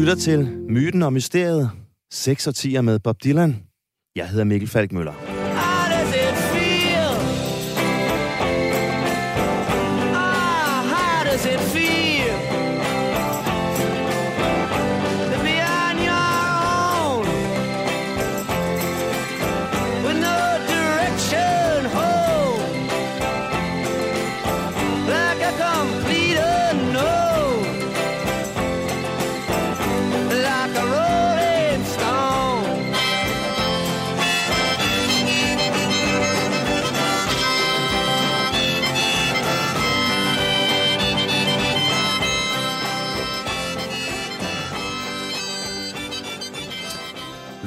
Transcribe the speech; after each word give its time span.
lytter 0.00 0.14
til 0.14 0.48
Myten 0.68 1.02
og 1.02 1.12
Mysteriet. 1.12 1.70
6 2.12 2.46
og 2.46 2.54
10 2.54 2.80
med 2.80 2.98
Bob 2.98 3.16
Dylan. 3.24 3.56
Jeg 4.16 4.28
hedder 4.28 4.44
Mikkel 4.44 4.68
Falkmøller. 4.68 5.29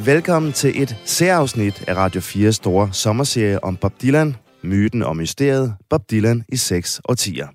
Velkommen 0.05 0.53
til 0.53 0.81
et 0.81 0.97
særafsnit 1.05 1.83
af 1.87 1.95
Radio 1.95 2.21
4's 2.21 2.51
store 2.51 2.93
sommerserie 2.93 3.63
om 3.63 3.77
Bob 3.77 3.93
Dylan, 4.01 4.35
myten 4.63 5.03
og 5.03 5.17
mysteriet 5.17 5.75
Bob 5.89 6.11
Dylan 6.11 6.43
i 6.49 6.57
6 6.57 7.01
årtier. 7.09 7.47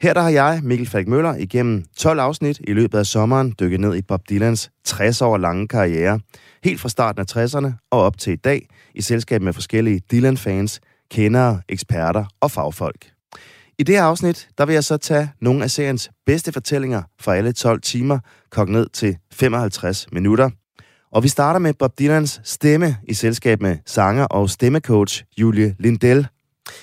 Her 0.00 0.14
der 0.14 0.20
har 0.20 0.28
jeg, 0.28 0.60
Mikkel 0.62 0.88
Falk 0.88 1.08
Møller, 1.08 1.34
igennem 1.34 1.84
12 1.96 2.20
afsnit 2.20 2.60
i 2.68 2.72
løbet 2.72 2.98
af 2.98 3.06
sommeren 3.06 3.54
dykket 3.60 3.80
ned 3.80 3.96
i 3.96 4.02
Bob 4.02 4.20
Dylans 4.30 4.70
60 4.84 5.22
år 5.22 5.36
lange 5.36 5.68
karriere, 5.68 6.20
helt 6.64 6.80
fra 6.80 6.88
starten 6.88 7.20
af 7.20 7.44
60'erne 7.44 7.72
og 7.90 8.02
op 8.02 8.18
til 8.18 8.32
i 8.32 8.36
dag, 8.36 8.66
i 8.94 9.02
selskab 9.02 9.42
med 9.42 9.52
forskellige 9.52 10.00
Dylan-fans, 10.12 10.80
kendere, 11.10 11.60
eksperter 11.68 12.24
og 12.40 12.50
fagfolk. 12.50 13.10
I 13.78 13.82
det 13.82 13.94
her 13.94 14.02
afsnit, 14.02 14.48
der 14.58 14.66
vil 14.66 14.72
jeg 14.72 14.84
så 14.84 14.96
tage 14.96 15.30
nogle 15.40 15.64
af 15.64 15.70
seriens 15.70 16.10
bedste 16.26 16.52
fortællinger 16.52 17.02
fra 17.20 17.36
alle 17.36 17.52
12 17.52 17.80
timer, 17.80 18.18
kogt 18.50 18.70
ned 18.70 18.88
til 18.88 19.16
55 19.32 20.06
minutter, 20.12 20.50
og 21.12 21.22
vi 21.22 21.28
starter 21.28 21.60
med 21.60 21.74
Bob 21.74 21.98
Dylans 21.98 22.40
stemme 22.44 22.96
i 23.08 23.14
selskab 23.14 23.60
med 23.62 23.76
sanger 23.86 24.24
og 24.24 24.50
stemmecoach 24.50 25.24
Julie 25.38 25.76
Lindell. 25.78 26.26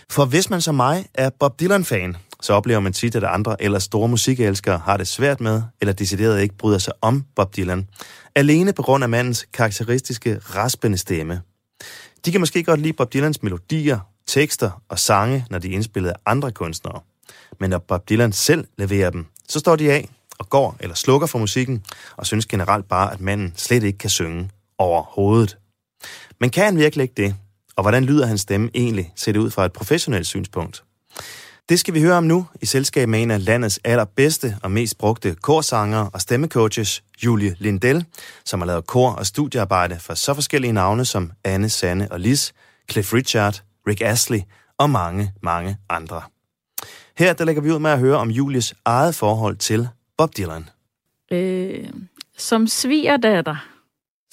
For 0.09 0.25
hvis 0.25 0.49
man 0.49 0.61
som 0.61 0.75
mig 0.75 1.05
er 1.13 1.29
Bob 1.39 1.59
Dylan-fan, 1.59 2.17
så 2.41 2.53
oplever 2.53 2.79
man 2.79 2.93
tit, 2.93 3.15
at 3.15 3.23
andre 3.23 3.63
eller 3.63 3.79
store 3.79 4.07
musikelskere 4.07 4.77
har 4.77 4.97
det 4.97 5.07
svært 5.07 5.41
med, 5.41 5.61
eller 5.81 5.93
decideret 5.93 6.41
ikke 6.41 6.57
bryder 6.57 6.77
sig 6.77 6.93
om 7.01 7.23
Bob 7.35 7.55
Dylan. 7.55 7.87
Alene 8.35 8.73
på 8.73 8.81
grund 8.81 9.03
af 9.03 9.09
mandens 9.09 9.47
karakteristiske, 9.53 10.39
raspende 10.55 10.97
stemme. 10.97 11.41
De 12.25 12.31
kan 12.31 12.39
måske 12.39 12.63
godt 12.63 12.79
lide 12.79 12.93
Bob 12.93 13.13
Dylans 13.13 13.43
melodier, 13.43 13.99
tekster 14.27 14.81
og 14.89 14.99
sange, 14.99 15.45
når 15.49 15.59
de 15.59 15.69
er 15.69 15.73
indspillet 15.73 16.09
af 16.09 16.15
andre 16.25 16.51
kunstnere. 16.51 16.99
Men 17.59 17.69
når 17.69 17.77
Bob 17.77 18.09
Dylan 18.09 18.31
selv 18.31 18.67
leverer 18.77 19.09
dem, 19.09 19.25
så 19.49 19.59
står 19.59 19.75
de 19.75 19.91
af 19.91 20.09
og 20.39 20.49
går 20.49 20.75
eller 20.79 20.95
slukker 20.95 21.27
for 21.27 21.39
musikken, 21.39 21.83
og 22.17 22.25
synes 22.25 22.45
generelt 22.45 22.87
bare, 22.87 23.13
at 23.13 23.21
manden 23.21 23.53
slet 23.55 23.83
ikke 23.83 23.97
kan 23.97 24.09
synge 24.09 24.49
overhovedet. 24.77 25.57
Men 26.39 26.49
kan 26.49 26.65
han 26.65 26.77
virkelig 26.77 27.03
ikke 27.03 27.13
det? 27.17 27.35
Og 27.75 27.83
hvordan 27.83 28.03
lyder 28.03 28.25
hans 28.25 28.41
stemme 28.41 28.69
egentlig, 28.73 29.13
set 29.15 29.37
ud 29.37 29.51
fra 29.51 29.65
et 29.65 29.73
professionelt 29.73 30.27
synspunkt? 30.27 30.83
Det 31.69 31.79
skal 31.79 31.93
vi 31.93 32.01
høre 32.01 32.17
om 32.17 32.23
nu 32.23 32.47
i 32.61 32.65
selskab 32.65 33.09
med 33.09 33.21
en 33.21 33.31
af 33.31 33.45
landets 33.45 33.79
allerbedste 33.83 34.57
og 34.63 34.71
mest 34.71 34.97
brugte 34.97 35.35
korsanger 35.35 36.09
og 36.13 36.21
stemmecoaches, 36.21 37.03
Julie 37.25 37.55
Lindell, 37.59 38.05
som 38.45 38.61
har 38.61 38.67
lavet 38.67 38.87
kor- 38.87 39.11
og 39.11 39.25
studiearbejde 39.25 39.99
for 39.99 40.13
så 40.13 40.33
forskellige 40.33 40.71
navne 40.71 41.05
som 41.05 41.31
Anne, 41.43 41.69
Sanne 41.69 42.11
og 42.11 42.19
Lis, 42.19 42.53
Cliff 42.91 43.13
Richard, 43.13 43.63
Rick 43.87 44.01
Astley 44.01 44.39
og 44.77 44.89
mange, 44.89 45.33
mange 45.43 45.77
andre. 45.89 46.21
Her 47.17 47.33
der 47.33 47.45
lægger 47.45 47.61
vi 47.61 47.71
ud 47.71 47.79
med 47.79 47.91
at 47.91 47.99
høre 47.99 48.17
om 48.17 48.31
Julies 48.31 48.73
eget 48.85 49.15
forhold 49.15 49.57
til 49.57 49.87
Bob 50.17 50.37
Dylan? 50.37 50.69
Øh, 51.31 51.89
som 52.37 52.67
svigerdatter 52.67 53.55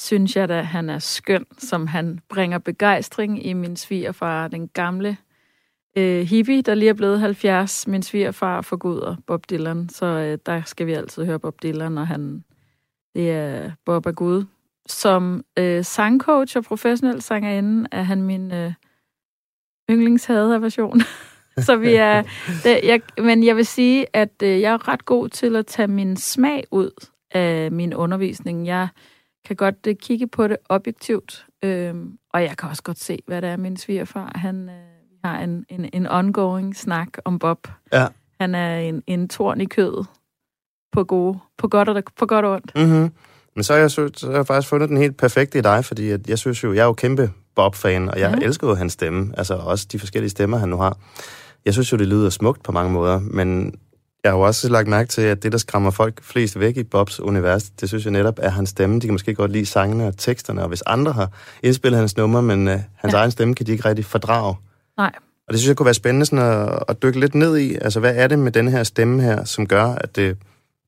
synes 0.00 0.36
jeg 0.36 0.48
da, 0.48 0.62
han 0.62 0.90
er 0.90 0.98
skøn, 0.98 1.46
som 1.58 1.86
han 1.86 2.20
bringer 2.28 2.58
begejstring 2.58 3.46
i 3.46 3.52
min 3.52 3.76
svigerfar, 3.76 4.48
den 4.48 4.68
gamle 4.68 5.16
øh, 5.96 6.26
hippie, 6.26 6.62
der 6.62 6.74
lige 6.74 6.88
er 6.88 6.94
blevet 6.94 7.20
70. 7.20 7.86
Min 7.86 8.02
svigerfar 8.02 8.60
forguder 8.60 9.16
Bob 9.26 9.50
Dylan, 9.50 9.88
så 9.88 10.06
øh, 10.06 10.38
der 10.46 10.62
skal 10.62 10.86
vi 10.86 10.92
altid 10.92 11.24
høre 11.24 11.38
Bob 11.38 11.62
Dylan, 11.62 11.98
og 11.98 12.06
han, 12.06 12.44
det 13.14 13.30
er 13.30 13.70
Bob 13.84 14.06
er 14.06 14.12
Gud. 14.12 14.44
Som 14.86 15.44
øh, 15.58 15.84
sangcoach 15.84 16.56
og 16.56 16.64
professionel 16.64 17.22
sangerinde 17.22 17.88
er 17.92 18.02
han 18.02 18.22
min 18.22 18.52
øh, 18.52 18.72
yndlingshader-version. 19.90 21.00
Så 21.66 21.76
vi 21.76 21.94
er... 21.94 22.22
Det, 22.64 22.80
jeg, 22.84 23.00
men 23.18 23.44
jeg 23.44 23.56
vil 23.56 23.66
sige, 23.66 24.06
at 24.12 24.42
øh, 24.42 24.60
jeg 24.60 24.72
er 24.72 24.88
ret 24.88 25.04
god 25.04 25.28
til 25.28 25.56
at 25.56 25.66
tage 25.66 25.88
min 25.88 26.16
smag 26.16 26.64
ud 26.70 27.06
af 27.30 27.72
min 27.72 27.94
undervisning. 27.94 28.66
Jeg 28.66 28.88
kan 29.46 29.56
godt 29.56 29.86
øh, 29.86 29.94
kigge 29.94 30.26
på 30.26 30.48
det 30.48 30.56
objektivt, 30.68 31.46
øh, 31.64 31.94
og 32.32 32.42
jeg 32.42 32.56
kan 32.58 32.68
også 32.68 32.82
godt 32.82 32.98
se, 32.98 33.18
hvad 33.26 33.42
det 33.42 33.50
er, 33.50 33.56
min 33.56 33.76
svigerfar, 33.76 34.32
han 34.34 34.68
øh, 34.68 34.74
har 35.24 35.40
en, 35.40 35.64
en, 35.68 35.90
en 35.92 36.06
ongoing 36.06 36.76
snak 36.76 37.08
om 37.24 37.38
Bob. 37.38 37.68
Ja. 37.92 38.06
Han 38.40 38.54
er 38.54 38.78
en, 38.78 39.02
en 39.06 39.28
torn 39.28 39.60
i 39.60 39.64
kødet 39.64 40.06
på, 40.92 41.04
gode, 41.04 41.38
på 41.58 41.68
godt 41.68 41.88
og 41.88 42.02
på 42.16 42.26
godt 42.26 42.44
og 42.44 42.52
ondt. 42.52 42.72
Mm-hmm. 42.76 43.12
Men 43.54 43.64
så 43.64 43.72
har, 43.72 43.80
jeg, 43.80 43.90
så 43.90 44.10
har 44.24 44.32
jeg 44.32 44.46
faktisk 44.46 44.68
fundet 44.68 44.88
den 44.88 44.96
helt 44.96 45.16
perfekte 45.16 45.58
i 45.58 45.62
dig, 45.62 45.84
fordi 45.84 46.12
jeg 46.28 46.38
synes 46.38 46.64
jo, 46.64 46.72
jeg 46.72 46.82
er 46.82 46.86
jo 46.86 46.92
kæmpe 46.92 47.30
Bob-fan, 47.54 48.08
og 48.08 48.20
jeg 48.20 48.38
ja. 48.40 48.46
elsker 48.46 48.68
jo 48.68 48.74
hans 48.74 48.92
stemme, 48.92 49.34
altså 49.38 49.54
også 49.54 49.86
de 49.92 49.98
forskellige 49.98 50.30
stemmer, 50.30 50.58
han 50.58 50.68
nu 50.68 50.76
har. 50.76 50.98
Jeg 51.64 51.72
synes 51.72 51.92
jo, 51.92 51.96
det 51.96 52.06
lyder 52.06 52.30
smukt 52.30 52.62
på 52.62 52.72
mange 52.72 52.92
måder, 52.92 53.20
men 53.20 53.74
jeg 54.24 54.32
har 54.32 54.38
jo 54.38 54.42
også 54.42 54.68
lagt 54.68 54.88
mærke 54.88 55.08
til, 55.08 55.22
at 55.22 55.42
det, 55.42 55.52
der 55.52 55.58
skræmmer 55.58 55.90
folk 55.90 56.22
flest 56.22 56.60
væk 56.60 56.76
i 56.76 56.82
Bobs 56.82 57.20
univers, 57.20 57.70
det 57.70 57.88
synes 57.88 58.04
jeg 58.04 58.12
netop 58.12 58.38
er 58.42 58.50
hans 58.50 58.70
stemme. 58.70 58.96
De 58.96 59.00
kan 59.00 59.14
måske 59.14 59.34
godt 59.34 59.50
lide 59.50 59.66
sangene 59.66 60.06
og 60.06 60.16
teksterne, 60.18 60.62
og 60.62 60.68
hvis 60.68 60.82
andre 60.86 61.12
har 61.12 61.30
indspillet 61.62 61.98
hans 61.98 62.16
nummer, 62.16 62.40
men 62.40 62.68
uh, 62.68 62.74
hans 62.94 63.12
ja. 63.12 63.18
egen 63.18 63.30
stemme 63.30 63.54
kan 63.54 63.66
de 63.66 63.72
ikke 63.72 63.88
rigtig 63.88 64.04
fordrage. 64.04 64.56
Nej. 64.96 65.12
Og 65.48 65.52
det 65.52 65.58
synes 65.58 65.68
jeg 65.68 65.76
kunne 65.76 65.84
være 65.84 65.94
spændende 65.94 66.26
sådan 66.26 66.44
at, 66.44 66.78
at 66.88 67.02
dykke 67.02 67.20
lidt 67.20 67.34
ned 67.34 67.56
i. 67.56 67.74
Altså, 67.74 68.00
hvad 68.00 68.16
er 68.16 68.26
det 68.26 68.38
med 68.38 68.52
denne 68.52 68.70
her 68.70 68.82
stemme 68.82 69.22
her, 69.22 69.44
som 69.44 69.66
gør, 69.66 69.84
at 69.84 70.16
det 70.16 70.36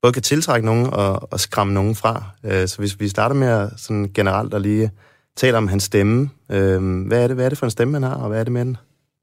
både 0.03 0.13
kan 0.13 0.23
tiltrække 0.23 0.67
nogen 0.67 0.87
og, 0.87 1.33
og 1.33 1.41
skræmme 1.41 1.75
nogen 1.75 1.95
fra? 1.95 2.25
Uh, 2.45 2.51
så 2.51 2.77
hvis 2.79 3.01
vi 3.01 3.09
starter 3.09 3.35
med 3.35 3.49
at 3.49 3.71
sådan 3.77 4.11
generelt 4.15 4.55
at 4.55 4.63
lige 4.63 4.91
tale 5.37 5.57
om 5.57 5.69
hans 5.69 5.83
stemme. 5.83 6.31
Uh, 6.49 7.07
hvad, 7.07 7.23
er 7.23 7.27
det, 7.27 7.37
hvad 7.37 7.45
er 7.45 7.49
det 7.49 7.59
for 7.59 7.67
en 7.67 7.71
stemme, 7.71 7.95
han 7.95 8.03
har, 8.03 8.15
og 8.15 8.29
hvad 8.29 8.41
er 8.41 8.45
det 8.45 8.53
med 8.53 8.65
den? 8.65 8.77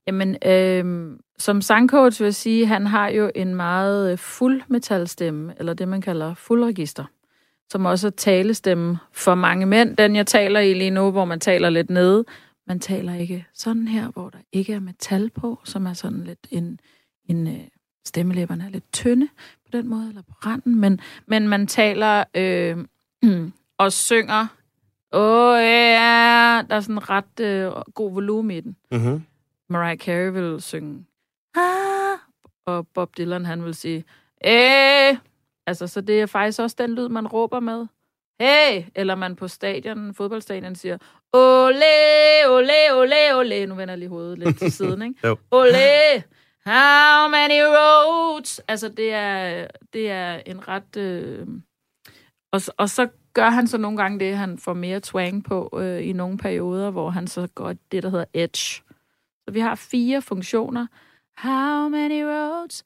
Jamen, 0.07 0.37
øh, 0.45 1.11
som 1.37 1.61
sangcoach 1.61 2.19
vil 2.19 2.25
jeg 2.25 2.35
sige, 2.35 2.65
han 2.65 2.87
har 2.87 3.09
jo 3.09 3.31
en 3.35 3.55
meget 3.55 4.11
øh, 4.11 4.17
fuld 4.17 4.61
metalstemme, 4.67 5.53
eller 5.57 5.73
det 5.73 5.87
man 5.87 6.01
kalder 6.01 6.33
fuldregister, 6.33 7.05
som 7.69 7.85
også 7.85 8.07
er 8.07 8.11
talestemme 8.11 8.99
for 9.11 9.35
mange 9.35 9.65
mænd. 9.65 9.97
Den 9.97 10.15
jeg 10.15 10.27
taler 10.27 10.59
i 10.59 10.73
lige 10.73 10.91
nu, 10.91 11.11
hvor 11.11 11.25
man 11.25 11.39
taler 11.39 11.69
lidt 11.69 11.89
nede, 11.89 12.25
man 12.67 12.79
taler 12.79 13.15
ikke 13.15 13.45
sådan 13.53 13.87
her, 13.87 14.11
hvor 14.11 14.29
der 14.29 14.37
ikke 14.51 14.73
er 14.73 14.79
metal 14.79 15.29
på, 15.29 15.59
som 15.63 15.85
er 15.85 15.93
sådan 15.93 16.23
lidt 16.23 16.47
en, 16.51 16.79
en 17.29 17.47
øh, 17.47 17.67
stemmelæberne 18.05 18.63
er 18.65 18.69
lidt 18.69 18.93
tynde 18.93 19.27
på 19.65 19.69
den 19.73 19.87
måde, 19.87 20.07
eller 20.09 20.21
på 20.21 20.33
randen, 20.45 20.79
men, 20.79 20.99
men 21.27 21.47
man 21.47 21.67
taler 21.67 22.23
øh, 22.35 22.77
og 23.77 23.91
synger, 23.91 24.47
åh 25.13 25.57
ja, 25.57 25.63
yeah, 25.63 26.69
der 26.69 26.75
er 26.75 26.79
sådan 26.79 27.09
ret 27.09 27.39
øh, 27.39 27.71
god 27.93 28.13
volumen 28.13 28.51
i 28.51 28.61
den. 28.61 28.75
Mm-hmm. 28.91 29.23
Mariah 29.71 29.97
Carey 29.97 30.31
vil 30.31 30.61
synge, 30.61 31.05
ah, 31.55 32.17
og 32.65 32.87
Bob 32.87 33.17
Dylan, 33.17 33.45
han 33.45 33.63
vil 33.63 33.75
sige, 33.75 34.03
eh. 34.43 35.17
Altså, 35.67 35.87
så 35.87 36.01
det 36.01 36.21
er 36.21 36.25
faktisk 36.25 36.59
også 36.59 36.75
den 36.79 36.95
lyd, 36.95 37.09
man 37.09 37.27
råber 37.27 37.59
med. 37.59 37.87
Hey! 38.39 38.83
Eller 38.95 39.15
man 39.15 39.35
på 39.35 39.47
stadion, 39.47 40.13
fodboldstadion, 40.13 40.75
siger, 40.75 40.97
ole, 41.33 41.83
ole, 42.47 42.93
ole, 42.93 43.35
ole. 43.35 43.65
Nu 43.65 43.75
vender 43.75 43.91
jeg 43.91 43.99
lige 43.99 44.09
hovedet 44.09 44.39
lidt 44.39 44.59
til 44.59 44.71
siden, 44.71 45.01
ikke? 45.07 45.37
ole, 45.51 46.23
how 46.65 47.29
many 47.29 47.61
roads? 47.61 48.59
Altså, 48.59 48.89
det 48.89 49.13
er, 49.13 49.67
det 49.93 50.09
er 50.09 50.41
en 50.45 50.67
ret... 50.67 50.97
Øh... 50.97 51.47
Og, 52.51 52.61
og 52.77 52.89
så 52.89 53.07
gør 53.33 53.49
han 53.49 53.67
så 53.67 53.77
nogle 53.77 53.97
gange 53.97 54.19
det, 54.19 54.37
han 54.37 54.57
får 54.57 54.73
mere 54.73 54.99
twang 54.99 55.43
på 55.43 55.79
øh, 55.81 56.07
i 56.07 56.13
nogle 56.13 56.37
perioder, 56.37 56.89
hvor 56.89 57.09
han 57.09 57.27
så 57.27 57.47
går 57.55 57.73
det, 57.91 58.03
der 58.03 58.09
hedder 58.09 58.25
edge. 58.33 58.83
Så 59.45 59.51
vi 59.51 59.59
har 59.59 59.75
fire 59.75 60.21
funktioner. 60.21 60.87
How 61.37 61.89
many 61.89 62.23
roads? 62.23 62.83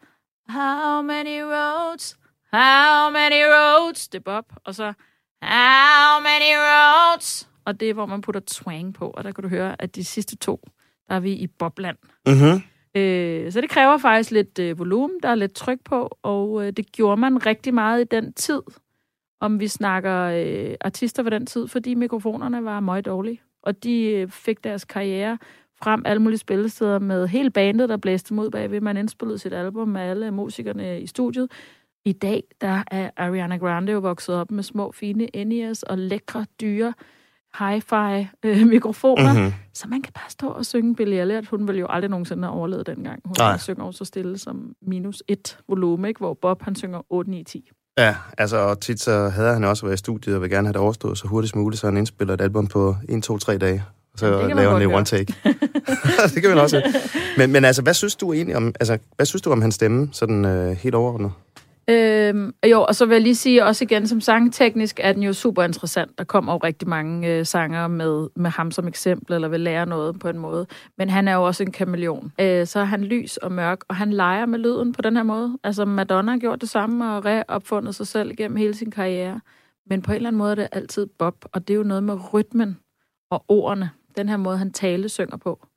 How 0.50 1.02
many 1.02 1.42
roads? 1.42 2.18
How 2.54 3.10
many 3.12 3.42
roads? 3.56 4.08
Det 4.08 4.20
er 4.20 4.24
Bob. 4.24 4.46
Og 4.66 4.76
så 4.76 4.94
How 5.42 6.22
many 6.22 6.52
roads? 6.58 7.50
Og 7.66 7.80
det 7.80 7.90
er, 7.90 7.94
hvor 7.94 8.06
man 8.06 8.22
putter 8.22 8.42
twang 8.48 8.94
på. 8.94 9.10
Og 9.10 9.24
der 9.24 9.32
kan 9.32 9.42
du 9.44 9.50
høre, 9.50 9.82
at 9.82 9.96
de 9.96 10.04
sidste 10.04 10.36
to, 10.38 10.68
der 11.10 11.16
er 11.16 11.20
vi 11.20 11.32
i 11.34 11.48
Bobland. 11.48 11.98
Mm-hmm. 12.28 12.62
Øh, 13.02 13.52
så 13.52 13.62
det 13.62 13.70
kræver 13.70 13.98
faktisk 13.98 14.32
lidt 14.32 14.60
øh, 14.60 14.80
volumen, 14.80 15.20
der 15.24 15.30
er 15.30 15.36
lidt 15.36 15.54
tryk 15.54 15.80
på, 15.86 16.18
og 16.24 16.66
øh, 16.66 16.74
det 16.74 16.92
gjorde 16.92 17.18
man 17.22 17.46
rigtig 17.46 17.74
meget 17.74 18.02
i 18.02 18.04
den 18.04 18.34
tid. 18.34 18.62
om 19.42 19.60
vi 19.60 19.68
snakker 19.68 20.22
øh, 20.22 20.76
artister 20.82 21.24
på 21.24 21.30
den 21.30 21.46
tid, 21.46 21.68
fordi 21.68 21.94
mikrofonerne 21.94 22.66
var 22.66 22.80
meget 22.80 23.06
dårlige. 23.06 23.42
Og 23.64 23.84
de 23.84 24.04
øh, 24.04 24.30
fik 24.30 24.64
deres 24.64 24.86
karriere 24.86 25.38
frem 25.86 26.02
alle 26.06 26.22
mulige 26.22 26.38
spillesteder 26.38 27.00
med 27.00 27.28
hele 27.28 27.50
bandet, 27.50 27.90
der 27.90 27.98
blæste 27.98 28.34
mod 28.34 28.50
bagved. 28.50 28.82
Man 28.82 28.98
indspillede 28.98 29.40
sit 29.40 29.54
album 29.54 29.88
med 29.88 30.02
alle 30.02 30.32
musikerne 30.32 31.02
i 31.02 31.08
studiet. 31.08 31.52
I 32.06 32.12
dag, 32.12 32.44
der 32.62 32.84
er 32.92 33.10
Ariana 33.18 33.58
Grande 33.58 33.92
jo 33.92 34.00
vokset 34.00 34.36
op 34.36 34.52
med 34.52 34.64
små, 34.64 34.92
fine 34.92 35.44
NES 35.46 35.84
og 35.84 35.98
lækre, 35.98 36.46
dyre 36.62 36.94
hi-fi 37.60 38.28
øh, 38.44 38.68
mikrofoner, 38.68 39.34
mm-hmm. 39.34 39.54
så 39.74 39.88
man 39.88 40.02
kan 40.02 40.14
bare 40.14 40.30
stå 40.30 40.48
og 40.48 40.66
synge 40.66 40.96
Billie 40.96 41.22
Elliot. 41.22 41.48
Hun 41.48 41.68
ville 41.68 41.80
jo 41.80 41.88
aldrig 41.90 42.10
nogensinde 42.10 42.44
have 42.44 42.54
overlevet 42.54 42.88
dengang. 42.88 43.22
Hun 43.26 43.36
Nej. 43.40 43.58
synger 43.58 43.84
også 43.84 43.98
så 43.98 44.06
stille 44.06 44.38
som 44.38 44.74
minus 44.82 45.24
et 45.28 45.58
volume, 45.68 46.08
ikke? 46.08 46.18
hvor 46.18 46.34
Bob 46.42 46.62
han 46.62 46.76
synger 46.76 47.02
8, 47.10 47.32
9, 47.32 47.44
10. 47.44 47.72
Ja, 47.98 48.16
altså 48.38 48.58
og 48.58 48.80
tit 48.82 49.00
så 49.00 49.30
havde 49.30 49.54
han 49.54 49.64
også 49.64 49.86
været 49.86 49.94
i 49.94 49.98
studiet 49.98 50.36
og 50.36 50.42
vil 50.42 50.50
gerne 50.50 50.68
have 50.68 50.74
det 50.74 50.82
overstået 50.82 51.18
så 51.18 51.28
hurtigt 51.28 51.52
som 51.52 51.62
muligt, 51.62 51.82
så 51.82 51.88
han 51.88 51.98
indspiller 51.98 52.34
et 52.34 52.42
album 52.42 52.68
på 52.68 52.96
1, 53.10 53.24
2, 53.24 53.38
3 53.38 53.58
dage. 53.58 53.84
Og 54.16 54.20
så 54.20 54.28
ja, 54.28 54.48
laver 54.48 54.72
han 54.72 54.82
det 54.82 54.96
one 54.96 55.06
take. 55.06 55.34
det 56.34 56.42
kan 56.42 56.50
man 56.50 56.60
også. 56.60 57.02
Men, 57.38 57.52
men 57.52 57.66
altså, 57.66 57.82
hvad 57.82 57.94
synes 57.94 58.16
du 58.16 58.34
egentlig 58.34 58.56
om, 58.56 58.74
altså, 58.80 58.98
hvad 59.16 59.26
synes 59.26 59.42
du 59.42 59.52
om 59.52 59.62
hans 59.62 59.76
stemme, 59.76 60.10
sådan 60.12 60.46
øh, 60.46 60.72
helt 60.72 60.96
overordnet? 60.96 61.32
Øhm, 61.90 62.54
jo, 62.72 62.82
og 62.82 62.96
så 62.96 63.06
vil 63.06 63.16
jeg 63.16 63.22
lige 63.22 63.36
sige 63.36 63.66
også 63.66 63.84
igen, 63.84 64.08
som 64.08 64.22
sangteknisk 64.22 65.00
er 65.04 65.14
den 65.14 65.24
jo 65.24 65.34
super 65.34 65.64
interessant. 65.64 66.18
Der 66.18 66.24
kommer 66.24 66.54
jo 66.54 66.58
rigtig 66.58 66.88
mange 66.88 67.28
øh, 67.28 67.46
sanger 67.46 67.88
med, 67.88 68.28
med 68.36 68.52
ham 68.52 68.72
som 68.72 68.88
eksempel, 68.88 69.34
eller 69.34 69.48
vil 69.48 69.60
lære 69.60 69.86
noget 69.86 70.20
på 70.20 70.30
en 70.30 70.38
måde. 70.38 70.68
Men 70.98 71.10
han 71.10 71.28
er 71.28 71.34
jo 71.34 71.44
også 71.44 71.64
en 71.64 71.72
kameleon. 71.72 72.32
Øh, 72.40 72.68
så 72.68 72.80
er 72.80 72.84
han 72.84 73.04
lys 73.04 73.38
og 73.38 73.52
mørk, 73.52 73.80
og 73.88 73.96
han 73.96 74.14
leger 74.14 74.46
med 74.46 74.60
lyden 74.60 74.94
på 74.94 75.02
den 75.02 75.16
her 75.16 75.24
måde. 75.24 75.58
Altså 75.64 75.86
Madonna 75.86 76.32
har 76.32 76.40
gjort 76.40 76.62
det 76.62 76.70
samme 76.70 77.16
og 77.16 77.26
reopfundet 77.26 77.96
sig 77.96 78.08
selv 78.08 78.36
gennem 78.36 78.58
hele 78.58 78.76
sin 78.76 78.92
karriere. 78.92 79.40
Men 79.90 80.02
på 80.02 80.12
en 80.12 80.16
eller 80.16 80.30
anden 80.30 80.38
måde 80.38 80.52
er 80.52 80.56
det 80.56 80.68
altid 80.72 81.08
Bob, 81.20 81.36
og 81.54 81.68
det 81.68 81.74
er 81.74 81.78
jo 81.78 81.84
noget 81.84 82.04
med 82.04 82.34
rytmen 82.34 82.78
og 83.32 83.46
ordene. 83.48 83.90
Den 84.18 84.30
her 84.30 84.38
måde, 84.38 84.58
han 84.58 84.72
tale 84.72 85.10
synger 85.10 85.38
på. 85.38 85.68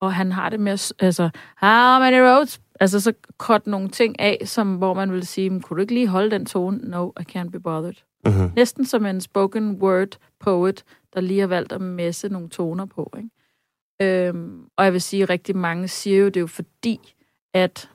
Og 0.00 0.14
han 0.14 0.32
har 0.32 0.48
det 0.48 0.60
med, 0.60 0.92
altså, 1.00 1.30
how 1.56 1.98
many 1.98 2.18
roads 2.18 2.60
Altså 2.80 3.00
så 3.00 3.12
kort 3.38 3.66
nogle 3.66 3.88
ting 3.88 4.20
af, 4.20 4.42
som, 4.44 4.76
hvor 4.76 4.94
man 4.94 5.12
vil 5.12 5.26
sige, 5.26 5.60
kunne 5.60 5.76
du 5.76 5.80
ikke 5.80 5.94
lige 5.94 6.08
holde 6.08 6.30
den 6.30 6.46
tone? 6.46 6.78
No, 6.78 7.10
I 7.20 7.22
can't 7.36 7.50
be 7.50 7.60
bothered. 7.60 7.94
Uh-huh. 8.28 8.54
Næsten 8.56 8.84
som 8.84 9.06
en 9.06 9.20
spoken 9.20 9.82
word 9.82 10.18
poet, 10.40 10.84
der 11.14 11.20
lige 11.20 11.40
har 11.40 11.46
valgt 11.46 11.72
at 11.72 11.80
messe 11.80 12.28
nogle 12.28 12.48
toner 12.48 12.84
på. 12.84 13.12
Ikke? 13.16 14.28
Øhm, 14.28 14.68
og 14.76 14.84
jeg 14.84 14.92
vil 14.92 15.00
sige, 15.00 15.22
at 15.22 15.30
rigtig 15.30 15.56
mange 15.56 15.88
siger 15.88 16.18
jo, 16.18 16.26
det 16.26 16.36
er 16.36 16.40
jo 16.40 16.46
fordi, 16.46 17.14
at 17.54 17.90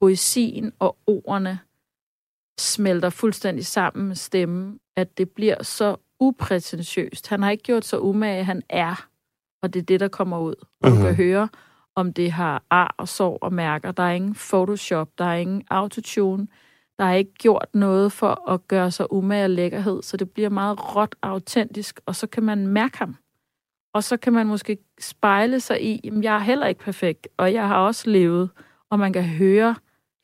poesien 0.00 0.72
og 0.78 0.96
ordene 1.06 1.58
smelter 2.60 3.10
fuldstændig 3.10 3.66
sammen 3.66 4.08
med 4.08 4.16
stemmen, 4.16 4.80
at 4.96 5.18
det 5.18 5.30
bliver 5.30 5.62
så 5.62 5.96
uprætentiøst. 6.20 7.28
Han 7.28 7.42
har 7.42 7.50
ikke 7.50 7.64
gjort 7.64 7.84
så 7.84 7.98
umage, 7.98 8.44
han 8.44 8.62
er, 8.68 9.07
og 9.62 9.74
det 9.74 9.80
er 9.80 9.84
det, 9.84 10.00
der 10.00 10.08
kommer 10.08 10.38
ud. 10.38 10.54
Og 10.82 10.88
uh-huh. 10.90 10.96
du 10.96 11.02
kan 11.02 11.14
høre, 11.14 11.48
om 11.94 12.12
det 12.12 12.32
har 12.32 12.62
ar 12.70 12.94
og 12.98 13.08
sår 13.08 13.38
og 13.42 13.52
mærker. 13.52 13.92
Der 13.92 14.02
er 14.02 14.12
ingen 14.12 14.34
Photoshop, 14.34 15.08
der 15.18 15.24
er 15.24 15.34
ingen 15.34 15.62
autotune. 15.70 16.48
Der 16.98 17.04
er 17.04 17.14
ikke 17.14 17.34
gjort 17.34 17.66
noget 17.74 18.12
for 18.12 18.50
at 18.50 18.68
gøre 18.68 18.90
sig 18.90 19.12
umage 19.12 19.44
og 19.44 19.50
lækkerhed, 19.50 20.02
så 20.02 20.16
det 20.16 20.30
bliver 20.30 20.48
meget 20.48 20.96
råt 20.96 21.14
og 21.22 21.30
autentisk, 21.30 22.00
og 22.06 22.16
så 22.16 22.26
kan 22.26 22.42
man 22.42 22.66
mærke 22.66 22.98
ham. 22.98 23.16
Og 23.94 24.04
så 24.04 24.16
kan 24.16 24.32
man 24.32 24.46
måske 24.46 24.78
spejle 25.00 25.60
sig 25.60 25.82
i, 25.84 26.00
at 26.08 26.24
jeg 26.24 26.34
er 26.34 26.38
heller 26.38 26.66
ikke 26.66 26.80
perfekt, 26.80 27.28
og 27.36 27.52
jeg 27.52 27.68
har 27.68 27.76
også 27.76 28.10
levet, 28.10 28.50
og 28.90 28.98
man 28.98 29.12
kan 29.12 29.24
høre 29.24 29.74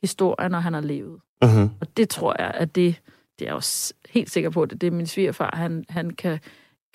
historien, 0.01 0.51
når 0.51 0.59
han 0.59 0.73
har 0.73 0.81
levet. 0.81 1.19
Uh-huh. 1.45 1.69
Og 1.81 1.97
det 1.97 2.09
tror 2.09 2.35
jeg, 2.39 2.51
at 2.53 2.75
det, 2.75 3.01
det 3.39 3.45
er 3.45 3.49
jeg 3.49 3.55
også 3.55 3.93
helt 4.09 4.29
sikker 4.29 4.49
på, 4.49 4.61
at 4.61 4.69
det 4.69 4.83
er 4.83 4.91
min 4.91 5.07
svigerfar, 5.07 5.55
han, 5.55 5.85
han 5.89 6.09
kan 6.09 6.39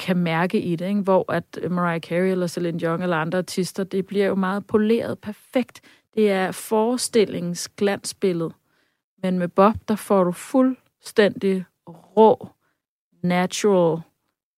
kan 0.01 0.17
mærke 0.17 0.61
i 0.61 0.77
det, 0.77 0.89
ikke? 0.89 1.01
hvor 1.01 1.33
at 1.33 1.59
Mariah 1.71 2.01
Carey 2.01 2.31
eller 2.31 2.47
Celine 2.47 2.81
Dion 2.81 3.03
eller 3.03 3.17
andre 3.17 3.39
artister, 3.39 3.85
det 3.85 4.07
bliver 4.07 4.27
jo 4.27 4.35
meget 4.35 4.67
poleret, 4.67 5.19
perfekt. 5.19 5.81
Det 6.15 6.31
er 6.31 6.53
forestillingens 6.53 7.69
glansbillede. 7.69 8.51
Men 9.23 9.39
med 9.39 9.49
Bob, 9.49 9.75
der 9.89 9.97
får 9.97 10.25
du 10.25 10.33
fuldstændig 10.33 11.65
rå, 11.89 12.49
natural, 13.23 14.01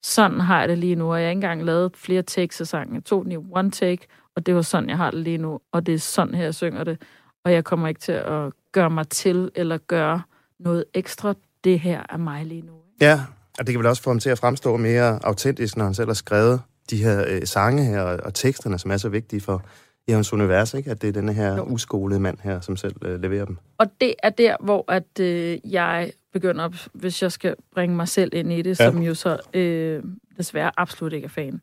sådan 0.03 0.41
har 0.41 0.61
jeg 0.61 0.69
det 0.69 0.79
lige 0.79 0.95
nu, 0.95 1.13
og 1.13 1.19
jeg 1.19 1.27
har 1.27 1.31
ikke 1.31 1.37
engang 1.37 1.65
lavet 1.65 1.97
flere 1.97 2.23
takes 2.23 2.61
af 2.61 2.67
sangen. 2.67 2.95
Jeg 2.95 3.05
tog 3.05 3.25
den 3.25 3.33
i 3.33 3.37
one 3.37 3.71
take, 3.71 4.07
og 4.37 4.47
det 4.47 4.55
var 4.55 4.63
sådan, 4.63 4.89
jeg 4.89 4.97
har 4.97 5.11
det 5.11 5.21
lige 5.21 5.39
nu, 5.39 5.61
og 5.73 5.87
det 5.87 5.95
er 5.95 5.99
sådan 5.99 6.35
her, 6.35 6.45
jeg 6.45 6.55
synger 6.55 6.85
det. 6.85 7.03
Og 7.45 7.53
jeg 7.53 7.65
kommer 7.65 7.89
ikke 7.89 8.01
til 8.01 8.13
at 8.13 8.53
gøre 8.73 8.91
mig 8.91 9.09
til, 9.09 9.51
eller 9.55 9.79
gøre 9.79 10.23
noget 10.59 10.85
ekstra. 10.95 11.35
Det 11.65 11.81
her 11.81 12.03
er 12.09 12.17
mig 12.17 12.47
lige 12.47 12.63
nu. 12.63 12.73
Ja, 13.01 13.21
og 13.59 13.67
det 13.67 13.73
kan 13.73 13.79
vel 13.79 13.87
også 13.87 14.03
få 14.03 14.11
ham 14.11 14.19
til 14.19 14.31
at 14.31 14.39
fremstå 14.39 14.77
mere 14.77 15.19
autentisk, 15.25 15.77
når 15.77 15.85
han 15.85 15.95
selv 15.95 16.09
har 16.09 16.15
skrevet 16.15 16.61
de 16.91 17.05
her 17.05 17.25
øh, 17.29 17.43
sange 17.45 17.85
her 17.85 18.01
og, 18.01 18.21
og 18.25 18.35
teksterne, 18.35 18.79
som 18.79 18.91
er 18.91 18.97
så 18.97 19.09
vigtige 19.09 19.41
for 19.41 19.65
i 20.09 20.13
hans 20.13 20.33
univers, 20.33 20.75
ikke? 20.75 20.91
At 20.91 21.03
det 21.03 21.09
er 21.09 21.13
denne 21.13 21.33
her 21.33 21.57
jo. 21.57 21.63
uskolede 21.63 22.21
mand 22.21 22.39
her, 22.43 22.61
som 22.61 22.77
selv 22.77 22.95
øh, 23.03 23.23
leverer 23.23 23.45
dem. 23.45 23.59
Og 23.79 23.87
det 24.01 24.15
er 24.23 24.31
der, 24.31 24.57
hvor 24.61 24.93
at 24.93 25.21
øh, 25.21 25.59
jeg 25.73 26.13
begynder, 26.33 26.89
hvis 26.93 27.23
jeg 27.23 27.33
skal 27.33 27.55
bringe 27.75 27.97
mig 27.97 28.09
selv 28.09 28.35
ind 28.35 28.53
i 28.53 28.63
det, 28.63 28.81
ja. 28.81 28.91
som 28.91 29.03
jo 29.03 29.15
så 29.15 29.39
øh, 29.55 30.03
desværre 30.37 30.71
absolut 30.77 31.13
ikke 31.13 31.25
er 31.25 31.29
fan. 31.29 31.61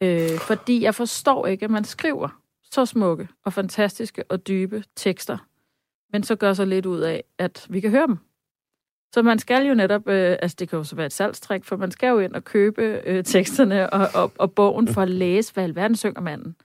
Øh, 0.00 0.38
fordi 0.38 0.82
jeg 0.82 0.94
forstår 0.94 1.46
ikke, 1.46 1.64
at 1.64 1.70
man 1.70 1.84
skriver 1.84 2.40
så 2.72 2.86
smukke 2.86 3.28
og 3.44 3.52
fantastiske 3.52 4.24
og 4.28 4.46
dybe 4.48 4.84
tekster, 4.96 5.38
men 6.12 6.22
så 6.22 6.36
gør 6.36 6.52
sig 6.52 6.66
lidt 6.66 6.86
ud 6.86 7.00
af, 7.00 7.24
at 7.38 7.66
vi 7.70 7.80
kan 7.80 7.90
høre 7.90 8.06
dem. 8.06 8.18
Så 9.14 9.22
man 9.22 9.38
skal 9.38 9.66
jo 9.66 9.74
netop, 9.74 10.08
øh, 10.08 10.36
altså 10.42 10.56
det 10.58 10.68
kan 10.68 10.76
jo 10.76 10.84
så 10.84 10.96
være 10.96 11.06
et 11.06 11.12
salgstrik, 11.12 11.64
for 11.64 11.76
man 11.76 11.90
skal 11.90 12.08
jo 12.08 12.18
ind 12.18 12.34
og 12.34 12.44
købe 12.44 12.82
øh, 13.06 13.24
teksterne 13.24 13.90
og, 13.90 14.08
og, 14.22 14.32
og 14.38 14.52
bogen 14.52 14.88
for 14.88 15.02
at 15.02 15.10
læse, 15.10 15.54
hvad 15.54 15.64
alverden 15.64 15.96
synger 15.96 16.20
manden. 16.20 16.56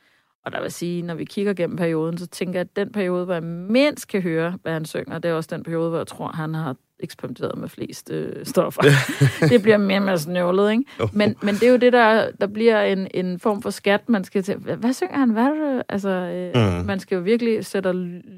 Og 0.46 0.52
der 0.52 0.62
vil 0.62 0.72
sige, 0.72 1.02
når 1.02 1.16
vi 1.16 1.26
kigger 1.26 1.54
gennem 1.54 1.78
perioden, 1.78 2.18
så 2.18 2.28
tænker 2.28 2.60
jeg, 2.60 2.68
at 2.72 2.76
den 2.76 2.92
periode, 2.92 3.26
hvor 3.26 3.34
jeg 3.34 3.44
mindst 3.44 4.08
kan 4.08 4.22
høre, 4.22 4.58
hvad 4.62 4.74
han 4.74 4.86
synger, 4.86 5.20
det 5.20 5.32
er 5.32 5.34
også 5.34 5.50
den 5.56 5.64
periode, 5.64 5.90
hvor 5.90 5.98
jeg 5.98 6.08
tror, 6.08 6.32
han 6.32 6.54
har 6.54 6.76
eksperimenteret 7.00 7.58
med 7.58 7.70
flest 7.70 8.12
øh, 8.12 8.46
stoffer. 8.46 8.82
det 9.50 9.62
bliver 9.62 9.78
mere 9.78 10.00
med 10.00 10.18
snøvlet, 10.18 10.72
ikke? 10.72 10.84
Men, 11.14 11.36
men 11.42 11.56
det 11.56 11.64
er 11.64 11.70
jo 11.70 11.78
det, 11.78 11.94
der, 11.94 12.32
der 12.42 12.48
bliver 12.48 12.82
en, 12.82 13.08
en 13.14 13.40
form 13.40 13.62
for 13.62 13.70
skat, 13.70 14.10
man 14.10 14.24
skal 14.24 14.44
til. 14.44 14.56
Hvad, 14.56 14.76
hvad 14.76 14.94
synger 14.94 15.18
han? 15.18 15.30
Hvad 15.30 15.44
er 15.44 15.74
det? 15.74 15.84
Altså, 15.90 16.10
øh, 16.10 16.80
mm. 16.80 16.86
man 16.86 17.00
skal 17.00 17.16
jo 17.16 17.22
virkelig 17.22 17.66
sætte 17.66 17.94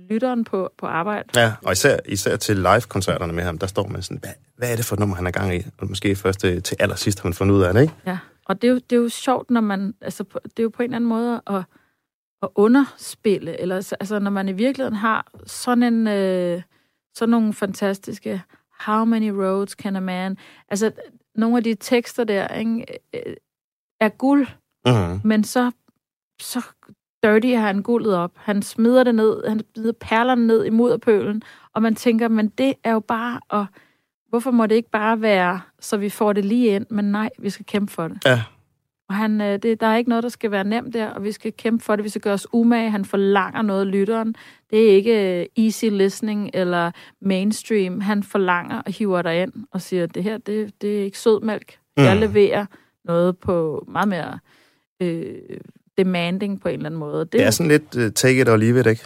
lytteren 0.10 0.44
på, 0.44 0.70
på 0.78 0.86
arbejde. 0.86 1.42
Ja, 1.42 1.54
og 1.66 1.72
især, 1.72 1.98
især 2.06 2.36
til 2.36 2.58
live-koncerterne 2.58 3.34
med 3.34 3.44
ham, 3.44 3.58
der 3.58 3.68
står 3.68 3.88
man 3.88 4.02
sådan, 4.02 4.18
hvad, 4.18 4.32
hvad 4.58 4.72
er 4.72 4.76
det 4.76 4.86
for 4.86 4.96
nummer, 4.96 5.16
han 5.16 5.28
er 5.28 5.32
gang 5.32 5.56
i? 5.56 5.62
Og 5.78 5.90
måske 5.90 6.16
først 6.16 6.40
til, 6.40 6.64
til 6.64 6.78
allersidst 6.80 7.22
har 7.22 7.28
man 7.28 7.34
fundet 7.34 7.56
ud 7.56 7.62
af 7.62 7.74
det, 7.74 7.82
ikke? 7.82 7.94
Ja, 8.08 8.18
og 8.46 8.62
det 8.62 8.68
er 8.68 8.72
jo, 8.72 8.80
det 8.90 8.96
er 8.96 9.02
jo 9.02 9.10
sjovt, 9.10 9.52
når 9.52 9.62
man, 9.62 9.94
altså, 10.02 10.24
det 10.44 10.60
er 10.60 10.64
jo 10.64 10.70
på 10.70 10.84
en 10.84 10.84
eller 10.84 10.96
anden 10.96 11.10
måde 11.10 11.42
at, 11.48 11.64
at 12.42 12.50
underspille, 12.56 13.62
eller 13.62 13.76
altså, 13.76 14.20
når 14.20 14.32
man 14.32 14.50
i 14.50 14.52
virkeligheden 14.52 14.96
har 14.96 15.28
sådan 15.46 15.84
en... 15.84 16.08
Øh, 16.08 16.62
sådan 17.16 17.32
nogle 17.32 17.54
fantastiske 17.54 18.42
How 18.86 19.06
many 19.06 19.30
roads 19.30 19.72
can 19.72 19.96
a 19.96 20.00
man... 20.00 20.38
Altså, 20.70 20.92
nogle 21.36 21.58
af 21.58 21.64
de 21.64 21.76
tekster 21.76 22.24
der 22.24 22.48
ikke, 22.48 22.86
øh, 23.14 23.36
er 24.00 24.10
guld, 24.10 24.48
uh-huh. 24.88 25.20
men 25.24 25.44
så, 25.44 25.72
så 26.42 26.66
dirty 27.24 27.48
har 27.48 27.68
han 27.68 27.82
guldet 27.82 28.16
op. 28.16 28.32
Han 28.36 28.62
smider 28.62 29.04
det 29.04 29.16
ned, 29.16 29.48
han 29.48 29.62
smider 29.76 29.92
perlerne 29.92 30.48
ned 30.48 30.66
i 30.66 30.70
mudderpølen, 30.70 31.44
og 31.74 31.82
man 31.82 31.96
tænker, 31.96 32.28
men 32.28 32.48
det 32.48 32.74
er 32.84 32.92
jo 32.92 33.00
bare 33.00 33.60
at... 33.62 33.66
Hvorfor 34.30 34.52
må 34.52 34.66
det 34.66 34.76
ikke 34.76 34.90
bare 34.90 35.22
være, 35.22 35.62
så 35.80 35.98
vi 35.98 36.10
får 36.10 36.34
det 36.34 36.46
lige 36.46 36.76
ind? 36.76 36.86
Men 36.90 37.12
nej, 37.12 37.30
vi 37.40 37.50
skal 37.50 37.66
kæmpe 37.66 37.92
for 37.94 38.08
det. 38.08 38.26
Ja. 38.26 38.44
Og 39.12 39.18
han, 39.18 39.42
øh, 39.42 39.60
det, 39.64 39.82
der 39.82 39.88
er 39.88 39.98
ikke 39.98 40.10
noget, 40.10 40.24
der 40.24 40.30
skal 40.30 40.52
være 40.52 40.64
nemt 40.64 40.94
der, 40.94 41.08
og 41.08 41.24
vi 41.24 41.32
skal 41.32 41.54
kæmpe 41.58 41.84
for 41.84 41.96
det. 41.96 42.04
Vi 42.04 42.10
skal 42.10 42.22
gøre 42.22 42.34
os 42.34 42.48
umage. 42.54 42.90
Han 42.90 43.06
forlanger 43.06 43.62
noget 43.62 43.88
lytteren. 43.88 44.36
Det 44.70 44.90
er 44.90 44.96
ikke 44.96 45.40
øh, 45.40 45.66
easy 45.66 45.86
listening 45.86 46.50
eller 46.54 46.92
mainstream. 47.22 48.02
Han 48.02 48.24
forlanger 48.24 48.82
og 48.82 48.92
hiver 48.92 49.22
dig 49.22 49.42
ind 49.42 49.54
og 49.72 49.82
siger, 49.82 50.06
det 50.06 50.24
her, 50.24 50.38
det, 50.38 50.72
det 50.82 51.00
er 51.00 51.04
ikke 51.04 51.20
sødmælk. 51.20 51.78
Mm. 51.98 52.04
Jeg 52.04 52.18
leverer 52.18 52.66
noget 53.06 53.38
på 53.38 53.86
meget 53.88 54.08
mere 54.08 54.40
øh, 55.02 55.36
demanding 55.98 56.62
på 56.62 56.68
en 56.68 56.74
eller 56.74 56.86
anden 56.86 57.00
måde. 57.00 57.20
Det, 57.20 57.34
det 57.34 57.44
er 57.44 57.52
sådan 57.52 57.72
lidt 57.72 57.96
uh, 57.96 58.12
take 58.16 58.42
it 58.42 58.50
or 58.50 58.56
leave 58.56 58.80
it, 58.80 58.88
ikke? 58.88 59.04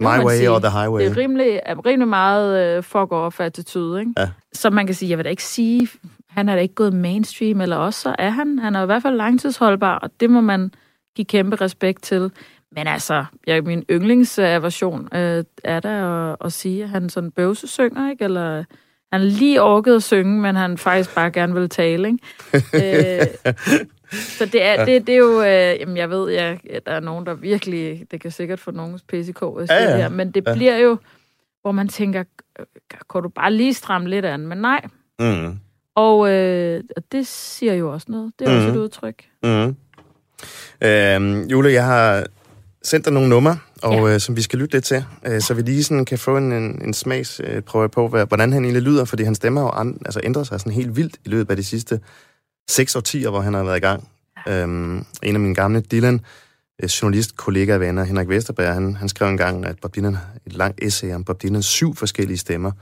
My 0.00 0.06
way 0.06 0.36
sige. 0.36 0.50
or 0.50 0.58
the 0.58 0.70
highway. 0.70 1.04
Det 1.04 1.10
er 1.10 1.16
rimelig, 1.16 1.60
rimelig 1.86 2.08
meget 2.08 2.78
uh, 2.78 2.84
fuck 2.84 3.12
off 3.12 3.40
attitude, 3.40 4.00
ikke? 4.00 4.12
Ja. 4.18 4.28
Så 4.52 4.70
man 4.70 4.86
kan 4.86 4.94
sige, 4.94 5.10
jeg 5.10 5.18
vil 5.18 5.24
da 5.24 5.30
ikke 5.30 5.44
sige, 5.44 5.88
han 6.38 6.48
er 6.48 6.54
da 6.54 6.60
ikke 6.60 6.74
gået 6.74 6.92
mainstream, 6.92 7.60
eller 7.60 7.76
også 7.76 8.00
så 8.00 8.14
er 8.18 8.30
han. 8.30 8.58
Han 8.58 8.74
er 8.74 8.82
i 8.82 8.86
hvert 8.86 9.02
fald 9.02 9.16
langtidsholdbar, 9.16 9.98
og 9.98 10.10
det 10.20 10.30
må 10.30 10.40
man 10.40 10.70
give 11.16 11.24
kæmpe 11.24 11.56
respekt 11.56 12.02
til. 12.02 12.30
Men 12.72 12.86
altså, 12.86 13.24
jeg, 13.46 13.62
min 13.62 13.84
yndlingsaversion 13.90 15.08
øh, 15.14 15.44
er 15.64 15.80
der 15.80 16.30
at, 16.30 16.36
at 16.44 16.52
sige, 16.52 16.82
at 16.82 16.88
han 16.88 17.08
sådan 17.08 17.30
bøvse 17.30 17.66
synger, 17.68 18.10
ikke? 18.10 18.24
Eller 18.24 18.64
han 19.12 19.20
lige 19.20 19.62
orket 19.62 19.96
at 19.96 20.02
synge, 20.02 20.40
men 20.40 20.56
han 20.56 20.78
faktisk 20.78 21.14
bare 21.14 21.30
gerne 21.30 21.54
vil 21.54 21.68
tale, 21.68 22.08
ikke? 22.08 22.18
øh, 23.20 23.26
så 24.12 24.46
det 24.46 24.62
er, 24.62 24.84
det, 24.84 25.06
det 25.06 25.12
er 25.12 25.18
jo, 25.18 25.42
øh, 25.42 25.80
jamen 25.80 25.96
jeg 25.96 26.10
ved, 26.10 26.30
jeg, 26.30 26.60
der 26.86 26.92
er 26.92 27.00
nogen, 27.00 27.26
der 27.26 27.34
virkelig, 27.34 28.04
det 28.10 28.20
kan 28.20 28.30
sikkert 28.30 28.60
få 28.60 28.70
nogens 28.70 29.02
PCK 29.02 29.42
at 29.42 29.70
ja, 29.70 29.82
ja. 29.82 29.96
her, 29.96 30.08
men 30.08 30.30
det 30.30 30.44
ja. 30.46 30.54
bliver 30.54 30.76
jo, 30.76 30.96
hvor 31.62 31.72
man 31.72 31.88
tænker, 31.88 32.24
kan 33.10 33.22
du 33.22 33.28
bare 33.28 33.52
lige 33.52 33.74
stramme 33.74 34.08
lidt 34.08 34.24
an, 34.24 34.46
men 34.46 34.58
nej. 34.58 34.80
Mm. 35.18 35.58
Og 35.98 36.28
øh, 36.30 36.82
det 37.12 37.26
siger 37.26 37.74
jo 37.74 37.92
også 37.92 38.06
noget. 38.10 38.32
Det 38.38 38.48
er 38.48 38.50
mm. 38.50 38.56
også 38.56 38.68
et 38.68 38.74
Mhm. 38.74 38.82
udtryk. 38.82 39.24
Mm. 39.42 39.76
Øhm, 40.86 41.48
Jule, 41.48 41.72
jeg 41.72 41.84
har 41.84 42.26
sendt 42.82 43.04
dig 43.04 43.12
nogle 43.12 43.28
numre, 43.28 43.58
og 43.82 43.94
ja. 43.94 44.14
øh, 44.14 44.20
som 44.20 44.36
vi 44.36 44.42
skal 44.42 44.58
lytte 44.58 44.74
lidt 44.74 44.84
til, 44.84 45.04
øh, 45.26 45.40
så 45.40 45.54
vi 45.54 45.62
lige 45.62 45.84
sådan 45.84 46.04
kan 46.04 46.18
få 46.18 46.36
en, 46.36 46.52
en, 46.52 46.82
en 46.84 46.94
smagsprøve 46.94 47.84
øh, 47.84 47.90
på, 47.90 48.08
hvad, 48.08 48.26
hvordan 48.26 48.52
han 48.52 48.64
egentlig 48.64 48.82
lyder, 48.82 49.04
fordi 49.04 49.22
han 49.22 49.34
stemmer 49.34 49.60
jo 49.60 49.68
an, 49.68 49.98
altså 50.04 50.20
ændrer 50.24 50.42
sig 50.44 50.60
sådan 50.60 50.72
helt 50.72 50.96
vildt 50.96 51.16
i 51.24 51.28
løbet 51.28 51.50
af 51.50 51.56
de 51.56 51.64
sidste 51.64 52.00
seks 52.70 52.96
årtier, 52.96 53.30
hvor 53.30 53.40
han 53.40 53.54
har 53.54 53.62
været 53.64 53.76
i 53.76 53.80
gang. 53.80 54.08
Ja. 54.46 54.62
Øhm, 54.62 55.04
en 55.22 55.34
af 55.34 55.40
mine 55.40 55.54
gamle 55.54 55.80
Dylan, 55.80 56.20
øh, 56.82 56.86
journalist, 56.88 57.36
kollega 57.36 57.74
og 57.74 57.80
venner, 57.80 58.04
Henrik 58.04 58.28
Vesterberg, 58.28 58.74
han, 58.74 58.96
han 58.96 59.08
skrev 59.08 59.28
engang, 59.28 59.66
at 59.66 59.76
Bob 59.82 59.94
Dylan, 59.96 60.16
et 60.46 60.52
langt 60.52 60.84
essay 60.84 61.14
om 61.14 61.24
Bob 61.24 61.42
Dylans 61.42 61.66
syv 61.66 61.94
forskellige 61.96 62.38
stemmer, 62.38 62.72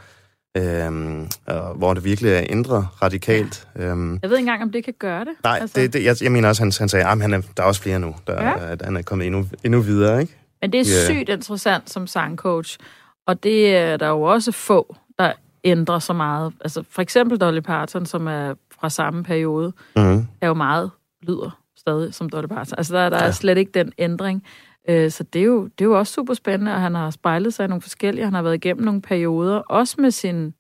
øhm, 0.57 1.27
og, 1.47 1.75
hvor 1.75 1.95
det 1.95 2.05
virkelig 2.05 2.33
er 2.33 2.43
ændret 2.51 2.89
radikalt. 3.03 3.69
Øhm, 3.77 4.19
Jeg 4.23 4.31
ved 4.31 4.37
ikke 4.37 4.49
engang, 4.49 4.63
om 4.63 4.73
det 4.73 4.85
kan 4.85 4.95
gøre 4.99 5.21
det. 5.25 5.33
Nej, 5.45 5.59
altså. 5.61 5.81
det, 5.81 5.93
det, 5.93 6.05
jeg, 6.05 6.17
jeg 6.23 6.33
mener 6.33 6.49
også, 6.49 6.63
han, 6.63 6.73
han 6.79 6.89
sagde, 6.89 7.07
at 7.07 7.21
han 7.21 7.33
er, 7.35 7.41
der 7.57 7.63
er 7.63 7.67
også 7.67 7.83
flere 7.83 7.99
nu, 7.99 8.15
der, 8.27 8.43
Ja. 8.43 8.49
ja. 8.49 8.73
at 8.73 8.83
han 8.83 8.97
er 8.97 9.03
kommet 9.03 9.27
endnu, 9.27 9.47
endnu 9.65 9.81
videre, 9.81 10.21
ikke? 10.21 10.37
Men 10.63 10.73
det 10.73 10.81
er 10.81 10.85
Ja. 11.09 11.13
sygt 11.15 11.29
interessant 11.29 11.91
som 11.91 12.07
sangcoach. 12.07 12.79
Og 13.27 13.43
det 13.43 13.77
er 13.77 13.97
der 13.97 14.09
jo 14.09 14.23
også 14.23 14.53
få, 14.53 14.97
der 15.19 15.33
ændrer 15.65 15.99
så 15.99 16.13
meget. 16.13 16.53
Altså 16.61 16.83
for 16.91 17.03
eksempel 17.03 17.39
Dolly 17.39 17.61
Parton, 17.61 18.07
som 18.07 18.27
er 18.27 18.55
fra 18.81 18.91
samme 18.91 19.25
periode, 19.25 19.73
Mm-hmm. 19.97 20.27
er 20.41 20.47
jo 20.47 20.55
meget, 20.55 20.91
lyder 21.23 21.59
stadig 21.79 22.15
som 22.15 22.29
Dolly 22.29 22.47
Parton. 22.47 22.75
Altså 22.79 22.97
der, 22.97 23.09
der 23.09 23.17
Ja. 23.19 23.25
er 23.27 23.31
slet 23.31 23.59
ikke 23.59 23.71
den 23.75 23.93
ændring. 23.99 24.43
Øh, 24.89 25.11
Så 25.11 25.23
det 25.23 25.41
er, 25.41 25.45
jo, 25.45 25.65
det 25.65 25.81
er 25.81 25.85
jo 25.85 25.99
også 25.99 26.13
super 26.13 26.35
spændende, 26.35 26.73
og 26.73 26.81
han 26.81 26.95
har 26.95 27.11
spejlet 27.11 27.55
sig 27.55 27.65
i 27.65 27.69
nogle 27.69 27.83
forskellige. 27.83 28.25
Han 28.25 28.35
har 28.35 28.43
været 28.43 28.55
igennem 28.55 28.85
nogle 28.85 29.03
perioder, 29.03 29.57
også 29.59 30.01
med 30.01 30.11
sin, 30.11 30.55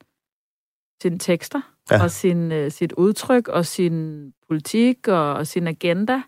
sine 1.02 1.18
tekster, 1.18 1.61
Ja. 1.90 1.97
ja. 1.97 2.02
og 2.02 2.11
sin, 2.11 2.52
øh, 2.52 2.71
sit 2.71 2.92
udtryk, 2.92 3.49
og 3.49 3.66
sin 3.66 4.33
politik, 4.49 5.09
og, 5.09 5.35
og 5.35 5.47
sin 5.47 5.66
agenda. 5.66 6.23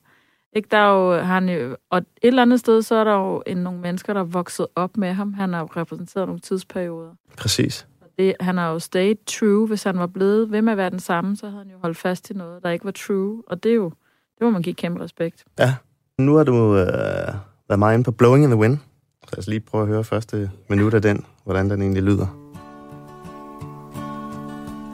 Ikke, 0.57 0.69
der 0.71 0.77
er 0.79 0.93
jo, 0.93 1.17
han 1.23 1.49
jo, 1.49 1.77
og 1.91 1.99
et 1.99 2.05
eller 2.23 2.43
andet 2.43 2.61
sted, 2.61 2.83
så 2.83 2.95
er 2.95 3.05
der 3.05 3.15
jo 3.15 3.43
en, 3.47 3.57
nogle 3.57 3.81
mennesker, 3.81 4.13
der 4.13 4.21
er 4.21 4.25
vokset 4.25 4.67
op 4.77 4.97
med 4.97 5.13
ham. 5.13 5.33
Han 5.35 5.53
har 5.53 5.61
jo 5.61 5.69
repræsenteret 5.77 6.27
nogle 6.27 6.41
tidsperioder. 6.41 7.11
Præcis. 7.37 7.87
Det, 8.19 8.35
han 8.41 8.59
har 8.59 8.71
jo 8.71 8.79
stayed 8.79 9.17
true. 9.27 9.67
Hvis 9.67 9.83
han 9.83 9.99
var 9.99 10.07
blevet 10.07 10.51
ved 10.53 10.63
med 10.63 10.73
at 10.73 10.77
være 10.77 10.91
den 10.91 11.01
samme, 11.01 11.37
så 11.37 11.47
havde 11.47 11.59
han 11.63 11.71
jo 11.73 11.79
holdt 11.79 11.97
fast 11.97 12.31
i 12.31 12.35
noget, 12.35 12.63
der 12.63 12.71
ikke 12.71 12.85
var 12.85 12.91
true. 12.91 13.43
Og 13.47 13.63
det 13.63 13.71
er 13.71 13.75
jo, 13.77 13.85
det 14.39 14.43
må 14.45 14.51
man 14.51 14.63
give 14.63 14.75
kæmpe 14.75 15.01
respekt. 15.05 15.45
Nu 16.19 16.35
har 16.35 16.45
du 16.45 16.77
øh, 16.77 16.87
meget 17.77 17.95
inde 17.95 18.05
på 18.05 18.13
Blowing 18.13 18.45
in 18.45 18.51
the 18.51 18.59
Wind. 18.59 18.79
Så 19.25 19.29
lad 19.33 19.39
os 19.39 19.47
lige 19.47 19.61
prøve 19.61 19.83
at 19.83 19.89
høre 19.89 20.05
første 20.05 20.51
minut 20.69 20.95
af 20.95 21.03
den, 21.03 21.25
hvordan 21.45 21.71
den 21.71 21.83
egentlig 21.83 22.03
lyder. 22.03 22.27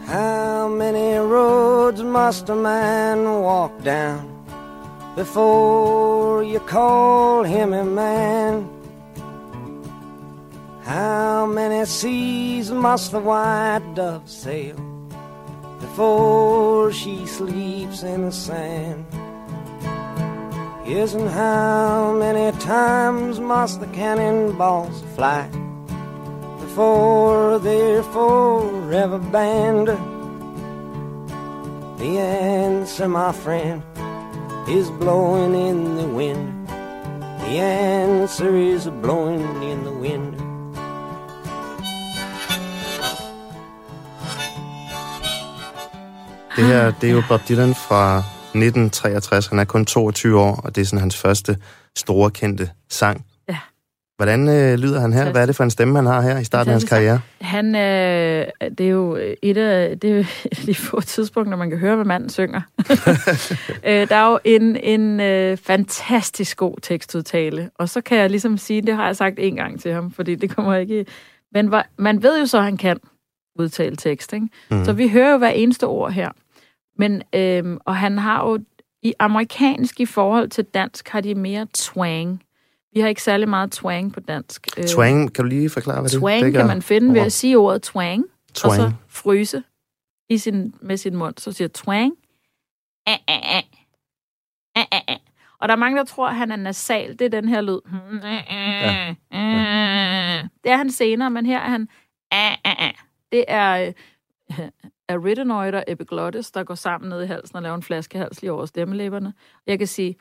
How 0.06 0.68
many 0.68 1.18
roads 1.18 2.02
must 2.02 2.50
a 2.50 2.54
man 2.54 3.26
walk 3.26 3.70
down 3.84 4.20
before 5.16 6.44
you 6.44 6.60
call 6.68 7.44
him 7.44 7.72
a 7.72 7.84
man? 7.84 8.66
How 10.84 11.46
many 11.46 11.84
seas 11.84 12.70
must 12.70 13.10
the 13.10 13.20
white 13.20 13.94
dove 13.96 14.22
sail 14.26 14.76
before 15.80 16.92
she 16.92 17.26
sleeps 17.26 18.02
in 18.02 18.22
the 18.22 18.32
sand? 18.32 19.04
And 20.86 21.30
how 21.30 22.12
many 22.12 22.52
times 22.58 23.40
must 23.40 23.80
the 23.80 23.86
cannonballs 23.86 25.02
fly 25.16 25.48
before 26.60 27.58
they're 27.58 28.02
forever 28.02 29.18
banned? 29.18 29.88
The 31.98 32.18
answer, 32.18 33.08
my 33.08 33.32
friend, 33.32 33.82
is 34.68 34.90
blowing 34.90 35.54
in 35.54 35.96
the 35.96 36.06
wind. 36.06 36.68
The 36.68 37.60
answer 37.60 38.54
is 38.54 38.86
blowing 38.86 39.62
in 39.62 39.84
the 39.84 39.92
wind. 39.92 40.34
Det 46.56 46.64
her, 46.64 46.92
det 47.00 47.08
er 47.08 47.12
jo 47.12 47.22
Bob 47.28 47.40
Dylan 47.48 47.74
fra 47.74 48.33
1963. 48.58 49.46
Han 49.46 49.58
er 49.58 49.64
kun 49.64 49.86
22 49.86 50.40
år, 50.40 50.60
og 50.64 50.76
det 50.76 50.80
er 50.80 50.86
sådan 50.86 51.00
hans 51.00 51.16
første 51.16 51.56
store 51.96 52.30
kendte 52.30 52.70
sang. 52.90 53.26
Ja. 53.48 53.58
Hvordan 54.16 54.48
øh, 54.48 54.78
lyder 54.78 55.00
han 55.00 55.12
her? 55.12 55.30
Hvad 55.30 55.42
er 55.42 55.46
det 55.46 55.56
for 55.56 55.64
en 55.64 55.70
stemme, 55.70 55.96
han 55.96 56.06
har 56.06 56.20
her 56.20 56.38
i 56.38 56.44
starten 56.44 56.70
af 56.70 56.74
hans 56.74 56.84
karriere? 56.84 57.20
Han, 57.40 57.74
øh, 57.74 58.46
det 58.78 58.86
er 58.86 58.90
jo 58.90 59.18
et 59.42 59.56
af, 59.56 60.00
det 60.00 60.10
er 60.10 60.14
jo 60.14 60.20
et 60.20 60.26
af 60.58 60.66
de 60.66 60.74
få 60.74 61.00
tidspunkter, 61.00 61.56
man 61.56 61.70
kan 61.70 61.78
høre, 61.78 61.94
hvad 61.94 62.04
manden 62.04 62.30
synger. 62.30 62.60
øh, 63.88 64.08
der 64.08 64.16
er 64.16 64.30
jo 64.30 64.38
en, 64.44 64.76
en 64.76 65.20
øh, 65.20 65.56
fantastisk 65.56 66.56
god 66.56 66.76
tekstudtale, 66.82 67.70
og 67.78 67.88
så 67.88 68.00
kan 68.00 68.18
jeg 68.18 68.30
ligesom 68.30 68.58
sige, 68.58 68.82
det 68.82 68.96
har 68.96 69.06
jeg 69.06 69.16
sagt 69.16 69.34
en 69.38 69.56
gang 69.56 69.80
til 69.80 69.92
ham, 69.92 70.10
fordi 70.10 70.34
det 70.34 70.56
kommer 70.56 70.74
ikke... 70.74 71.06
Men 71.52 71.66
hvor, 71.66 71.82
man 71.98 72.22
ved 72.22 72.40
jo 72.40 72.46
så, 72.46 72.58
at 72.58 72.64
han 72.64 72.76
kan 72.76 72.96
udtale 73.58 73.96
tekst, 73.96 74.32
ikke? 74.32 74.48
Mm. 74.70 74.84
Så 74.84 74.92
vi 74.92 75.08
hører 75.08 75.32
jo 75.32 75.38
hver 75.38 75.48
eneste 75.48 75.86
ord 75.86 76.12
her. 76.12 76.28
Men, 76.98 77.22
øhm, 77.34 77.78
og 77.84 77.96
han 77.96 78.18
har 78.18 78.48
jo, 78.48 78.58
i 79.02 79.14
amerikansk 79.18 80.00
i 80.00 80.06
forhold 80.06 80.48
til 80.48 80.64
dansk, 80.64 81.08
har 81.08 81.20
de 81.20 81.34
mere 81.34 81.66
twang. 81.74 82.42
Vi 82.94 83.00
har 83.00 83.08
ikke 83.08 83.22
særlig 83.22 83.48
meget 83.48 83.72
twang 83.72 84.12
på 84.12 84.20
dansk. 84.20 84.68
Øh, 84.78 84.84
Twang, 84.84 85.32
kan 85.34 85.44
du 85.44 85.48
lige 85.48 85.70
forklare, 85.70 86.00
hvad 86.00 86.10
det 86.10 86.18
Twang 86.20 86.44
det 86.44 86.52
kan 86.52 86.66
man 86.66 86.82
finde 86.82 87.12
ved 87.12 87.20
Ord. 87.20 87.26
at 87.26 87.32
sige 87.32 87.58
ordet 87.58 87.82
twang, 87.82 88.24
Twang. 88.54 88.82
og 88.82 88.90
så 88.90 88.92
fryse 89.08 89.62
i 90.28 90.38
sin, 90.38 90.74
med 90.80 90.96
sin 90.96 91.16
mund. 91.16 91.34
Så 91.38 91.52
siger 91.52 91.68
twang. 91.68 92.12
Æ, 93.08 93.10
æ, 93.10 93.32
æ. 93.32 93.60
Æ, 94.76 94.80
æ, 94.92 94.96
æ. 95.08 95.14
Og 95.58 95.68
der 95.68 95.74
er 95.74 95.78
mange, 95.78 95.98
der 95.98 96.04
tror, 96.04 96.28
at 96.28 96.36
han 96.36 96.52
er 96.52 96.56
nasal. 96.56 97.18
Det 97.18 97.24
er 97.24 97.28
den 97.40 97.48
her 97.48 97.60
lyd. 97.60 97.78
Ja. 98.22 99.14
Det 100.64 100.72
er 100.72 100.76
han 100.76 100.90
senere, 100.90 101.30
men 101.30 101.46
her 101.46 101.58
er 101.60 101.68
han... 101.70 101.88
Æ, 102.32 102.36
æ, 102.66 102.70
æ. 102.86 102.88
Det 103.32 103.44
er 103.48 103.92
øh, 104.50 104.68
arytenoid 105.08 105.74
og 105.74 105.84
epiglottis, 105.88 106.50
der 106.50 106.64
går 106.64 106.74
sammen 106.74 107.08
ned 107.08 107.22
i 107.22 107.26
halsen 107.26 107.56
og 107.56 107.62
laver 107.62 107.74
en 107.74 107.82
flaskehals 107.82 108.42
lige 108.42 108.52
over 108.52 108.66
stemmelæberne. 108.66 109.32
Jeg 109.66 109.78
kan 109.78 109.86
sige... 109.86 110.16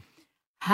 Ha. 0.62 0.74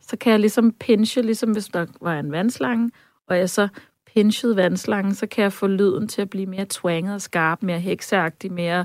Så 0.00 0.16
kan 0.16 0.30
jeg 0.32 0.40
ligesom 0.40 0.72
pinche, 0.72 1.22
ligesom 1.22 1.52
hvis 1.52 1.66
der 1.66 1.86
var 2.00 2.18
en 2.18 2.32
vandslange, 2.32 2.90
og 3.28 3.38
jeg 3.38 3.50
så 3.50 3.68
pinchede 4.14 4.56
vandslangen, 4.56 5.14
så 5.14 5.26
kan 5.26 5.42
jeg 5.42 5.52
få 5.52 5.66
lyden 5.66 6.08
til 6.08 6.22
at 6.22 6.30
blive 6.30 6.46
mere 6.46 6.64
twanget 6.64 7.14
og 7.14 7.20
skarp, 7.20 7.62
mere 7.62 7.80
hekseagtig, 7.80 8.52
mere... 8.52 8.84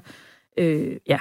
Øh, 0.58 0.98
ja. 1.08 1.20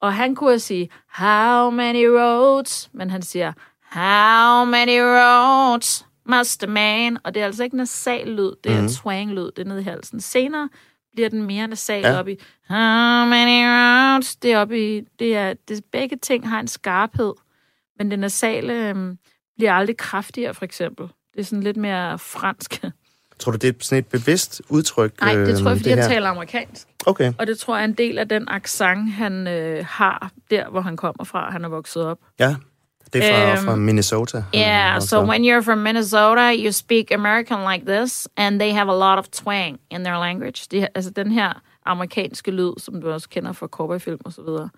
Og 0.00 0.14
han 0.14 0.34
kunne 0.34 0.58
sige, 0.58 0.90
how 1.08 1.70
many 1.70 2.06
roads? 2.06 2.90
Men 2.92 3.10
han 3.10 3.22
siger, 3.22 3.52
how 3.90 4.64
many 4.64 4.98
roads 5.00 6.06
must 6.26 6.62
a 6.64 6.66
man? 6.66 7.18
Og 7.24 7.34
det 7.34 7.40
er 7.42 7.46
altså 7.46 7.64
ikke 7.64 7.76
nasal 7.76 8.28
lyd, 8.28 8.52
det 8.64 8.72
er 8.72 8.80
mm. 8.82 8.88
twang-lyd, 8.88 9.50
det 9.56 9.58
er 9.58 9.64
nede 9.64 9.80
i 9.80 9.84
halsen. 9.84 10.20
Senere 10.20 10.68
bliver 11.12 11.28
den 11.28 11.42
mere 11.42 11.66
nasal 11.68 12.00
Ja. 12.00 12.18
op 12.18 12.28
i, 12.28 12.36
how 12.68 13.24
many 13.28 13.64
roads? 13.66 14.36
Det 14.36 14.52
er 14.52 14.58
op 14.58 14.72
i, 14.72 15.00
det 15.18 15.36
er, 15.36 15.54
det, 15.68 15.84
begge 15.92 16.16
ting 16.16 16.48
har 16.48 16.60
en 16.60 16.68
skarphed, 16.68 17.32
men 17.98 18.10
det 18.10 18.18
nasale 18.18 18.88
øhm, 18.88 19.18
bliver 19.56 19.72
aldrig 19.72 19.96
kraftigere, 19.96 20.54
for 20.54 20.64
eksempel. 20.64 21.06
Det 21.34 21.40
er 21.40 21.44
sådan 21.44 21.62
lidt 21.62 21.76
mere 21.76 22.18
fransk. 22.18 22.82
Tror 23.38 23.52
du, 23.52 23.58
det 23.58 23.68
er 23.68 23.72
sådan 23.80 23.98
et 23.98 24.06
bevidst 24.06 24.62
udtryk? 24.68 25.20
Nej, 25.20 25.34
det 25.34 25.46
tror 25.58 25.64
jeg, 25.64 25.70
øhm, 25.70 25.78
fordi 25.78 25.90
jeg 25.90 26.04
taler 26.08 26.28
amerikansk. 26.28 26.88
Okay, 27.06 27.32
Og 27.38 27.46
det 27.46 27.58
tror 27.58 27.76
jeg 27.76 27.80
er 27.80 27.84
en 27.88 27.94
del 27.94 28.18
af 28.18 28.28
den 28.28 28.48
accent, 28.48 29.12
han 29.12 29.46
øh, 29.48 29.86
har 29.88 30.30
der, 30.50 30.68
hvor 30.70 30.80
han 30.80 30.96
kommer 30.96 31.24
fra. 31.24 31.50
Han 31.50 31.64
er 31.64 31.68
vokset 31.68 32.02
op. 32.04 32.18
ja. 32.38 32.56
Det 33.12 33.24
er 33.30 33.54
fra, 33.54 33.58
Øhm, 33.58 33.64
fra 33.64 33.76
Minnesota. 33.76 34.44
Yeah, 34.54 35.00
so 35.00 35.24
when 35.24 35.44
you're 35.44 35.60
from 35.64 35.78
Minnesota, 35.78 36.52
you 36.64 36.72
speak 36.72 37.10
American 37.10 37.72
like 37.72 37.86
this, 37.86 38.28
and 38.36 38.60
they 38.60 38.72
have 38.72 38.88
a 38.92 38.96
lot 38.98 39.18
of 39.18 39.28
twang 39.28 39.78
in 39.90 40.04
their 40.04 40.16
language. 40.18 40.66
Det, 40.70 40.88
altså 40.94 41.10
den 41.10 41.32
her 41.32 41.52
amerikanske 41.86 42.50
lyd, 42.50 42.72
som 42.78 43.00
du 43.00 43.10
også 43.12 43.28
kender 43.28 43.52
fra 43.52 43.66
cowboyfilm 43.66 44.18
og 44.24 44.32
så 44.32 44.42
videre. 44.42 44.68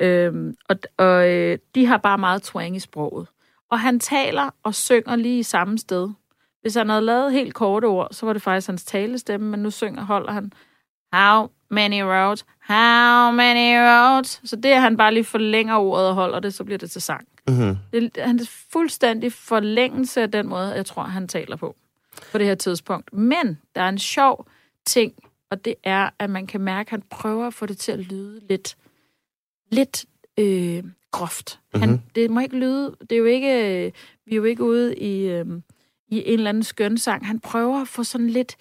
Øhm, 0.00 0.54
og 0.68 0.76
og 0.98 1.28
øh, 1.28 1.58
de 1.74 1.86
har 1.86 1.96
bare 1.96 2.18
meget 2.18 2.42
twang 2.42 2.76
i 2.76 2.80
sproget. 2.80 3.26
Og 3.70 3.80
han 3.80 4.00
taler 4.00 4.50
og 4.62 4.74
synger 4.74 5.16
lige 5.16 5.38
i 5.38 5.42
samme 5.42 5.78
sted. 5.78 6.08
Hvis 6.62 6.74
han 6.74 6.88
havde 6.88 7.02
lavet 7.02 7.32
helt 7.32 7.54
korte 7.54 7.84
ord, 7.84 8.08
så 8.10 8.26
var 8.26 8.32
det 8.32 8.42
faktisk 8.42 8.66
hans 8.68 8.84
talestemme, 8.84 9.50
men 9.50 9.60
nu 9.60 9.70
synger, 9.70 10.04
holder 10.04 10.32
han 10.32 10.52
How 11.12 11.48
many 11.70 12.00
roads? 12.02 12.44
How 12.68 13.30
many 13.30 13.76
roads? 13.88 14.40
Så 14.44 14.56
det 14.56 14.72
er 14.72 14.80
han 14.80 14.96
bare 14.96 15.14
lige 15.14 15.24
forlænger 15.24 15.76
ordet 15.76 16.08
og 16.08 16.14
holder 16.14 16.40
det, 16.40 16.54
så 16.54 16.64
bliver 16.64 16.78
det 16.78 16.90
til 16.90 17.02
sang. 17.02 17.26
Mhm. 17.48 17.76
Det 17.92 18.10
han 18.18 18.38
er 18.38 18.50
fuldstændig 18.72 19.32
forlængelse 19.32 20.22
af 20.22 20.30
den 20.30 20.48
måde, 20.48 20.72
jeg 20.74 20.86
tror, 20.86 21.02
han 21.02 21.28
taler 21.28 21.56
på 21.56 21.76
på 22.32 22.38
det 22.38 22.46
her 22.46 22.54
tidspunkt. 22.54 23.12
Men 23.12 23.58
der 23.74 23.80
er 23.82 23.88
en 23.88 23.98
sjov 23.98 24.46
ting, 24.86 25.12
og 25.50 25.64
det 25.64 25.74
er, 25.84 26.10
at 26.18 26.30
man 26.30 26.46
kan 26.46 26.60
mærke, 26.60 26.88
at 26.88 26.90
han 26.90 27.02
prøver 27.10 27.46
at 27.46 27.54
få 27.54 27.66
det 27.66 27.78
til 27.78 27.92
at 27.92 27.98
lyde 27.98 28.40
lidt, 28.48 28.76
lidt 29.72 30.04
øh, 30.38 30.84
groft. 31.10 31.60
Mm-hmm. 31.62 31.80
Han, 31.80 31.90
Mhm. 31.90 32.00
det 32.14 32.30
må 32.30 32.40
ikke 32.40 32.56
lyde, 32.58 32.96
det 33.00 33.12
er 33.12 33.16
jo 33.18 33.24
ikke, 33.24 33.84
øh, 33.86 33.92
vi 34.26 34.32
er 34.32 34.36
jo 34.36 34.44
ikke 34.44 34.62
ude 34.64 34.96
i, 34.96 35.26
øh, 35.26 35.46
i 36.08 36.22
en 36.26 36.32
eller 36.38 36.48
anden 36.48 36.62
skøn 36.62 36.98
sang. 36.98 37.26
Han 37.26 37.40
prøver 37.40 37.80
at 37.80 37.88
få 37.88 38.04
sådan 38.04 38.30
lidt 38.30 38.56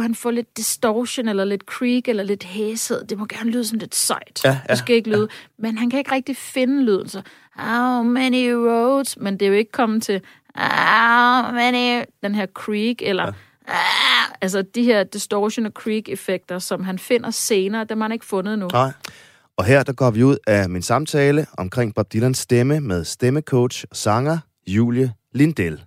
kunne 0.00 0.08
han 0.08 0.14
få 0.14 0.30
lidt 0.30 0.56
distortion, 0.56 1.28
eller 1.28 1.44
lidt 1.44 1.62
creak, 1.62 2.08
eller 2.08 2.22
lidt 2.22 2.44
hæshed. 2.44 3.04
Det 3.04 3.18
må 3.18 3.26
gerne 3.26 3.50
lyde 3.50 3.64
sådan 3.64 3.78
lidt 3.78 3.94
sejt. 3.94 4.40
Ja, 4.44 4.50
ja, 4.50 4.58
det 4.68 4.78
skal 4.78 4.96
ikke 4.96 5.10
lyde. 5.10 5.28
Men 5.58 5.78
han 5.78 5.90
kan 5.90 5.98
ikke 5.98 6.12
rigtig 6.12 6.36
finde 6.36 6.82
lyden. 6.84 7.08
Så, 7.08 7.22
how 7.56 8.02
many 8.02 8.50
roads? 8.50 9.16
Men 9.16 9.34
det 9.34 9.42
er 9.42 9.50
jo 9.50 9.54
ikke 9.54 9.72
kommet 9.72 10.02
til, 10.02 10.20
how 10.54 11.52
many... 11.52 12.04
Den 12.22 12.34
her 12.34 12.46
creak, 12.46 12.96
eller... 13.00 13.24
Ja. 13.24 13.32
Ah, 13.68 14.34
altså 14.40 14.62
de 14.62 14.82
her 14.82 15.04
distortion 15.04 15.66
og 15.66 15.72
creak-effekter, 15.72 16.58
som 16.58 16.84
han 16.84 16.98
finder 16.98 17.30
senere, 17.30 17.84
dem 17.84 18.00
har 18.00 18.04
han 18.04 18.12
ikke 18.12 18.26
fundet 18.26 18.58
nu. 18.58 18.68
Nej. 18.68 18.92
Og 19.56 19.64
her 19.64 19.82
der 19.82 19.92
går 19.92 20.10
vi 20.10 20.22
ud 20.22 20.36
af 20.46 20.70
min 20.70 20.82
samtale 20.82 21.46
omkring 21.58 21.94
Bob 21.94 22.12
Dylans 22.12 22.38
stemme 22.38 22.80
med 22.80 23.04
stemmecoach 23.04 23.84
og 23.90 23.96
sanger 23.96 24.38
Julie 24.66 25.12
Lindell. 25.34 25.80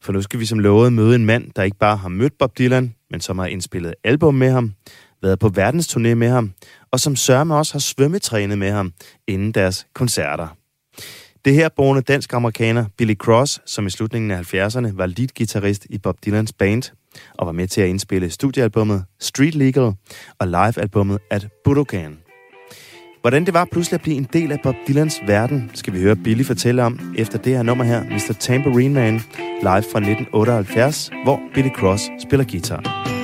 For 0.00 0.12
nu 0.12 0.22
skal 0.22 0.40
vi 0.40 0.46
som 0.46 0.58
lovet 0.58 0.92
møde 0.92 1.14
en 1.14 1.24
mand, 1.24 1.50
der 1.56 1.62
ikke 1.62 1.78
bare 1.78 1.96
har 1.96 2.08
mødt 2.08 2.38
Bob 2.38 2.58
Dylan, 2.58 2.94
men 3.10 3.20
som 3.20 3.38
har 3.38 3.46
indspillet 3.46 3.94
album 4.04 4.34
med 4.34 4.50
ham, 4.50 4.72
været 5.22 5.38
på 5.38 5.50
verdensturné 5.58 6.14
med 6.14 6.28
ham, 6.28 6.52
og 6.92 7.00
som 7.00 7.16
sørme 7.16 7.54
også 7.54 7.74
har 7.74 7.78
svømmetrænet 7.78 8.58
med 8.58 8.70
ham 8.70 8.92
inden 9.26 9.52
deres 9.52 9.86
koncerter. 9.94 10.48
Det 11.44 11.54
her 11.54 11.68
boende 11.68 12.02
dansk-amerikaner 12.02 12.84
Billy 12.98 13.14
Cross, 13.14 13.60
som 13.66 13.86
i 13.86 13.90
slutningen 13.90 14.30
af 14.30 14.54
70'erne 14.54 14.96
var 14.96 15.06
lead-gitarrist 15.06 15.86
i 15.90 15.98
Bob 15.98 16.16
Dylans 16.24 16.52
band, 16.52 16.82
og 17.38 17.46
var 17.46 17.52
med 17.52 17.68
til 17.68 17.80
at 17.80 17.88
indspille 17.88 18.30
studiealbummet 18.30 19.04
Street 19.20 19.54
Legal 19.54 19.92
og 20.38 20.46
live-albummet 20.46 21.18
At 21.30 21.48
Budokan. 21.64 22.25
Hvordan 23.26 23.46
det 23.46 23.54
var 23.54 23.64
pludselig 23.64 23.94
at 23.94 24.02
blive 24.02 24.16
en 24.16 24.26
del 24.32 24.52
af 24.52 24.60
Bob 24.62 24.74
Dylans 24.88 25.20
verden, 25.26 25.70
skal 25.74 25.92
vi 25.92 26.00
høre 26.00 26.16
Billy 26.16 26.44
fortælle 26.44 26.82
om 26.82 27.14
efter 27.18 27.38
det 27.38 27.56
her 27.56 27.62
nummer 27.62 27.84
her, 27.84 28.04
Mr. 28.04 28.36
Tambourine 28.40 28.94
Man, 28.94 29.14
live 29.62 29.84
fra 29.92 29.98
1978, 29.98 31.10
hvor 31.24 31.40
Billy 31.54 31.70
Cross 31.70 32.10
spiller 32.22 32.46
guitar. 32.50 33.15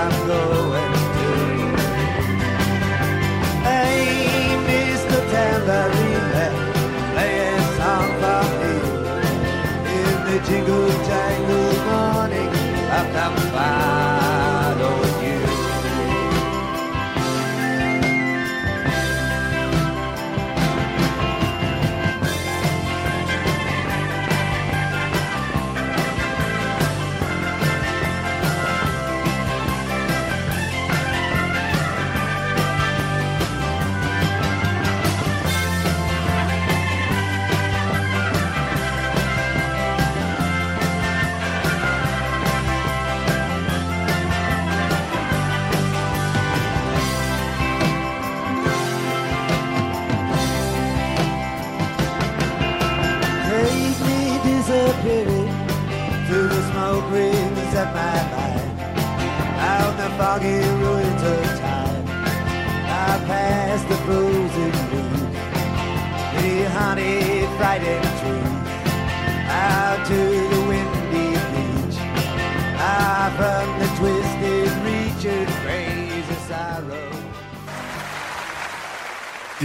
I'm 0.00 0.16
going 0.28 0.92
to. 1.18 1.30
Hey, 3.68 4.54
Mr. 4.68 5.18
Tambourine 5.32 6.26
Man, 6.34 6.52
play 7.14 7.34
a 7.48 7.58
song 7.78 8.08
for 8.20 8.44
me. 8.60 8.74
In 9.98 10.16
the 10.28 10.38
jingle 10.46 10.87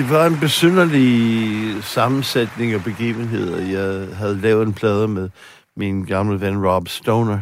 Det 0.03 0.11
var 0.11 0.25
en 0.25 0.39
besynderlig 0.39 1.83
sammensætning 1.83 2.71
af 2.71 2.83
begivenheder. 2.83 3.61
Jeg 3.61 4.17
havde 4.17 4.41
lavet 4.41 4.67
en 4.67 4.73
plade 4.73 5.07
med 5.07 5.29
min 5.77 6.05
gamle 6.05 6.41
ven 6.41 6.67
Rob 6.67 6.87
Stoner, 6.87 7.39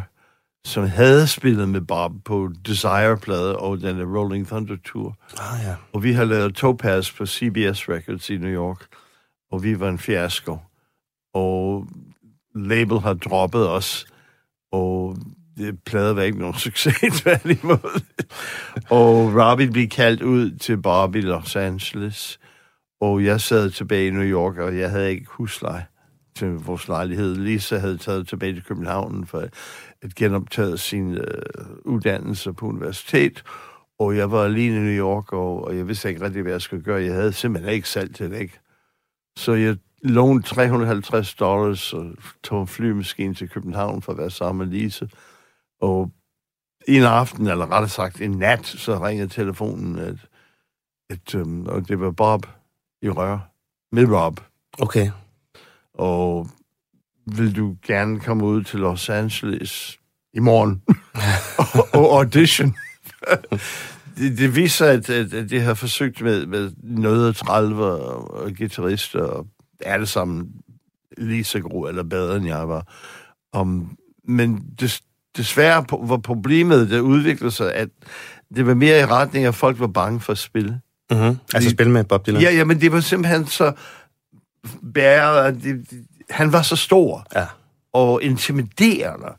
som 0.64 0.86
havde 0.86 1.26
spillet 1.26 1.68
med 1.68 1.80
Bob 1.80 2.12
på 2.24 2.50
Desire-plade 2.66 3.58
og 3.58 3.80
den 3.80 4.16
Rolling 4.16 4.46
Thunder 4.46 4.76
Tour. 4.84 5.16
Ah 5.38 5.60
ja. 5.64 5.74
Og 5.92 6.02
vi 6.02 6.12
har 6.12 6.24
lavet 6.24 6.54
Topaz 6.54 7.12
på 7.12 7.26
CBS 7.26 7.88
Records 7.88 8.30
i 8.30 8.36
New 8.36 8.50
York, 8.50 8.86
og 9.52 9.62
vi 9.62 9.80
var 9.80 9.88
en 9.88 9.98
fiasko. 9.98 10.58
Og 11.34 11.86
label 12.54 13.00
har 13.00 13.14
droppet 13.14 13.68
os, 13.68 14.06
og 14.72 15.16
det 15.56 15.78
plade 15.86 16.16
var 16.16 16.22
ikke 16.22 16.38
nogen 16.38 16.58
succes, 16.66 17.20
tværtimod. 17.20 18.02
og 18.90 19.34
Robbie 19.34 19.70
blev 19.70 19.88
kaldt 19.88 20.22
ud 20.22 20.50
til 20.58 20.76
Bob 20.76 21.14
i 21.14 21.20
Los 21.20 21.56
Angeles, 21.56 22.38
og 23.02 23.24
jeg 23.24 23.40
sad 23.40 23.70
tilbage 23.70 24.06
i 24.06 24.10
New 24.10 24.22
York, 24.22 24.56
og 24.58 24.78
jeg 24.78 24.90
havde 24.90 25.10
ikke 25.10 25.26
husleje 25.28 25.86
til 26.34 26.48
vores 26.48 26.88
lejlighed. 26.88 27.36
Lisa 27.36 27.78
havde 27.78 27.98
taget 27.98 28.28
tilbage 28.28 28.54
til 28.54 28.64
København 28.64 29.26
for 29.26 29.48
at 30.02 30.14
genoptage 30.14 30.78
sin 30.78 31.14
øh, 31.14 31.26
uddannelse 31.84 32.52
på 32.52 32.66
universitet, 32.66 33.42
og 33.98 34.16
jeg 34.16 34.30
var 34.30 34.44
alene 34.44 34.76
i 34.76 34.80
New 34.80 35.06
York, 35.06 35.32
og, 35.32 35.64
og 35.64 35.76
jeg 35.76 35.88
vidste 35.88 36.08
ikke 36.08 36.24
rigtig, 36.24 36.42
hvad 36.42 36.52
jeg 36.52 36.62
skulle 36.62 36.82
gøre. 36.82 37.02
Jeg 37.02 37.14
havde 37.14 37.32
simpelthen 37.32 37.74
ikke 37.74 37.88
salg 37.88 38.14
til 38.14 38.30
det, 38.30 38.40
ikke? 38.40 38.60
Så 39.36 39.52
jeg 39.52 39.76
lånte 40.02 40.48
350 40.48 41.34
dollars 41.34 41.92
og 41.92 42.06
tog 42.42 42.60
en 42.60 42.66
flymaskine 42.66 43.34
til 43.34 43.48
København 43.48 44.02
for 44.02 44.12
at 44.12 44.18
være 44.18 44.30
sammen 44.30 44.68
med 44.68 44.78
Lise. 44.78 45.08
Og 45.80 46.10
en 46.88 47.02
aften, 47.02 47.46
eller 47.46 47.70
rettere 47.70 47.88
sagt 47.88 48.20
en 48.20 48.30
nat, 48.30 48.66
så 48.66 49.04
ringede 49.04 49.28
telefonen, 49.28 49.98
at, 49.98 50.16
at, 51.10 51.34
øhm, 51.34 51.66
og 51.66 51.88
det 51.88 52.00
var 52.00 52.10
Bob 52.10 52.46
i 53.02 53.08
rør 53.08 53.38
med 53.92 54.04
Rob. 54.04 54.40
Okay. 54.78 55.10
Og 55.94 56.48
vil 57.26 57.56
du 57.56 57.76
gerne 57.86 58.20
komme 58.20 58.44
ud 58.44 58.62
til 58.62 58.80
Los 58.80 59.08
Angeles 59.08 59.98
i 60.34 60.38
morgen 60.38 60.82
og, 61.58 61.88
og 62.00 62.18
audition? 62.18 62.76
det, 64.16 64.38
det 64.38 64.56
viser, 64.56 64.86
at, 64.86 65.10
at, 65.10 65.34
at 65.34 65.50
det 65.50 65.62
har 65.62 65.74
forsøgt 65.74 66.20
med, 66.20 66.46
med 66.46 66.72
noget 66.82 67.36
30 67.36 67.84
og, 67.84 68.34
og 68.34 68.50
guitarister, 68.58 69.22
og 69.22 69.46
alle 69.80 70.06
sammen 70.06 70.52
lige 71.18 71.44
så 71.44 71.60
gode 71.60 71.88
eller 71.88 72.02
bedre, 72.02 72.36
end 72.36 72.46
jeg 72.46 72.68
var. 72.68 72.86
Um, 73.56 73.96
men 74.24 74.64
det, 74.80 75.02
desværre 75.36 75.84
var 75.90 76.16
problemet, 76.16 76.90
der 76.90 77.00
udviklede 77.00 77.50
sig, 77.50 77.74
at 77.74 77.88
det 78.54 78.66
var 78.66 78.74
mere 78.74 79.00
i 79.00 79.04
retning 79.04 79.44
af, 79.44 79.48
at 79.48 79.54
folk 79.54 79.80
var 79.80 79.86
bange 79.86 80.20
for 80.20 80.32
at 80.32 80.38
spille. 80.38 80.80
Mm-hmm. 81.14 81.38
Altså 81.54 81.70
spil 81.70 81.90
med 81.90 82.04
Bob 82.04 82.26
Dylan? 82.26 82.42
Ja, 82.42 82.50
ja, 82.50 82.64
men 82.64 82.80
det 82.80 82.92
var 82.92 83.00
simpelthen 83.00 83.46
så 83.46 83.72
bæret, 84.94 85.54
det, 85.54 85.90
det, 85.90 86.04
han 86.30 86.52
var 86.52 86.62
så 86.62 86.76
stor 86.76 87.26
Ja. 87.34 87.46
og 87.92 88.22
intimiderende, 88.22 89.32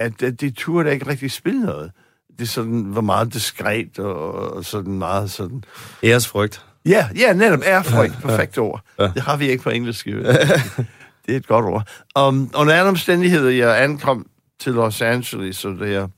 at, 0.00 0.22
at 0.22 0.40
det 0.40 0.56
turde 0.56 0.92
ikke 0.92 1.06
rigtig 1.08 1.30
spille 1.30 1.60
noget. 1.60 1.92
Det 2.38 2.48
sådan 2.48 2.94
var 2.94 3.00
meget 3.00 3.34
diskret 3.34 3.98
og, 3.98 4.32
og 4.52 4.64
sådan 4.64 4.98
meget 4.98 5.30
sådan... 5.30 5.64
Æresfrygt. 6.02 6.64
Ja, 6.86 7.08
ja, 7.16 7.32
netop 7.32 7.60
ærefrygt, 7.64 8.18
perfekt 8.22 8.58
ord. 8.58 8.80
Ja. 8.98 9.04
Det 9.14 9.22
har 9.22 9.36
vi 9.36 9.48
ikke 9.48 9.62
på 9.62 9.70
engelsk. 9.70 10.06
det 10.06 11.28
er 11.28 11.36
et 11.36 11.46
godt 11.46 11.64
ord. 11.64 11.88
Um, 12.18 12.50
under 12.54 12.74
andre 12.74 12.88
omstændigheder, 12.88 13.50
jeg 13.50 13.82
ankom 13.82 14.26
til 14.60 14.72
Los 14.72 15.02
Angeles, 15.02 15.56
så 15.56 15.76
da 15.80 15.90
jeg 15.90 16.08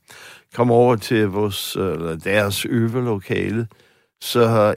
kom 0.54 0.70
over 0.70 0.96
til 0.96 1.28
vores, 1.28 1.76
øh, 1.76 1.92
eller 1.92 2.16
deres 2.16 2.64
øvelokale, 2.64 3.66
så 4.20 4.46
har 4.46 4.74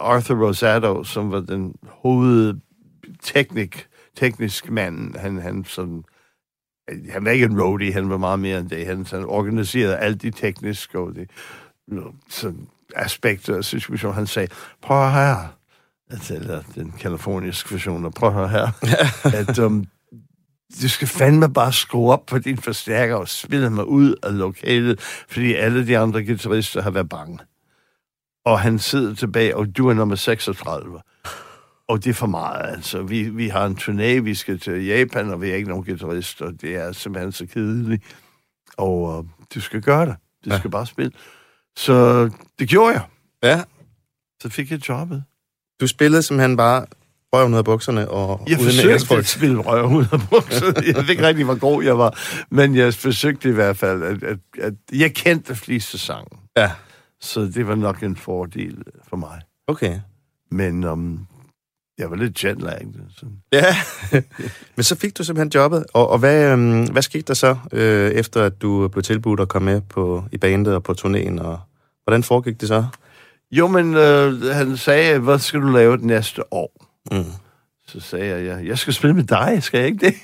Arthur 0.00 0.46
Rosado, 0.46 1.04
som 1.04 1.32
var 1.32 1.40
den 1.40 1.74
hovedteknik, 1.88 3.86
teknisk 4.16 4.70
mand, 4.70 5.16
han, 5.16 5.38
han 5.38 5.64
sådan, 5.64 6.04
han 7.10 7.24
var 7.24 7.30
ikke 7.30 7.46
en 7.46 7.62
roadie, 7.62 7.92
han 7.92 8.10
var 8.10 8.16
meget 8.16 8.38
mere 8.38 8.58
end 8.58 8.70
det. 8.70 8.86
Han, 8.86 9.06
han 9.10 9.24
organiserede 9.24 9.96
alt 9.96 10.22
de 10.22 10.30
tekniske 10.30 10.98
og 10.98 11.14
de 11.14 11.26
sådan, 12.30 12.68
aspekter 12.96 13.56
af 13.56 13.64
situationen. 13.64 14.14
Han 14.14 14.26
sagde, 14.26 14.48
prøv 14.82 15.10
her, 15.10 15.56
altså, 16.10 16.34
eller 16.34 16.62
den 16.74 16.94
kaliforniske 17.00 17.72
version, 17.72 18.04
og 18.04 18.12
prøv 18.12 18.48
her, 18.48 18.68
at 19.40 19.58
um, 19.58 19.86
du 20.82 20.88
skal 20.88 21.08
fandme 21.08 21.52
bare 21.52 21.72
skrue 21.72 22.12
op 22.12 22.26
på 22.26 22.38
din 22.38 22.58
forstærker 22.58 23.14
og 23.14 23.28
spille 23.28 23.70
mig 23.70 23.84
ud 23.84 24.14
af 24.22 24.38
lokalet, 24.38 25.00
fordi 25.28 25.54
alle 25.54 25.86
de 25.86 25.98
andre 25.98 26.24
guitarister 26.24 26.82
har 26.82 26.90
været 26.90 27.08
bange. 27.08 27.38
Og 28.44 28.60
han 28.60 28.78
sidder 28.78 29.14
tilbage, 29.14 29.56
og 29.56 29.76
du 29.76 29.88
er 29.88 29.94
nummer 29.94 30.16
36. 30.16 31.00
Og 31.88 32.04
det 32.04 32.10
er 32.10 32.14
for 32.14 32.26
meget, 32.26 32.70
altså. 32.76 33.02
Vi, 33.02 33.22
vi 33.22 33.48
har 33.48 33.66
en 33.66 33.76
turné, 33.80 34.20
vi 34.20 34.34
skal 34.34 34.60
til 34.60 34.84
Japan, 34.86 35.30
og 35.30 35.42
vi 35.42 35.50
er 35.50 35.54
ikke 35.54 35.68
nogen 35.68 35.84
guitarister. 35.84 36.50
Det 36.50 36.76
er 36.76 36.92
simpelthen 36.92 37.32
så 37.32 37.46
kedeligt. 37.46 38.02
Og 38.76 39.02
uh, 39.18 39.24
du 39.54 39.60
skal 39.60 39.80
gøre 39.82 40.06
det. 40.06 40.16
Du 40.44 40.50
Ja. 40.50 40.58
skal 40.58 40.70
bare 40.70 40.86
spille. 40.86 41.12
Så 41.76 42.24
det 42.58 42.68
gjorde 42.68 42.92
jeg. 42.92 43.02
Ja. 43.42 43.62
Så 44.42 44.48
fik 44.48 44.70
jeg 44.70 44.88
jobbet. 44.88 45.24
Du 45.80 45.86
spillede 45.86 46.22
simpelthen 46.22 46.56
bare 46.56 46.86
røven 47.32 47.52
ud 47.52 47.58
af 47.58 47.64
bukserne 47.64 48.08
og 48.10 48.46
Jeg 48.48 48.58
forsøgte 48.58 49.14
at 49.14 49.26
spille 49.26 49.58
røv 49.58 49.86
ud 49.92 50.04
af 50.12 50.18
bukserne. 50.30 50.74
Jeg 50.86 50.96
ved 50.96 51.08
ikke 51.10 51.26
rigtig, 51.26 51.44
hvor 51.44 51.58
god 51.58 51.82
jeg 51.84 51.98
var. 51.98 52.18
Men 52.50 52.74
jeg 52.76 52.94
forsøgte 52.94 53.48
i 53.48 53.52
hvert 53.52 53.76
fald, 53.76 54.02
at, 54.02 54.22
at, 54.22 54.38
at 54.60 54.74
jeg 54.92 55.14
kendte 55.14 55.54
fleste 55.54 55.98
sange. 55.98 56.38
Ja, 56.56 56.70
Så 57.24 57.40
det 57.40 57.66
var 57.66 57.74
nok 57.74 58.02
en 58.02 58.16
fordel 58.16 58.82
for 59.08 59.16
mig. 59.16 59.40
okay. 59.66 60.00
Men 60.50 60.84
um, 60.84 61.26
jeg 61.98 62.10
var 62.10 62.16
lidt 62.16 62.44
jetlagget. 62.44 63.24
Ja, 63.52 63.76
men 64.76 64.84
så 64.84 64.96
fik 64.96 65.18
du 65.18 65.24
simpelthen 65.24 65.60
jobbet. 65.60 65.84
Og, 65.92 66.10
og 66.10 66.18
hvad, 66.18 66.52
øhm, 66.52 66.84
hvad 66.84 67.02
skete 67.02 67.22
der 67.22 67.34
så, 67.34 67.56
øh, 67.72 68.10
efter 68.10 68.42
at 68.42 68.62
du 68.62 68.88
blev 68.88 69.02
tilbudt 69.02 69.40
at 69.40 69.48
komme 69.48 69.72
med 69.72 69.80
på, 69.80 70.24
i 70.32 70.38
bandet 70.38 70.74
og 70.74 70.82
på 70.82 70.92
turnéen? 70.92 71.40
Og 71.40 71.60
hvordan 72.04 72.22
foregik 72.22 72.60
det 72.60 72.68
så? 72.68 72.86
Jo, 73.50 73.68
men 73.68 73.94
øh, 73.94 74.42
han 74.42 74.76
sagde, 74.76 75.18
hvad 75.18 75.38
skal 75.38 75.60
du 75.60 75.68
lave 75.68 75.96
det 75.96 76.04
næste 76.04 76.52
år? 76.52 76.86
Mm. 77.12 77.24
Så 77.86 78.00
sagde 78.00 78.26
jeg, 78.26 78.44
ja, 78.44 78.68
jeg 78.68 78.78
skal 78.78 78.94
spille 78.94 79.16
med 79.16 79.24
dig, 79.24 79.62
skal 79.62 79.78
jeg 79.78 79.86
ikke 79.86 80.06
det? 80.06 80.14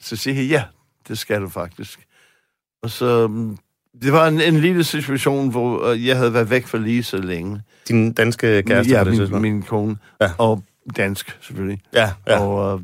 Så 0.00 0.16
siger 0.16 0.34
jeg, 0.34 0.50
ja, 0.50 0.64
det 1.08 1.18
skal 1.18 1.40
du 1.40 1.48
faktisk. 1.48 2.06
Og 2.82 2.90
så, 2.90 3.26
mm, 3.26 3.58
det 4.02 4.12
var 4.12 4.28
en, 4.28 4.40
en 4.40 4.56
lille 4.60 4.84
situation, 4.84 5.50
hvor 5.50 5.88
øh, 5.90 6.06
jeg 6.06 6.16
havde 6.16 6.34
været 6.34 6.50
væk 6.50 6.66
for 6.66 6.78
lige 6.78 7.02
så 7.02 7.16
længe. 7.16 7.62
Din 7.88 8.12
danske 8.12 8.62
kæreste 8.62 8.92
ja, 8.92 9.04
min, 9.04 9.42
min 9.42 9.62
kone. 9.62 9.96
Ja. 10.20 10.30
Og 10.38 10.62
dansk, 10.96 11.38
selvfølgelig. 11.40 11.80
Ja, 11.94 12.10
ja. 12.26 12.40
Og 12.40 12.80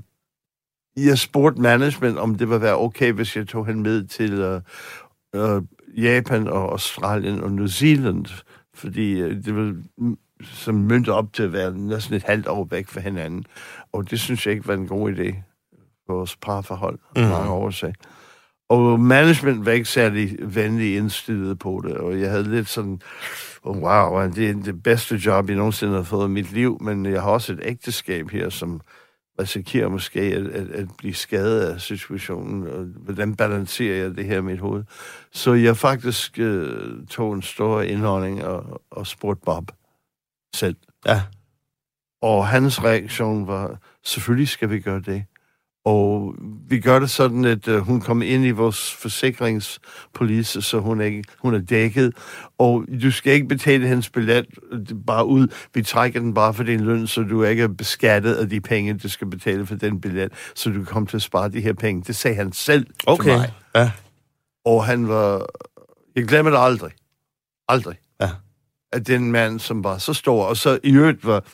øh, 0.96 1.06
jeg 1.06 1.18
spurgte 1.18 1.60
management, 1.60 2.18
om 2.18 2.34
det 2.34 2.48
ville 2.48 2.60
være 2.62 2.76
okay, 2.78 3.12
hvis 3.12 3.36
jeg 3.36 3.48
tog 3.48 3.66
hende 3.66 3.80
med 3.80 4.04
til 4.06 4.32
øh, 4.32 4.60
øh, 5.34 5.62
Japan 5.96 6.48
og 6.48 6.72
Australien 6.72 7.40
og 7.40 7.52
New 7.52 7.66
Zealand, 7.66 8.26
fordi 8.74 9.12
øh, 9.20 9.44
det 9.44 9.54
mm, 9.98 10.18
som 10.42 10.74
mønte 10.74 11.12
op 11.12 11.32
til 11.32 11.42
at 11.42 11.52
være 11.52 11.74
næsten 11.74 12.14
et 12.14 12.22
halvt 12.22 12.48
år 12.48 12.64
væk 12.70 12.88
fra 12.88 13.00
hinanden. 13.00 13.44
Og 13.92 14.10
det 14.10 14.20
synes 14.20 14.46
jeg 14.46 14.54
ikke 14.54 14.68
var 14.68 14.74
en 14.74 14.88
god 14.88 15.12
idé 15.12 15.34
for 16.06 16.14
vores 16.14 16.36
parforhold 16.36 16.98
Mhm. 17.16 17.24
mange 17.26 17.50
årsager. 17.50 17.94
Og 18.68 19.00
management 19.00 19.66
var 19.66 19.72
ikke 19.72 19.88
særlig 19.88 20.36
venlig 20.54 20.96
indstillet 20.96 21.58
på 21.58 21.82
det, 21.84 21.96
og 21.96 22.20
jeg 22.20 22.30
havde 22.30 22.50
lidt 22.50 22.68
sådan, 22.68 23.00
oh, 23.62 23.78
wow, 23.78 24.30
det 24.30 24.50
er 24.50 24.54
det 24.54 24.82
bedste 24.82 25.14
job, 25.16 25.48
jeg 25.48 25.56
nogensinde 25.56 25.94
har 25.94 26.02
fået 26.02 26.28
i 26.28 26.30
mit 26.30 26.52
liv, 26.52 26.78
men 26.80 27.06
jeg 27.06 27.22
har 27.22 27.30
også 27.30 27.52
et 27.52 27.60
ægteskab 27.62 28.30
her, 28.30 28.48
som 28.48 28.80
risikerer 29.40 29.88
måske 29.88 30.20
at, 30.20 30.46
at, 30.46 30.70
at 30.70 30.88
blive 30.98 31.14
skadet 31.14 31.60
af 31.60 31.80
situationen, 31.80 32.66
og 32.66 32.84
hvordan 32.84 33.36
balancerer 33.36 33.96
jeg 33.96 34.16
det 34.16 34.24
her 34.24 34.38
i 34.38 34.42
mit 34.42 34.58
hoved? 34.58 34.84
Så 35.32 35.54
jeg 35.54 35.76
faktisk 35.76 36.38
øh, 36.38 37.06
tog 37.06 37.34
en 37.34 37.42
stor 37.42 37.82
indholdning 37.82 38.44
og, 38.44 38.82
og 38.90 39.06
spurgte 39.06 39.42
Bob 39.44 39.70
selv. 40.54 40.76
Ja. 41.06 41.22
Og 42.22 42.46
hans 42.46 42.84
reaktion 42.84 43.46
var, 43.46 43.78
selvfølgelig 44.04 44.48
skal 44.48 44.70
vi 44.70 44.80
gøre 44.80 45.00
det. 45.00 45.24
Og 45.88 46.34
vi 46.68 46.80
gør 46.80 46.98
det 46.98 47.10
sådan, 47.10 47.44
at 47.44 47.68
uh, 47.68 47.76
hun 47.78 48.00
kommer 48.00 48.26
ind 48.26 48.44
i 48.44 48.50
vores 48.50 48.92
forsikringspolice, 48.92 50.62
så 50.62 50.78
hun 50.78 51.00
er, 51.00 51.04
ikke, 51.04 51.24
hun 51.38 51.54
er 51.54 51.58
dækket. 51.58 52.12
Og 52.58 52.84
du 53.02 53.10
skal 53.10 53.32
ikke 53.32 53.48
betale 53.48 53.88
hendes 53.88 54.10
billet 54.10 54.46
øh, 54.72 54.80
bare 55.06 55.26
ud. 55.26 55.48
Vi 55.74 55.82
trækker 55.82 56.20
den 56.20 56.34
bare 56.34 56.54
for 56.54 56.62
din 56.62 56.80
løn, 56.80 57.06
så 57.06 57.22
du 57.22 57.42
ikke 57.42 57.62
er 57.62 57.68
beskattet 57.68 58.34
af 58.34 58.48
de 58.48 58.60
penge, 58.60 58.98
du 58.98 59.08
skal 59.08 59.26
betale 59.30 59.66
for 59.66 59.74
den 59.74 60.00
billet, 60.00 60.32
så 60.54 60.70
du 60.70 60.74
kan 60.74 60.84
komme 60.84 61.06
til 61.06 61.16
at 61.16 61.22
spare 61.22 61.48
de 61.48 61.60
her 61.60 61.72
penge. 61.72 62.02
Det 62.06 62.16
sagde 62.16 62.36
han 62.36 62.52
selv 62.52 62.86
til 62.86 62.94
Okay. 63.06 63.36
mig. 63.36 63.52
Ja. 63.76 63.90
Og 64.64 64.84
han 64.84 65.08
var... 65.08 65.46
Jeg 66.16 66.24
glemmer 66.24 66.50
det 66.50 66.58
aldrig. 66.60 66.92
Aldrig. 67.68 67.96
Ja. 68.20 68.30
At 68.92 69.06
den 69.06 69.32
mand, 69.32 69.58
som 69.58 69.84
var 69.84 69.98
så 69.98 70.14
stor, 70.14 70.44
og 70.44 70.56
så 70.56 70.78
i 70.84 70.92
øvrigt 70.92 71.26
var 71.26 71.44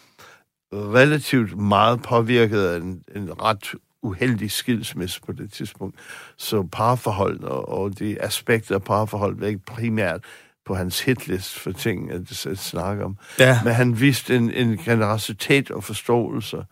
relativt 0.72 1.58
meget 1.58 2.02
påvirket 2.02 2.60
af 2.60 2.76
en, 2.76 3.02
en 3.16 3.42
ret 3.42 3.74
uheldig 4.04 4.50
skilsmisse 4.50 5.20
på 5.26 5.32
det 5.32 5.52
tidspunkt. 5.52 5.96
Så 6.36 6.62
parforhold 6.72 7.42
og, 7.44 7.68
og 7.68 7.98
de 7.98 8.22
aspekter 8.22 8.74
af 8.74 8.82
parforhold 8.82 9.38
var 9.38 9.46
ikke 9.46 9.64
primært 9.66 10.20
på 10.66 10.74
hans 10.74 11.00
hitlist 11.00 11.58
for 11.58 11.72
ting, 11.72 12.10
at, 12.12 12.46
at 12.46 12.58
snakke 12.58 13.04
om. 13.04 13.16
Ja. 13.38 13.60
Men 13.64 13.72
han 13.72 14.00
viste 14.00 14.36
en, 14.36 14.50
en 14.50 14.76
generositet 14.78 15.70
og 15.70 15.84
forståelse 15.84 16.64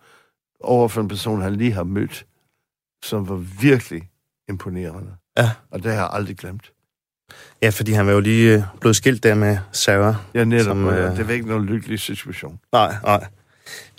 over 0.59 0.87
for 0.87 1.01
en 1.01 1.07
person, 1.07 1.41
han 1.41 1.55
lige 1.55 1.71
har 1.71 1.83
mødt, 1.83 2.25
som 3.03 3.29
var 3.29 3.35
virkelig 3.61 4.09
imponerende. 4.49 5.11
Ja. 5.37 5.51
Og 5.71 5.83
det 5.83 5.91
har 5.91 5.99
jeg 5.99 6.09
aldrig 6.11 6.37
glemt. 6.37 6.71
ja, 7.61 7.69
fordi 7.69 7.91
han 7.91 8.05
var 8.07 8.11
jo 8.13 8.19
lige 8.19 8.53
øh, 8.57 8.63
blevet 8.81 8.95
skilt 8.95 9.23
der 9.23 9.35
med 9.35 9.57
Sarah. 9.71 10.15
Ja, 10.33 10.43
netop. 10.43 10.63
Som, 10.63 10.77
Som, 10.85 10.93
øh, 10.93 11.17
Det 11.17 11.27
var 11.27 11.33
ikke 11.33 11.47
nogen 11.47 11.65
lykkelig 11.65 11.99
situation. 11.99 12.59
Nej, 12.71 12.95
nej. 13.03 13.27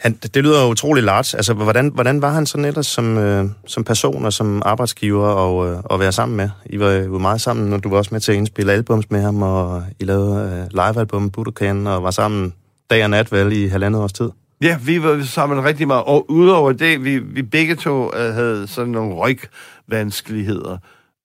Han, 0.01 0.13
det 0.35 0.45
lyder 0.45 0.67
utrolig 0.67 1.05
large. 1.05 1.37
Altså, 1.37 1.55
hvordan, 1.55 1.89
hvordan 1.89 2.23
var 2.23 2.33
han 2.33 2.47
sådan 2.47 2.65
ellers 2.65 2.87
som, 2.87 3.19
øh, 3.19 3.45
som 3.67 3.85
person 3.85 4.25
og 4.25 4.33
som 4.33 4.63
arbejdsgiver 4.65 5.27
og, 5.27 5.71
øh, 5.71 5.79
at 5.91 6.01
være 6.01 6.13
sammen 6.13 6.37
med? 6.37 6.49
I 6.67 6.79
var 6.79 6.91
jo 6.91 7.19
meget 7.19 7.41
sammen, 7.41 7.73
og 7.73 7.85
du 7.85 7.89
var 7.89 7.97
også 7.97 8.15
med 8.15 8.21
til 8.21 8.33
at 8.33 8.39
indspille 8.39 8.73
albums 8.73 9.11
med 9.11 9.23
ham, 9.23 9.43
og 9.43 9.83
I 10.01 10.05
lavede 10.05 10.69
øh, 10.71 10.71
livealbum 10.71 11.31
Budokan, 11.31 11.87
og 11.87 12.03
var 12.03 12.11
sammen 12.11 12.55
dag 12.91 13.05
og 13.05 13.11
nat 13.11 13.33
vel 13.33 13.53
i 13.53 13.67
halvandet 13.67 14.03
års 14.03 14.13
tid. 14.13 14.31
Ja, 14.63 14.79
vi 14.85 15.03
var 15.03 15.23
sammen 15.23 15.65
rigtig 15.65 15.87
meget. 15.87 16.05
Og 16.05 16.31
udover 16.31 16.73
det, 16.73 17.05
vi, 17.05 17.19
vi 17.19 17.43
begge 17.43 17.77
to 17.77 18.17
øh, 18.17 18.35
havde 18.35 18.67
sådan 18.67 18.93
nogle 18.93 19.15
rygvanskeligheder. 19.15 20.79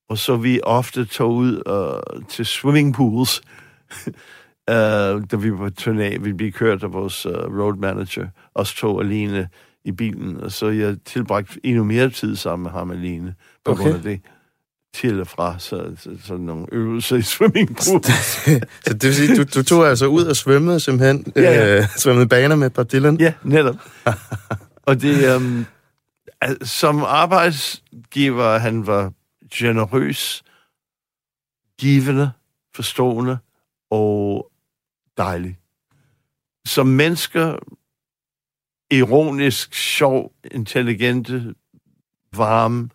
Og 0.10 0.18
så 0.18 0.36
vi 0.36 0.60
ofte 0.64 1.06
tog 1.06 1.34
ud 1.34 1.62
øh, 1.68 2.22
til 2.30 2.46
swimmingpools, 2.46 3.42
uh, 4.70 5.24
da 5.32 5.36
vi 5.36 5.52
var 5.52 5.58
på 5.58 5.70
turné. 5.82 6.20
Vi 6.20 6.34
blev 6.34 6.52
kørt 6.52 6.84
af 6.84 6.94
vores 6.94 7.26
uh, 7.26 7.34
road 7.34 7.78
manager, 7.78 8.28
os 8.56 8.74
to 8.74 9.00
alene 9.02 9.50
i 9.86 9.92
bilen. 9.92 10.38
Og 10.38 10.52
så 10.52 10.68
jeg 10.70 10.98
tilbragte 11.06 11.60
endnu 11.64 11.84
mere 11.84 12.10
tid 12.10 12.36
sammen 12.36 12.64
med 12.64 12.72
ham 12.72 12.92
alene, 12.92 13.36
på 13.66 13.72
Okay. 13.72 13.84
grund 13.84 13.96
af 13.96 14.02
det 14.02 14.22
til 14.94 15.22
og 15.22 15.28
fra, 15.28 15.60
så, 15.60 15.92
så, 15.98 16.10
sådan 16.24 16.46
nogle 16.46 16.66
øvelser 16.72 17.16
i 17.16 17.22
swimmingpools. 17.22 18.08
Så 18.86 18.94
det 18.94 19.04
vil 19.04 19.16
sige, 19.16 19.36
du, 19.38 19.44
du 19.44 19.64
tog 19.64 19.88
altså 19.88 20.06
ud 20.06 20.24
og 20.26 20.36
svømmede 20.36 20.80
simpelthen, 20.80 21.34
Ja, 21.36 21.42
ja. 21.42 21.78
Øh, 21.78 21.84
svømmede 21.98 22.28
baner 22.28 22.56
med 22.56 22.70
Bob 22.70 22.92
Dylan? 22.92 23.20
Ja, 23.20 23.34
netop. 23.44 23.76
og 24.86 25.02
det, 25.02 25.26
al- 26.42 26.68
som 26.68 27.04
arbejdsgiver, 27.04 28.58
han 28.58 28.88
var 28.88 29.12
generøs, 29.54 30.44
givende, 31.80 32.32
forstående 32.76 33.38
og 33.92 34.49
dejlig. 35.20 35.58
Som 36.66 36.88
mennesker, 36.88 37.58
ironisk, 38.92 39.74
sjov, 39.74 40.32
intelligente, 40.52 41.56
varme, 42.36 42.90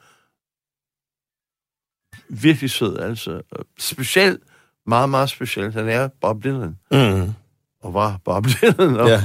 virkelig 2.28 2.70
sød, 2.70 2.98
altså. 2.98 3.42
Specielt, 3.78 4.42
meget, 4.86 5.08
meget 5.08 5.30
specielt. 5.30 5.74
Han 5.74 5.88
er 5.88 6.08
Bob 6.20 6.44
Dylan, 6.44 6.76
Mm. 6.92 7.32
og 7.80 7.94
var 7.94 8.20
Bob 8.24 8.44
Dylan. 8.62 8.96
Og 8.96 9.08
Ja. 9.08 9.20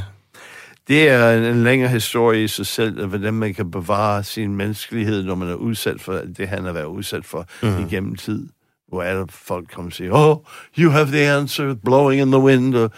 Det 0.87 1.09
er 1.09 1.37
en, 1.37 1.43
en 1.43 1.63
længere 1.63 1.89
historie 1.89 2.43
i 2.43 2.47
sig 2.47 2.65
selv, 2.65 3.05
hvordan 3.05 3.33
man 3.33 3.53
kan 3.53 3.71
bevare 3.71 4.23
sin 4.23 4.55
menneskelighed, 4.55 5.23
når 5.23 5.35
man 5.35 5.47
er 5.49 5.53
udsat 5.55 6.01
for 6.01 6.13
det, 6.13 6.47
han 6.47 6.63
har 6.65 6.71
været 6.71 6.85
udsat 6.85 7.25
for 7.25 7.45
mm. 7.63 7.85
igennem 7.85 8.15
tid. 8.15 8.49
Hvor 8.89 9.03
alle 9.03 9.27
folk 9.29 9.71
kommer 9.71 9.89
og 9.89 9.93
siger, 9.93 10.11
oh, 10.13 10.37
you 10.77 10.91
have 10.91 11.07
the 11.07 11.31
answer, 11.31 11.73
blowing 11.73 12.21
in 12.21 12.31
the 12.31 12.41
wind, 12.41 12.75
og 12.75 12.91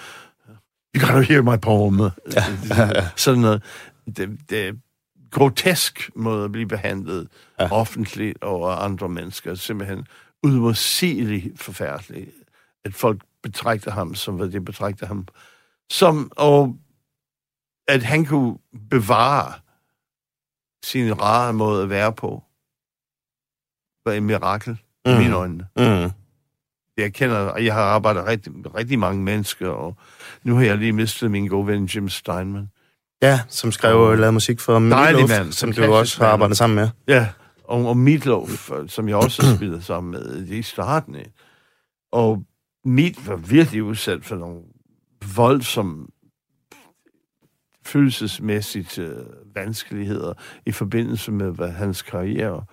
you 0.95 1.07
gotta 1.07 1.21
hear 1.21 1.41
my 1.41 1.59
poem. 1.61 1.99
Ja. 1.99 3.09
Sådan 3.15 3.41
noget. 3.41 3.63
Det, 4.17 4.39
det 4.49 4.79
grotesk 5.31 6.09
måde 6.15 6.45
at 6.45 6.51
blive 6.51 6.67
behandlet 6.67 7.27
ja. 7.59 7.71
offentligt 7.71 8.43
over 8.43 8.69
andre 8.69 9.09
mennesker. 9.09 9.55
Simpelthen 9.55 10.07
udmodsigeligt 10.43 11.59
forfærdeligt, 11.59 12.31
at 12.85 12.93
folk 12.93 13.21
betragter 13.43 13.91
ham 13.91 14.15
som, 14.15 14.35
hvad 14.35 14.49
de 14.49 14.61
betragter 14.61 15.05
ham 15.05 15.27
som, 15.89 16.31
og 16.35 16.77
at 17.87 18.03
han 18.03 18.25
kunne 18.25 18.57
bevare 18.89 19.53
sin 20.83 21.21
rare 21.21 21.53
måde 21.53 21.83
at 21.83 21.89
være 21.89 22.13
på, 22.13 22.43
var 24.05 24.13
et 24.13 24.23
mirakel 24.23 24.77
mm. 25.05 25.11
i 25.11 25.17
mine 25.17 25.35
øjne. 25.35 25.65
Mm. 25.77 26.11
Jeg 26.97 27.13
kender, 27.13 27.37
og 27.37 27.65
jeg 27.65 27.73
har 27.73 27.81
arbejdet 27.81 28.25
rigtig, 28.25 28.53
rigtig 28.75 28.99
mange 28.99 29.23
mennesker, 29.23 29.69
og 29.69 29.97
nu 30.43 30.55
har 30.55 30.63
jeg 30.63 30.77
lige 30.77 30.93
mistet 30.93 31.31
min 31.31 31.47
gode 31.47 31.67
ven 31.67 31.85
Jim 31.85 32.09
Steinman. 32.09 32.69
Ja, 33.21 33.39
som 33.47 33.71
skrev 33.71 33.99
og 33.99 34.17
lavede 34.17 34.31
musik 34.31 34.59
for 34.59 34.79
Meatloaf, 34.79 35.29
mand. 35.29 35.51
som 35.51 35.73
du 35.73 35.93
også 35.93 36.23
har 36.23 36.31
arbejdet 36.31 36.57
sammen 36.57 36.75
med. 36.75 36.89
Ja, 37.07 37.27
og, 37.63 37.85
og 37.85 37.97
Meatloaf, 37.97 38.71
som 38.87 39.09
jeg 39.09 39.15
også 39.15 39.45
har 39.45 39.55
spillet 39.55 39.83
sammen 39.83 40.11
med 40.11 40.47
i 40.47 40.61
starten. 40.61 41.15
Og 42.11 42.43
Meat 42.85 43.27
var 43.27 43.35
virkelig 43.35 43.83
udsat 43.83 44.25
for 44.25 44.35
nogle 44.35 44.61
voldsomme 45.35 46.07
følelsesmæssigt 47.85 48.99
øh, 48.99 49.17
vanskeligheder 49.55 50.33
i 50.65 50.71
forbindelse 50.71 51.31
med 51.31 51.51
hvad, 51.51 51.69
hans 51.69 52.01
karriere. 52.01 52.65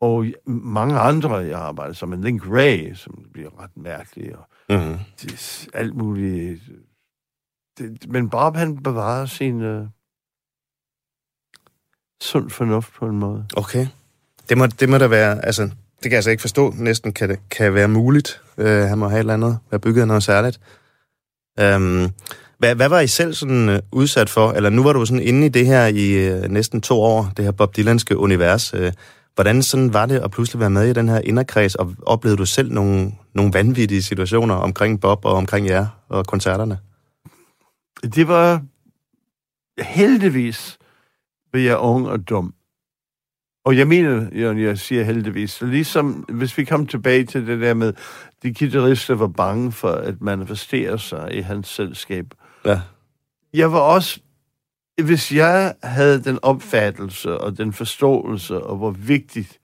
Og 0.00 0.26
mange 0.46 0.98
andre, 0.98 1.34
jeg 1.34 1.56
har 1.58 1.64
arbejdet 1.64 1.96
sammen 1.96 2.20
med, 2.20 2.26
Link 2.26 2.42
Ray, 2.46 2.94
som 2.94 3.24
bliver 3.32 3.62
ret 3.62 3.76
mærkelig, 3.76 4.36
og 4.36 4.48
Mm. 4.70 4.98
det, 5.22 5.68
alt 5.74 5.94
muligt. 5.96 6.62
Det, 7.78 8.08
men 8.08 8.30
Bob, 8.30 8.56
han 8.56 8.82
bevarer 8.82 9.26
sin 9.26 9.60
øh, 9.62 9.86
sund 12.22 12.50
fornuft 12.50 12.92
på 12.94 13.06
en 13.06 13.18
måde. 13.18 13.46
Okay. 13.56 13.86
Det 14.48 14.58
må, 14.58 14.66
det 14.66 14.88
må 14.88 14.98
da 14.98 15.06
være, 15.06 15.44
altså, 15.44 15.62
det 15.62 16.02
kan 16.02 16.10
jeg 16.10 16.16
altså 16.18 16.30
ikke 16.30 16.40
forstå, 16.40 16.70
næsten 16.70 17.12
kan 17.12 17.28
det 17.28 17.48
kan 17.50 17.74
være 17.74 17.88
muligt. 17.88 18.42
Uh, 18.58 18.64
han 18.66 18.98
må 18.98 19.08
have 19.08 19.18
et 19.18 19.20
eller 19.20 19.34
andet, 19.34 19.58
være 19.70 19.80
bygget 19.80 20.00
af 20.00 20.08
noget 20.08 20.22
særligt. 20.22 20.60
Um, 21.60 22.10
hvad, 22.58 22.74
hvad 22.74 22.88
var 22.88 23.00
I 23.00 23.06
selv 23.06 23.34
sådan 23.34 23.68
uh, 23.68 23.76
udsat 23.92 24.30
for? 24.30 24.52
Eller 24.52 24.70
nu 24.70 24.82
var 24.82 24.92
du 24.92 25.06
sådan 25.06 25.22
inde 25.22 25.46
i 25.46 25.48
det 25.48 25.66
her 25.66 25.86
i 25.86 26.38
uh, 26.38 26.44
næsten 26.50 26.80
to 26.80 27.00
år, 27.02 27.32
det 27.36 27.44
her 27.44 27.52
Bob 27.52 27.76
Dylanske 27.76 28.16
univers. 28.16 28.74
Uh, 28.74 28.88
hvordan 29.36 29.62
sådan 29.62 29.92
var 29.92 30.06
det 30.06 30.20
at 30.20 30.30
pludselig 30.30 30.60
være 30.60 30.70
med 30.70 30.88
i 30.88 30.92
den 30.92 31.08
her 31.08 31.20
inderkreds, 31.20 31.74
og 31.74 31.94
oplevede 32.02 32.38
du 32.38 32.46
selv 32.46 32.72
nogle, 32.72 33.12
nogle 33.34 33.52
vanvittige 33.52 34.02
situationer 34.02 34.54
omkring 34.54 35.00
Bob 35.00 35.24
og 35.24 35.32
omkring 35.32 35.66
jer 35.66 35.86
og 36.08 36.26
koncerterne? 36.26 36.78
Det 38.02 38.28
var 38.28 38.62
heldigvis, 39.82 40.78
var 41.52 41.60
jeg 41.60 41.78
ung 41.78 42.08
og 42.08 42.28
dum. 42.28 42.54
Og 43.64 43.76
jeg 43.76 43.88
mener, 43.88 44.30
når 44.52 44.60
jeg 44.60 44.78
siger 44.78 45.04
heldigvis, 45.04 45.50
så 45.50 45.66
ligesom 45.66 46.12
hvis 46.12 46.58
vi 46.58 46.64
kom 46.64 46.86
tilbage 46.86 47.24
til 47.24 47.46
det 47.46 47.60
der 47.60 47.74
med, 47.74 47.92
de 48.42 48.54
guitarister 48.54 49.14
var 49.14 49.26
bange 49.26 49.72
for 49.72 49.90
at 49.90 50.20
manifestere 50.20 50.98
sig 50.98 51.34
i 51.34 51.40
hans 51.40 51.68
selskab. 51.68 52.26
Ja. 52.64 52.80
Jeg 53.54 53.72
var 53.72 53.80
også, 53.80 54.20
hvis 55.02 55.32
jeg 55.32 55.74
havde 55.82 56.24
den 56.24 56.38
opfattelse 56.42 57.38
og 57.38 57.58
den 57.58 57.72
forståelse, 57.72 58.62
og 58.62 58.76
hvor 58.76 58.90
vigtigt 58.90 59.60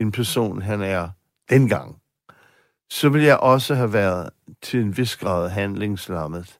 en 0.00 0.12
person 0.12 0.62
han 0.62 0.82
er 0.82 1.08
dengang, 1.50 1.96
så 2.90 3.08
ville 3.08 3.26
jeg 3.26 3.36
også 3.36 3.74
have 3.74 3.92
været 3.92 4.30
til 4.62 4.80
en 4.80 4.96
vis 4.96 5.16
grad 5.16 5.48
handlingslammet. 5.48 6.58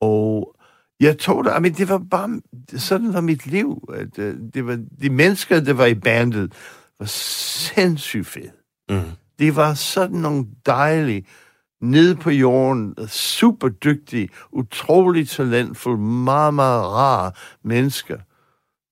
Og 0.00 0.56
jeg 1.00 1.18
tog 1.18 1.44
det, 1.44 1.62
men 1.62 1.72
det 1.72 1.88
var 1.88 1.98
bare, 2.10 2.40
sådan 2.76 3.14
var 3.14 3.20
mit 3.20 3.46
liv. 3.46 3.88
At, 3.94 4.18
øh, 4.18 4.36
det 4.54 4.66
var, 4.66 4.84
de 5.02 5.10
mennesker, 5.10 5.60
der 5.60 5.72
var 5.72 5.86
i 5.86 5.94
bandet, 5.94 6.52
var 6.98 7.06
sindssygt 7.06 8.26
fede. 8.26 8.52
Mm. 8.90 9.10
Det 9.38 9.56
var 9.56 9.74
sådan 9.74 10.16
nogle 10.16 10.46
dejlige, 10.66 11.26
nede 11.80 12.16
på 12.16 12.30
jorden, 12.30 12.94
super 13.08 13.68
dygtige, 13.68 14.28
utroligt 14.52 15.30
talentfulde, 15.30 16.02
meget, 16.02 16.54
meget 16.54 16.84
rare 16.84 17.32
mennesker. 17.64 18.18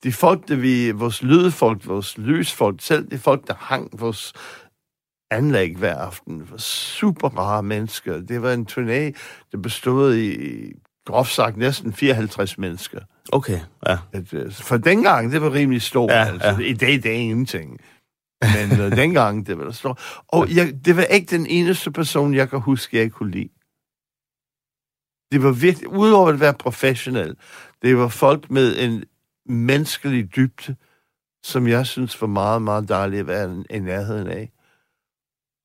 De 0.02 0.12
folk, 0.12 0.48
der 0.48 0.56
vi, 0.56 0.90
vores 0.90 1.22
lydfolk, 1.22 1.86
vores 1.86 2.18
lysfolk, 2.18 2.80
selv 2.80 3.10
de 3.10 3.18
folk, 3.18 3.46
der 3.46 3.54
hang 3.58 4.00
vores 4.00 4.32
anlæg 5.30 5.76
hver 5.76 5.96
aften, 5.96 6.50
var 6.50 6.56
super 6.58 7.28
rare 7.28 7.62
mennesker. 7.62 8.20
Det 8.20 8.42
var 8.42 8.52
en 8.52 8.66
turné, 8.70 9.18
der 9.52 9.58
bestod 9.62 10.14
i, 10.14 10.36
groft 11.06 11.32
sagt, 11.32 11.56
næsten 11.56 11.92
54 11.92 12.58
mennesker. 12.58 13.00
Okay, 13.32 13.60
ja. 13.86 13.96
At, 14.12 14.34
øh, 14.34 14.52
for 14.52 14.76
dengang, 14.76 15.32
det 15.32 15.42
var 15.42 15.52
rimelig 15.52 15.82
stort. 15.82 16.10
Ja, 16.10 16.24
altså. 16.24 16.48
ja. 16.48 16.58
I 16.58 16.72
dag, 16.72 16.92
det 16.92 17.06
er 17.06 17.12
ingenting. 17.12 17.80
Men 18.42 18.80
uh, 18.80 18.96
dengang, 18.96 19.46
det 19.46 19.58
var 19.58 19.64
der 19.64 19.72
stort. 19.72 20.00
Og 20.28 20.56
jeg, 20.56 20.84
det 20.84 20.96
var 20.96 21.02
ikke 21.02 21.36
den 21.36 21.46
eneste 21.46 21.90
person, 21.90 22.34
jeg 22.34 22.50
kan 22.50 22.60
huske, 22.60 22.96
jeg 22.96 23.12
kunne 23.12 23.30
lide. 23.30 23.48
Det 25.32 25.42
var 25.42 25.52
virkelig, 25.52 25.88
udover 25.88 26.28
at 26.28 26.40
være 26.40 26.54
professionel, 26.54 27.36
det 27.82 27.98
var 27.98 28.08
folk 28.08 28.50
med 28.50 28.78
en 28.78 29.04
menneskelig 29.46 30.36
dybde, 30.36 30.76
som 31.42 31.68
jeg 31.68 31.86
synes 31.86 32.20
var 32.20 32.26
meget, 32.26 32.62
meget 32.62 32.88
dejligt 32.88 33.20
at 33.20 33.26
være 33.26 33.64
i 33.70 33.78
nærheden 33.78 34.26
af. 34.26 34.52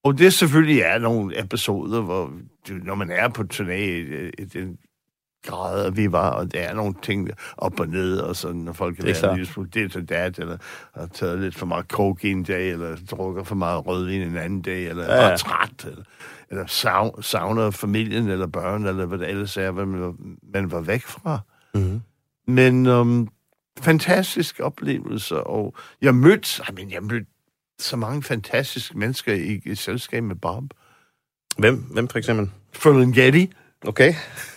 Og 0.04 0.18
det 0.18 0.34
selvfølgelig 0.34 0.80
er 0.80 0.98
nogle 0.98 1.40
episoder, 1.40 2.02
hvor 2.02 2.34
du, 2.68 2.74
når 2.74 2.96
man 2.96 3.12
er 3.12 3.30
på 3.30 3.44
turné 3.54 3.72
i, 3.72 4.30
i 4.30 4.46
den 4.46 4.78
grad, 5.44 5.92
vi 5.92 6.12
var, 6.12 6.30
og 6.30 6.52
der 6.54 6.60
er 6.62 6.74
nogle 6.74 6.94
ting 7.02 7.30
op 7.58 7.80
og 7.80 7.88
ned, 7.88 8.18
og 8.18 8.36
sådan, 8.36 8.62
når 8.62 8.74
folk 8.74 8.96
kan 8.96 9.06
Det 9.06 9.18
er 9.18 9.22
være 9.22 9.32
en 9.32 9.38
lille 9.38 9.54
smule 9.54 9.70
dit 9.70 9.96
og 9.96 10.10
dat, 10.10 10.40
eller 10.40 10.58
har 10.96 11.08
taget 11.08 11.40
lidt 11.40 11.56
for 11.56 11.66
meget 11.66 11.86
coke 11.86 12.32
en 12.32 12.44
dag, 12.44 12.70
eller 12.70 12.96
drukker 13.12 13.44
for 13.44 13.56
meget 13.56 13.88
rødvin 13.88 14.22
en 14.22 14.38
anden 14.38 14.62
dag, 14.62 14.88
eller 14.88 15.04
Ja, 15.04 15.28
ja. 15.30 15.36
træt, 15.38 15.86
eller, 15.86 16.04
eller 16.50 16.66
sav, 16.68 17.22
savner 17.22 17.72
familien, 17.72 18.30
eller 18.30 18.48
børn, 18.48 18.86
eller 18.86 19.06
hvad 19.06 19.18
det 19.18 19.30
ellers 19.30 19.58
er, 19.58 19.72
hvad 19.72 19.86
man 19.86 20.02
var, 20.02 20.16
man 20.54 20.72
var 20.72 20.82
væk 20.82 21.02
fra. 21.02 21.40
Mm. 21.74 22.02
Men 22.48 22.88
um, 22.88 23.28
fantastisk 23.82 24.60
oplevelse, 24.60 25.44
og 25.44 25.76
jeg 26.02 26.16
mødte, 26.16 26.64
I 26.70 26.74
mean, 26.76 26.92
jeg 26.92 27.04
mødte 27.04 27.26
så 27.80 27.98
mange 27.98 28.24
fantastiske 28.24 28.98
mennesker 28.98 29.34
i, 29.34 29.62
i 29.66 29.76
selskab 29.76 30.24
med 30.24 30.36
Bob. 30.36 30.64
Hvem, 31.58 31.76
hvem 31.76 32.08
for 32.08 32.18
eksempel? 32.18 32.50
Ferlinghetti, 32.74 33.52
Okay. 33.88 34.14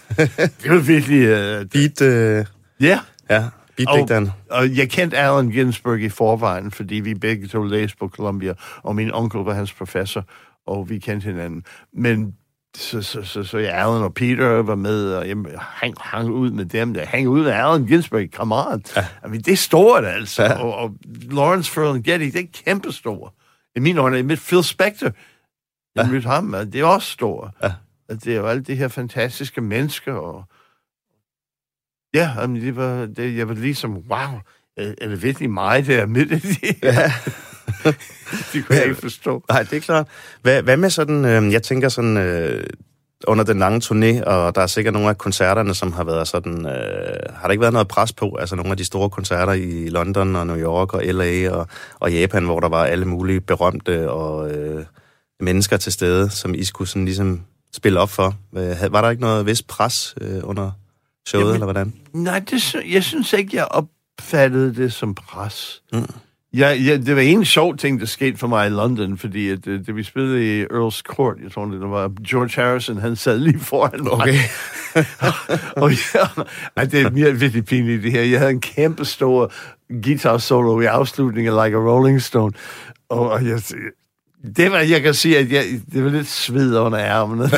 det 0.63 0.71
var 0.71 0.79
virkelig... 0.87 1.23
Uh, 1.61 1.67
Beat, 1.67 2.03
øh, 2.03 2.45
ja, 2.81 3.01
ja, 3.31 3.45
beatdigteren. 3.77 4.31
og 4.51 4.77
jeg 4.77 4.91
kendte 4.91 5.17
Allen 5.19 5.51
Ginsberg 5.53 6.01
i 6.01 6.09
forvejen, 6.09 6.71
fordi 6.71 6.95
vi 6.95 7.15
begge 7.15 7.49
to 7.49 7.63
læste 7.63 7.97
på 8.01 8.09
Columbia, 8.09 8.55
og 8.83 8.97
min 8.97 9.15
onkel 9.15 9.41
var 9.41 9.55
hans 9.55 9.73
professor, 9.73 10.25
og 10.67 10.91
vi 10.91 10.99
kendte 10.99 11.25
hinanden. 11.25 11.65
Men 11.93 12.35
så, 12.77 13.03
så, 13.03 13.23
så, 13.23 13.43
så 13.45 13.59
ja, 13.59 13.87
Allen 13.87 14.03
og 14.03 14.15
Peter 14.15 14.47
var 14.63 14.75
med, 14.75 15.15
og 15.15 15.29
jeg 15.29 15.37
hang, 15.59 15.95
hang 16.01 16.31
ud 16.31 16.51
med 16.51 16.65
dem 16.65 16.95
der. 16.95 17.05
Hang 17.07 17.29
ud 17.29 17.43
med 17.43 17.51
Allen 17.53 17.87
Ginsberg, 17.87 18.31
kammerat. 18.31 18.97
Ja. 18.97 19.01
I 19.01 19.29
mean, 19.29 19.41
det 19.41 19.53
er 19.53 19.57
stort, 19.57 20.05
altså. 20.05 20.43
Ja. 20.43 20.63
Og, 20.63 20.75
og 20.75 20.95
Lawrence 21.31 21.73
Ferlinghetti, 21.73 22.31
det 22.31 22.41
er 22.41 22.63
kæmpestort. 22.65 23.33
I 23.77 23.81
mine 23.81 24.01
øjne, 24.01 24.23
med 24.23 24.37
Phil 24.37 24.65
Spector, 24.65 25.07
jeg 25.07 26.05
Ja. 26.05 26.11
mødte 26.11 26.29
ham, 26.29 26.55
og 26.55 26.73
det 26.73 26.81
er 26.81 26.85
også 26.85 27.11
stort. 27.11 27.51
Ja. 27.63 27.73
At 28.09 28.25
det 28.25 28.33
er 28.33 28.37
jo 28.37 28.47
alle 28.47 28.63
de 28.63 28.75
her 28.75 28.89
fantastiske 28.89 29.61
mennesker, 29.61 30.13
og 30.13 30.45
ja, 32.15 32.31
jamen, 32.41 32.63
det 32.63 32.77
var, 32.77 33.07
det, 33.07 33.37
jeg 33.37 33.49
var 33.49 33.55
ligesom, 33.55 33.97
wow, 33.97 34.41
er, 34.77 34.95
er 35.01 35.09
det 35.09 35.23
virkelig 35.23 35.51
mig, 35.51 35.87
der 35.87 36.03
er 36.03 36.07
midt 36.07 36.33
i 36.33 36.39
det? 36.39 36.77
Ja. 36.83 37.13
det 38.53 38.67
kunne 38.67 38.77
jeg 38.77 38.85
ikke 38.85 39.01
forstå. 39.01 39.45
Nej, 39.49 39.63
det 39.63 39.77
er 39.77 39.81
klart. 39.81 40.09
Hvad, 40.43 40.63
hvad 40.63 40.77
med 40.77 40.91
sådan, 40.91 41.25
øh, 41.25 41.53
jeg 41.53 41.63
tænker 41.63 41.89
sådan, 41.89 42.17
øh, 42.17 42.65
under 43.27 43.45
den 43.45 43.59
lange 43.59 43.81
turné, 43.85 44.25
og 44.25 44.55
der 44.55 44.61
er 44.61 44.67
sikkert 44.67 44.95
nogle 44.95 45.09
af 45.09 45.19
koncerterne, 45.19 45.75
som 45.75 45.93
har 45.93 46.05
været 46.05 46.29
sådan, 46.29 46.67
øh, 46.67 47.35
har 47.35 47.43
der 47.43 47.51
ikke 47.51 47.61
været 47.61 47.73
noget 47.73 47.89
pres 47.89 48.13
på? 48.13 48.37
Altså 48.41 48.57
nogle 48.57 48.71
af 48.71 48.77
de 48.77 48.85
store 48.85 49.11
koncerter 49.11 49.53
i 49.53 49.89
London 49.89 50.37
og 50.37 50.47
New 50.47 50.57
York 50.57 50.95
og 50.95 51.03
LA 51.05 51.51
og, 51.51 51.69
og 51.99 52.13
Japan, 52.13 52.45
hvor 52.45 52.61
der 52.61 52.69
var 52.69 52.85
alle 52.85 53.05
mulige 53.05 53.41
berømte 53.41 54.11
og 54.11 54.51
øh, 54.51 54.85
mennesker 55.41 55.77
til 55.77 55.93
stede, 55.93 56.31
som 56.31 56.55
I 56.55 56.65
skulle 56.65 56.89
sådan 56.89 57.05
ligesom 57.05 57.43
spille 57.77 58.01
op 58.01 58.11
for. 58.11 58.35
Øh, 58.57 58.93
var 58.93 59.01
der 59.01 59.11
ikke 59.11 59.23
noget 59.23 59.47
vis 59.47 59.63
pres 59.63 60.15
øh, 60.21 60.41
under 60.43 60.71
showet, 61.29 61.45
Jamen, 61.45 61.55
eller 61.55 61.67
hvordan? 61.67 61.93
Nej, 62.13 62.39
det, 62.39 62.75
jeg 62.93 63.05
synes 63.05 63.33
ikke, 63.33 63.57
jeg 63.57 63.69
opfattede 63.71 64.75
det 64.75 64.93
som 64.93 65.15
pres. 65.15 65.83
Mm. 65.93 66.07
Ja, 66.55 66.71
ja, 66.71 66.97
det 66.97 67.17
var 67.17 67.23
en 67.23 67.45
sjov 67.45 67.77
ting, 67.77 68.01
der 68.01 68.07
skete 68.07 68.39
for 68.39 68.47
mig 68.47 68.67
i 68.67 68.71
London, 68.71 69.19
fordi 69.19 69.49
at, 69.49 69.67
øh, 69.67 69.87
da 69.87 69.93
vi 69.93 70.03
spillede 70.03 70.61
i 70.61 70.65
Earl's 70.65 71.03
Court, 71.03 71.37
jeg 71.43 71.53
tror, 71.53 71.65
det 71.65 71.81
var 71.81 72.13
George 72.29 72.63
Harrison, 72.63 72.99
han 72.99 73.17
sad 73.17 73.39
lige 73.39 73.59
foran 73.59 74.03
mig. 74.03 74.13
Okay. 74.13 74.39
og 75.83 75.91
ja, 76.15 76.43
ej, 76.77 76.85
det 76.85 77.01
er 77.01 77.11
mere 77.11 77.33
virkelig 77.33 77.65
pinligt 77.65 78.03
det 78.03 78.13
her. 78.13 78.23
Jeg 78.23 78.39
havde 78.39 78.51
en 78.51 78.61
kæmpe 78.61 79.05
stor 79.05 79.53
guitar 80.03 80.39
solo 80.39 80.81
i 80.81 80.85
afslutningen 80.85 81.55
af 81.55 81.67
Like 81.67 81.77
a 81.77 81.81
Rolling 81.81 82.23
Stone, 82.23 82.53
og, 83.09 83.31
og 83.31 83.47
jeg, 83.47 83.63
det 84.57 84.73
var, 84.73 84.79
jeg 84.79 85.03
kan 85.03 85.15
sige, 85.15 85.39
at 85.39 85.53
jeg, 85.53 85.65
det 85.93 86.05
var 86.05 86.11
lidt 86.11 86.29
sved 86.29 86.79
under 86.79 86.99
ærmene. 86.99 87.43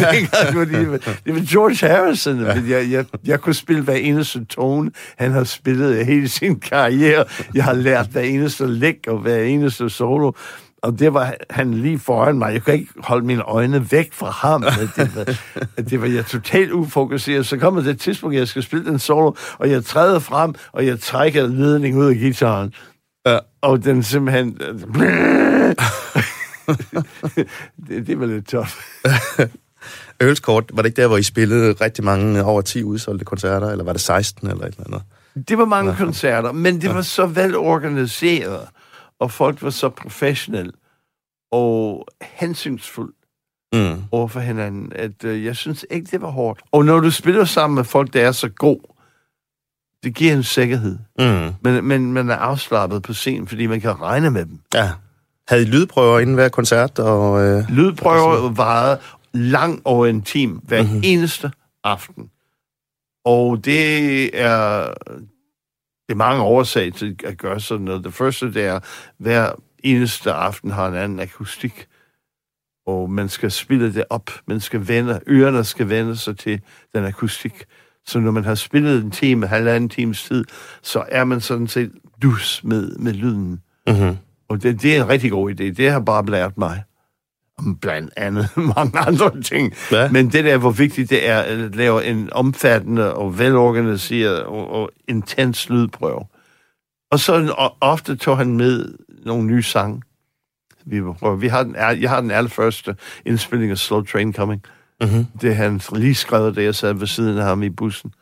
det, 1.24 1.34
var, 1.34 1.52
George 1.52 1.88
Harrison, 1.88 2.36
men 2.36 2.70
jeg, 2.70 2.90
jeg, 2.90 3.04
jeg 3.26 3.40
kunne 3.40 3.54
spille 3.54 3.82
hver 3.82 3.94
eneste 3.94 4.44
tone, 4.44 4.90
han 5.18 5.32
har 5.32 5.44
spillet 5.44 6.06
hele 6.06 6.28
sin 6.28 6.60
karriere. 6.60 7.24
Jeg 7.54 7.64
har 7.64 7.72
lært 7.72 8.06
hver 8.06 8.20
eneste 8.20 8.66
læg 8.66 9.08
og 9.08 9.18
hver 9.18 9.38
eneste 9.38 9.90
solo. 9.90 10.32
Og 10.82 10.98
det 10.98 11.14
var 11.14 11.34
han 11.50 11.74
lige 11.74 11.98
foran 11.98 12.38
mig. 12.38 12.52
Jeg 12.52 12.62
kunne 12.62 12.74
ikke 12.74 12.92
holde 12.98 13.26
mine 13.26 13.42
øjne 13.42 13.92
væk 13.92 14.12
fra 14.12 14.30
ham. 14.30 14.62
Det 14.96 15.16
var, 15.16 15.24
det 15.82 16.00
var 16.00 16.06
jeg 16.06 16.26
totalt 16.26 16.72
ufokuseret. 16.72 17.46
Så 17.46 17.56
kommer 17.56 17.82
det 17.82 18.00
tidspunkt, 18.00 18.36
jeg 18.36 18.48
skal 18.48 18.62
spille 18.62 18.84
den 18.84 18.98
solo, 18.98 19.32
og 19.58 19.70
jeg 19.70 19.84
træder 19.84 20.18
frem, 20.18 20.54
og 20.72 20.86
jeg 20.86 21.00
trækker 21.00 21.46
ledning 21.46 21.96
ud 21.96 22.06
af 22.06 22.16
gitaren. 22.16 22.72
Ja. 23.26 23.38
Og 23.62 23.84
den 23.84 24.02
simpelthen... 24.02 24.58
det, 27.88 28.06
det 28.06 28.20
var 28.20 28.26
lidt 28.26 28.48
tof. 28.48 28.78
Ølskort, 30.20 30.70
var 30.72 30.82
det 30.82 30.86
ikke 30.88 31.02
der, 31.02 31.06
hvor 31.06 31.16
I 31.16 31.22
spillede 31.22 31.72
rigtig 31.72 32.04
mange 32.04 32.44
over 32.44 32.62
10 32.62 32.82
udsolgte 32.82 33.24
koncerter, 33.24 33.70
eller 33.70 33.84
var 33.84 33.92
det 33.92 34.00
16 34.00 34.50
eller 34.50 34.64
et 34.64 34.74
eller 34.74 34.86
andet? 34.86 35.02
Det 35.48 35.58
var 35.58 35.64
mange 35.64 35.90
ja. 35.90 35.96
koncerter, 35.96 36.52
men 36.52 36.80
det 36.80 36.94
var 36.94 37.02
så 37.02 37.26
velorganiseret, 37.26 38.68
og 39.20 39.30
folk 39.30 39.62
var 39.62 39.70
så 39.70 39.88
professionelle 39.88 40.72
og 41.52 42.06
hensynsfulde 42.22 43.12
mm. 43.72 44.02
over 44.10 44.28
for 44.28 44.40
hinanden, 44.40 44.92
at 44.94 45.24
uh, 45.24 45.44
jeg 45.44 45.56
synes 45.56 45.86
ikke, 45.90 46.08
det 46.10 46.22
var 46.22 46.30
hårdt. 46.30 46.60
Og 46.72 46.84
når 46.84 47.00
du 47.00 47.10
spiller 47.10 47.44
sammen 47.44 47.74
med 47.74 47.84
folk, 47.84 48.12
der 48.12 48.26
er 48.26 48.32
så 48.32 48.48
god, 48.48 48.94
det 50.04 50.14
giver 50.14 50.32
en 50.32 50.42
sikkerhed. 50.42 50.98
Mm. 51.18 51.54
Men, 51.60 51.84
men 51.84 52.12
man 52.12 52.30
er 52.30 52.36
afslappet 52.36 53.02
på 53.02 53.12
scenen, 53.12 53.46
fordi 53.46 53.66
man 53.66 53.80
kan 53.80 54.00
regne 54.00 54.30
med 54.30 54.44
dem. 54.44 54.60
Ja. 54.74 54.90
Havde 55.48 55.62
I 55.62 55.66
lydprøver 55.66 56.18
inden 56.18 56.34
hver 56.34 56.48
koncert? 56.48 56.98
Og, 56.98 57.44
øh, 57.44 57.70
lydprøver 57.70 58.50
varede 58.50 59.00
lang 59.32 59.82
over 59.84 60.06
en 60.06 60.22
time 60.22 60.60
hver 60.62 60.82
mm-hmm. 60.82 61.00
eneste 61.04 61.50
aften. 61.84 62.30
Og 63.24 63.64
det 63.64 64.40
er, 64.40 64.94
det 66.08 66.12
er 66.12 66.14
mange 66.14 66.42
årsager 66.42 66.92
til 66.92 67.16
at 67.24 67.38
gøre 67.38 67.60
sådan 67.60 67.84
noget. 67.84 68.04
Det 68.04 68.14
første, 68.14 68.52
det 68.54 68.64
er, 68.64 68.80
hver 69.18 69.52
eneste 69.84 70.32
aften 70.32 70.70
har 70.70 70.88
en 70.88 70.94
anden 70.94 71.20
akustik. 71.20 71.86
Og 72.86 73.10
man 73.10 73.28
skal 73.28 73.50
spille 73.50 73.94
det 73.94 74.04
op. 74.10 74.30
Man 74.46 74.60
skal 74.60 74.88
vende, 74.88 75.20
ørerne 75.28 75.64
skal 75.64 75.88
vende 75.88 76.16
sig 76.16 76.38
til 76.38 76.60
den 76.94 77.04
akustik. 77.04 77.64
Så 78.06 78.20
når 78.20 78.30
man 78.30 78.44
har 78.44 78.54
spillet 78.54 79.02
en 79.02 79.10
time, 79.10 79.46
halvanden 79.46 79.88
times 79.88 80.24
tid, 80.24 80.44
så 80.82 81.04
er 81.08 81.24
man 81.24 81.40
sådan 81.40 81.68
set 81.68 81.92
dus 82.22 82.60
med, 82.64 82.96
med 82.96 83.12
lyden. 83.12 83.60
Mm-hmm. 83.86 84.16
Og 84.48 84.62
det, 84.62 84.82
det 84.82 84.96
er 84.96 85.02
en 85.02 85.08
rigtig 85.08 85.30
god 85.30 85.50
idé. 85.50 85.64
Det 85.64 85.90
har 85.90 86.00
bare 86.00 86.26
lært 86.26 86.58
mig 86.58 86.84
om 87.58 87.76
blandt 87.76 88.12
andet 88.16 88.48
mange 88.76 88.98
andre 88.98 89.42
ting. 89.42 89.74
Hvad? 89.88 90.10
Men 90.10 90.32
det 90.32 90.44
der, 90.44 90.58
hvor 90.58 90.70
vigtigt 90.70 91.10
det 91.10 91.28
er 91.28 91.40
at 91.40 91.76
lave 91.76 92.04
en 92.04 92.32
omfattende 92.32 93.14
og 93.14 93.38
velorganiseret 93.38 94.42
og, 94.42 94.70
og 94.70 94.90
intens 95.08 95.68
lydprøve. 95.68 96.24
Og 97.10 97.20
så 97.20 97.54
og 97.58 97.76
ofte 97.80 98.16
tog 98.16 98.38
han 98.38 98.56
med 98.56 98.94
nogle 99.24 99.46
nye 99.46 99.62
sange. 99.62 100.02
Vi, 100.84 101.00
vi 101.38 101.48
har 101.48 101.62
den, 101.62 101.74
jeg 101.74 102.10
har 102.10 102.20
den 102.20 102.30
allerførste 102.30 102.96
indspilling 103.26 103.70
af 103.70 103.78
Slow 103.78 104.02
Train 104.02 104.32
Coming. 104.32 104.62
Mm-hmm. 105.00 105.26
Det 105.40 105.56
han 105.56 105.80
lige 105.92 106.14
skrevet, 106.14 106.56
da 106.56 106.62
jeg 106.62 106.74
sad 106.74 106.94
ved 106.94 107.06
siden 107.06 107.38
af 107.38 107.44
ham 107.44 107.62
i 107.62 107.70
bussen. 107.70 108.12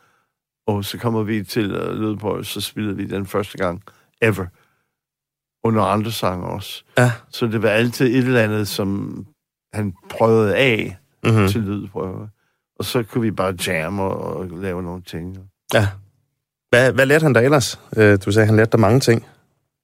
Og 0.67 0.85
så 0.85 0.97
kommer 0.97 1.23
vi 1.23 1.43
til 1.43 1.81
uh, 1.81 1.93
lydprøve, 1.93 2.45
så 2.45 2.61
spillede 2.61 2.95
vi 2.97 3.05
den 3.05 3.25
første 3.25 3.57
gang 3.57 3.83
ever 4.21 4.45
under 5.67 5.83
andre 5.83 6.11
sange 6.11 6.45
også. 6.45 6.83
Ja. 6.97 7.11
Så 7.29 7.47
det 7.47 7.63
var 7.63 7.69
altid 7.69 8.05
et 8.05 8.17
eller 8.17 8.41
andet, 8.41 8.67
som 8.67 9.25
han 9.73 9.93
prøvede 10.09 10.55
af 10.55 10.97
mm-hmm. 11.23 11.47
til 11.47 11.61
lydprøve. 11.61 12.29
Og 12.79 12.85
så 12.85 13.03
kunne 13.03 13.21
vi 13.21 13.31
bare 13.31 13.55
jamme 13.67 14.03
og, 14.03 14.37
og 14.37 14.47
lave 14.61 14.83
nogle 14.83 15.01
ting. 15.01 15.37
Ja. 15.73 15.87
Hvad, 16.69 16.93
hvad 16.93 17.05
lærte 17.05 17.23
han 17.23 17.33
dig 17.33 17.43
ellers? 17.43 17.79
Øh, 17.97 18.19
du 18.25 18.31
sagde, 18.31 18.45
han 18.45 18.55
lærte 18.55 18.71
dig 18.71 18.79
mange 18.79 18.99
ting, 18.99 19.25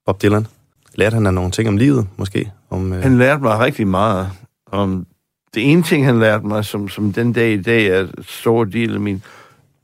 Bob 0.06 0.22
Dylan. 0.22 0.46
Lærte 0.94 1.14
han 1.14 1.24
dig 1.24 1.32
nogle 1.32 1.50
ting 1.50 1.68
om 1.68 1.76
livet, 1.76 2.06
måske? 2.16 2.52
Om, 2.70 2.92
øh... 2.92 3.02
Han 3.02 3.18
lærte 3.18 3.42
mig 3.42 3.58
rigtig 3.58 3.86
meget. 3.86 4.30
Om 4.66 5.06
det 5.54 5.72
ene 5.72 5.82
ting, 5.82 6.06
han 6.06 6.20
lærte 6.20 6.46
mig, 6.46 6.64
som, 6.64 6.88
som 6.88 7.12
den 7.12 7.32
dag 7.32 7.52
i 7.52 7.62
dag 7.62 7.86
er 7.86 8.00
et 8.00 8.14
stor 8.22 8.64
del 8.64 8.94
af 8.94 9.00
min 9.00 9.22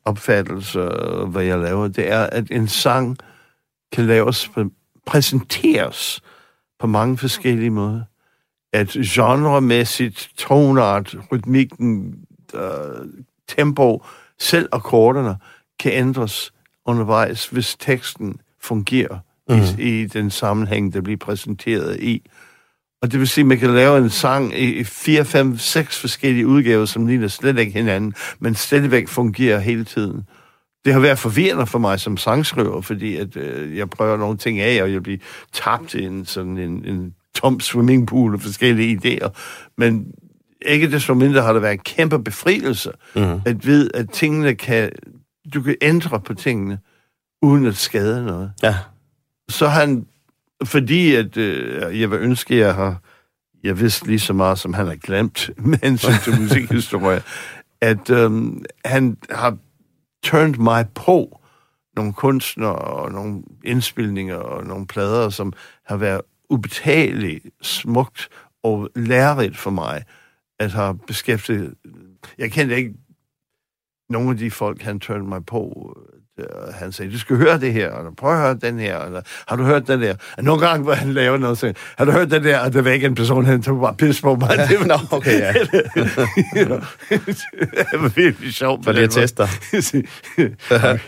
opfattelse, 0.05 0.81
hvad 1.27 1.43
jeg 1.43 1.59
laver, 1.59 1.89
det 1.89 2.13
er, 2.13 2.23
at 2.23 2.45
en 2.51 2.69
sang 2.69 3.19
kan 3.93 4.07
laves 4.07 4.49
på 4.49 4.65
præsenteres 5.07 6.21
på 6.81 6.87
mange 6.87 7.19
forskellige 7.19 7.71
måder. 7.71 8.03
At 8.73 8.89
genremæssigt, 8.89 10.31
tonart, 10.37 11.17
rytmikken, 11.33 12.15
øh, 12.55 13.07
tempo, 13.49 14.05
selv 14.39 14.69
akkorderne 14.73 15.37
kan 15.79 15.93
ændres 15.93 16.53
undervejs, 16.85 17.47
hvis 17.47 17.77
teksten 17.77 18.41
fungerer 18.61 19.19
mm. 19.49 19.61
i, 19.79 20.01
i 20.01 20.07
den 20.07 20.31
sammenhæng, 20.31 20.93
der 20.93 21.01
bliver 21.01 21.17
præsenteret 21.17 22.01
i. 22.01 22.23
Og 23.03 23.13
det 23.13 23.21
vil 23.21 23.29
sige, 23.29 23.43
at 23.43 23.47
man 23.47 23.59
kan 23.59 23.75
lave 23.75 23.99
en 23.99 24.11
sang 24.11 24.59
i 24.59 24.85
4, 24.85 25.25
5, 25.25 25.59
6 25.59 26.01
forskellige 26.01 26.47
udgaver, 26.47 26.85
som 26.85 27.07
ligner 27.07 27.29
slet 27.29 27.59
ikke 27.59 27.73
hinanden, 27.73 28.15
men 28.39 28.55
stadigvæk 28.55 29.09
fungerer 29.09 29.59
hele 29.59 29.85
tiden 29.85 30.27
det 30.85 30.93
har 30.93 31.01
været 31.01 31.19
forvirrende 31.19 31.67
for 31.67 31.79
mig 31.79 32.01
som 32.01 32.17
sangskriver, 32.17 32.81
fordi 32.81 33.17
at, 33.17 33.37
øh, 33.37 33.77
jeg 33.77 33.91
prøver 33.91 34.17
nogle 34.17 34.39
ting 34.39 34.61
af, 34.61 34.83
og 34.83 34.93
jeg 34.93 35.03
bliver 35.03 35.19
tabt 35.53 35.95
i 35.95 36.05
en, 36.05 36.25
sådan 36.25 36.59
en, 36.59 36.85
en 36.85 37.15
tom 37.35 37.61
swimmingpool 37.61 38.35
af 38.35 38.41
forskellige 38.41 39.01
idéer. 39.05 39.29
Men 39.79 40.07
ikke 40.67 40.91
desto 40.91 41.15
mindre 41.15 41.43
har 41.43 41.53
det 41.53 41.63
været 41.63 41.73
en 41.73 41.79
kæmpe 41.79 42.23
befrielse, 42.23 42.91
mm. 43.17 43.41
at 43.47 43.67
vide, 43.67 43.91
at 43.95 44.11
tingene 44.11 44.55
kan, 44.55 44.91
du 45.55 45.63
kan 45.63 45.77
ændre 45.83 46.21
på 46.21 46.35
tingene, 46.35 46.79
uden 47.43 47.67
at 47.67 47.77
skade 47.77 48.27
noget. 48.27 48.53
Ja. 48.63 48.77
Så 49.49 49.69
han, 49.69 50.07
fordi 50.65 51.15
at 51.15 51.37
øh, 51.37 52.01
jeg 52.01 52.11
vil 52.11 52.19
ønske, 52.19 52.55
at 52.55 52.61
jeg 52.61 52.75
har, 52.75 53.03
jeg 53.65 53.81
vidste 53.81 54.07
lige 54.07 54.21
så 54.21 54.33
meget, 54.33 54.59
som 54.59 54.75
han 54.75 54.87
har 54.87 54.97
glemt, 54.97 55.51
med 55.57 55.79
hensyn 55.83 56.13
til 56.25 56.41
musikhistorie, 56.41 57.23
at 57.81 58.11
øh, 58.11 58.53
han 58.85 59.17
har 59.31 59.57
turned 60.23 60.59
mig 60.59 60.89
på 60.95 61.41
nogle 61.97 62.13
kunstnere 62.13 62.75
og 62.75 63.13
nogle 63.13 63.43
indspilninger 63.65 64.37
og 64.37 64.67
nogle 64.67 64.87
plader, 64.87 65.29
som 65.29 65.53
har 65.87 65.97
været 65.97 66.21
ubetaleligt 66.51 67.47
smukt 67.63 68.29
og 68.63 68.89
lærerigt 68.97 69.57
for 69.57 69.71
mig 69.71 70.05
at 70.59 70.73
have 70.73 70.99
beskæftiget. 71.07 71.75
Jeg 72.39 72.53
kendte 72.53 72.77
ikke 72.77 72.95
nogle 74.09 74.31
af 74.31 74.37
de 74.37 74.51
folk, 74.51 74.83
han 74.83 75.01
turned 75.01 75.27
mig 75.27 75.47
på 75.47 75.95
og 76.43 76.75
han 76.75 76.93
sagde, 76.93 77.13
du 77.13 77.19
skal 77.19 77.37
høre 77.37 77.61
det 77.61 77.73
her, 77.73 77.97
eller 77.99 78.11
prøv 78.19 78.33
at 78.33 78.39
høre 78.39 78.55
den 78.55 78.79
her, 78.79 78.99
eller 78.99 79.23
har 79.49 79.57
du 79.57 79.65
hørt 79.65 79.89
den 79.89 80.03
der? 80.03 80.15
Og 80.37 80.45
nogle 80.45 80.67
gange, 80.67 80.85
hvor 80.85 80.95
han 80.95 81.13
laver 81.13 81.37
noget, 81.37 81.59
så 81.59 81.73
har 81.99 82.05
du 82.05 82.11
hørt 82.11 82.31
den 82.31 82.45
der, 82.45 82.59
og 82.59 82.73
det 82.73 82.85
var 82.85 82.91
ikke 82.91 83.07
en 83.07 83.15
person, 83.15 83.45
han 83.45 83.63
tog 83.63 83.81
bare 83.81 83.95
pis 83.95 84.21
på 84.21 84.35
mig. 84.35 84.51
det 84.69 84.81
var, 84.81 84.87
Nå, 84.87 84.99
okay, 85.11 85.41
ja. 85.41 85.53
det 87.91 88.01
var 88.01 88.09
virkelig 88.09 88.55
sjovt. 88.55 88.85
For 88.85 88.93
det 88.93 89.03
at 89.03 89.11
teste 89.11 89.49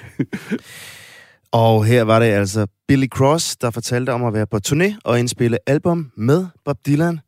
Og 1.53 1.85
her 1.85 2.03
var 2.03 2.19
det 2.19 2.27
altså 2.27 2.67
Billy 2.89 3.07
Cross, 3.09 3.57
der 3.57 3.71
fortalte 3.71 4.11
om 4.11 4.25
at 4.25 4.35
være 4.35 4.47
på 4.47 4.59
turné 4.69 4.95
og 5.05 5.19
indspille 5.19 5.59
album 5.67 6.11
med 6.17 6.47
Bob 6.65 6.77
Dylan 6.87 7.21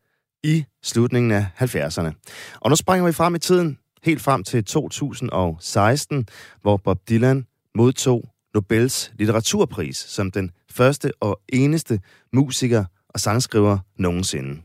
i 0.44 0.64
slutningen 0.82 1.32
af 1.32 1.46
70'erne. 1.60 2.12
Og 2.60 2.70
nu 2.70 2.76
springer 2.76 3.06
vi 3.06 3.12
frem 3.12 3.34
i 3.34 3.38
tiden, 3.38 3.78
helt 4.02 4.22
frem 4.22 4.44
til 4.44 4.64
2016, 4.64 6.26
hvor 6.62 6.76
Bob 6.76 6.98
Dylan 7.08 7.46
modtog 7.76 8.28
Nobels 8.54 9.12
litteraturpris 9.18 9.96
som 9.96 10.30
den 10.30 10.50
første 10.70 11.12
og 11.20 11.40
eneste 11.48 12.00
musiker 12.32 12.84
og 13.08 13.20
sangskriver 13.20 13.78
nogensinde. 13.98 14.60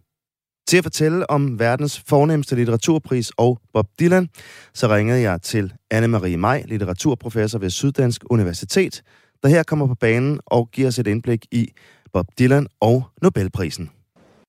Til 0.68 0.78
at 0.78 0.84
fortælle 0.84 1.30
om 1.30 1.60
verdens 1.60 2.04
fornemmeste 2.08 2.56
litteraturpris 2.56 3.32
og 3.38 3.60
Bob 3.74 3.88
Dylan, 4.00 4.30
så 4.74 4.88
ringede 4.88 5.22
jeg 5.22 5.42
til 5.42 5.74
Anne-Marie 5.94 6.38
Maj, 6.38 6.64
litteraturprofessor 6.68 7.60
ved 7.60 7.70
Syddansk 7.70 8.24
Universitet, 8.30 9.02
der 9.44 9.50
her 9.50 9.64
kommer 9.64 9.88
på 9.88 9.96
banen 9.96 10.40
og 10.46 10.72
giver 10.72 10.88
os 10.88 11.00
et 11.00 11.08
indblik 11.08 11.46
i 11.52 11.72
Bob 12.14 12.26
Dylan 12.40 12.68
og 12.80 13.04
Nobelprisen. 13.22 13.90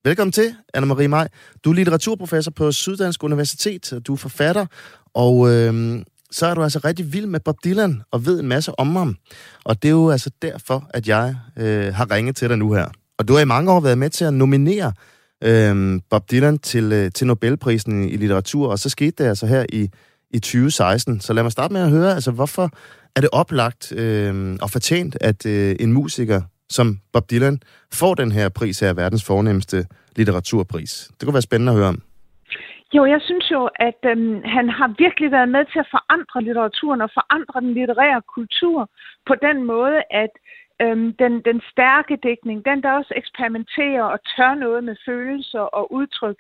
Velkommen 0.05 0.33
til, 0.33 0.55
Anne-Marie 0.77 1.09
Maj. 1.09 1.29
Du 1.65 1.71
er 1.71 1.75
litteraturprofessor 1.75 2.51
på 2.51 2.73
Syddansk 2.73 3.25
Universitet, 3.25 4.01
du 4.07 4.13
er 4.13 4.17
forfatter, 4.17 4.67
og 5.15 5.51
øh, 5.51 6.03
så 6.33 6.47
er 6.47 6.55
du 6.55 6.63
altså 6.63 6.81
rigtig 6.85 7.13
vild 7.13 7.27
med 7.27 7.41
Bob 7.41 7.57
Dylan 7.65 8.03
og 8.11 8.27
ved 8.27 8.41
en 8.41 8.49
masse 8.49 8.79
om 8.79 8.97
ham. 8.97 9.17
Og 9.65 9.83
det 9.83 9.89
er 9.89 9.93
jo 9.93 10.11
altså 10.11 10.31
derfor, 10.43 10.91
at 10.95 11.09
jeg 11.09 11.37
øh, 11.57 11.95
har 11.95 12.11
ringet 12.11 12.37
til 12.37 12.49
dig 12.49 12.59
nu 12.59 12.73
her. 12.73 12.87
Og 13.19 13.29
du 13.29 13.33
har 13.33 13.41
i 13.41 13.45
mange 13.45 13.73
år 13.73 13.81
været 13.81 13.99
med 13.99 14.11
til 14.11 14.25
at 14.25 14.35
nominere 14.35 14.93
øh, 15.45 16.01
Bob 16.11 16.31
Dylan 16.31 16.59
til, 16.59 16.93
øh, 16.93 17.11
til 17.13 17.27
Nobelprisen 17.27 18.09
i 18.09 18.17
litteratur, 18.17 18.71
og 18.71 18.79
så 18.79 18.89
skete 18.89 19.25
det 19.25 19.29
altså 19.29 19.47
her 19.47 19.67
i, 19.73 19.89
i 20.31 20.39
2016. 20.39 21.21
Så 21.21 21.33
lad 21.33 21.43
mig 21.43 21.53
starte 21.53 21.73
med 21.73 21.81
at 21.81 21.91
høre, 21.91 22.15
altså 22.15 22.31
hvorfor 22.31 22.71
er 23.17 23.21
det 23.21 23.31
oplagt 23.33 23.93
øh, 23.93 24.57
og 24.61 24.71
fortjent, 24.71 25.17
at 25.21 25.47
øh, 25.47 25.77
en 25.81 25.93
musiker 25.93 26.43
som 26.71 26.99
Bob 27.13 27.31
Dylan 27.31 27.61
får 27.93 28.15
den 28.15 28.33
her 28.33 28.49
pris 28.49 28.81
her, 28.81 28.93
verdens 28.93 29.25
fornemmeste 29.25 29.87
litteraturpris? 30.17 31.09
Det 31.21 31.27
kunne 31.27 31.35
være 31.35 31.43
spændende 31.43 31.73
at 31.73 31.79
høre 31.79 31.89
om. 31.89 32.03
Jo, 32.93 33.05
jeg 33.05 33.21
synes 33.23 33.51
jo, 33.51 33.69
at 33.77 34.01
øhm, 34.05 34.43
han 34.45 34.69
har 34.69 34.95
virkelig 34.99 35.31
været 35.31 35.49
med 35.49 35.65
til 35.65 35.79
at 35.79 35.91
forandre 35.91 36.43
litteraturen 36.43 37.01
og 37.01 37.11
forandre 37.15 37.61
den 37.61 37.75
litterære 37.75 38.23
kultur 38.23 38.91
på 39.27 39.35
den 39.35 39.65
måde, 39.65 40.03
at 40.11 40.31
øhm, 40.83 41.13
den, 41.13 41.43
den 41.43 41.61
stærke 41.73 42.17
dækning, 42.23 42.65
den 42.65 42.83
der 42.83 42.93
også 42.93 43.13
eksperimenterer 43.17 44.03
og 44.03 44.19
tør 44.37 44.55
noget 44.55 44.85
med 44.85 44.97
følelser 45.07 45.61
og 45.61 45.93
udtryk, 45.93 46.37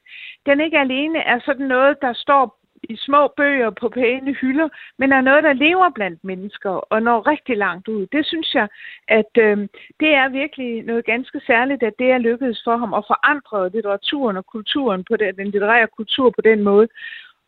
den 0.47 0.61
ikke 0.61 0.79
alene 0.79 1.19
er 1.19 1.41
sådan 1.41 1.67
noget, 1.67 1.97
der 2.03 2.13
står 2.13 2.60
i 2.83 2.97
små 2.97 3.29
bøger 3.37 3.71
på 3.71 3.89
pæne 3.89 4.33
hylder, 4.33 4.69
men 4.99 5.13
er 5.13 5.21
noget, 5.21 5.45
der 5.45 5.53
lever 5.53 5.91
blandt 5.91 6.25
mennesker 6.25 6.71
og 6.71 7.03
når 7.03 7.27
rigtig 7.27 7.57
langt 7.57 7.89
ud. 7.89 8.07
Det 8.07 8.27
synes 8.27 8.55
jeg, 8.55 8.69
at 9.09 9.33
øh, 9.39 9.59
det 10.01 10.11
er 10.15 10.29
virkelig 10.29 10.83
noget 10.83 11.05
ganske 11.05 11.41
særligt, 11.47 11.83
at 11.83 11.99
det 11.99 12.11
er 12.11 12.19
lykkedes 12.19 12.61
for 12.65 12.77
ham 12.77 12.95
at 12.95 13.05
forandre 13.07 13.71
litteraturen 13.71 14.37
og 14.37 14.47
kulturen 14.47 15.05
på 15.05 15.17
den, 15.17 15.37
den 15.37 15.51
litterære 15.51 15.89
kultur 15.97 16.31
på 16.31 16.41
den 16.41 16.63
måde. 16.63 16.89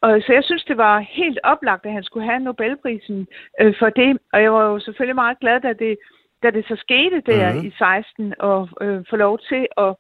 Og, 0.01 0.23
så 0.27 0.33
jeg 0.33 0.45
synes, 0.45 0.65
det 0.65 0.77
var 0.77 0.99
helt 0.99 1.39
oplagt, 1.45 1.87
at 1.87 1.93
han 1.93 2.05
skulle 2.05 2.27
have 2.31 2.41
Nobelprisen 2.41 3.27
øh, 3.61 3.75
for 3.79 3.91
det. 3.91 4.19
Og 4.33 4.43
jeg 4.43 4.53
var 4.53 4.65
jo 4.65 4.79
selvfølgelig 4.79 5.15
meget 5.15 5.39
glad, 5.41 5.61
da 5.61 5.73
det, 5.73 5.99
da 6.43 6.51
det 6.51 6.65
så 6.69 6.77
skete 6.79 7.21
der 7.27 7.53
mm-hmm. 7.53 7.67
i 7.67 7.71
16, 7.79 8.35
og 8.39 8.69
øh, 8.81 9.05
få 9.11 9.17
lov 9.17 9.39
til 9.39 9.67
at, 9.79 9.93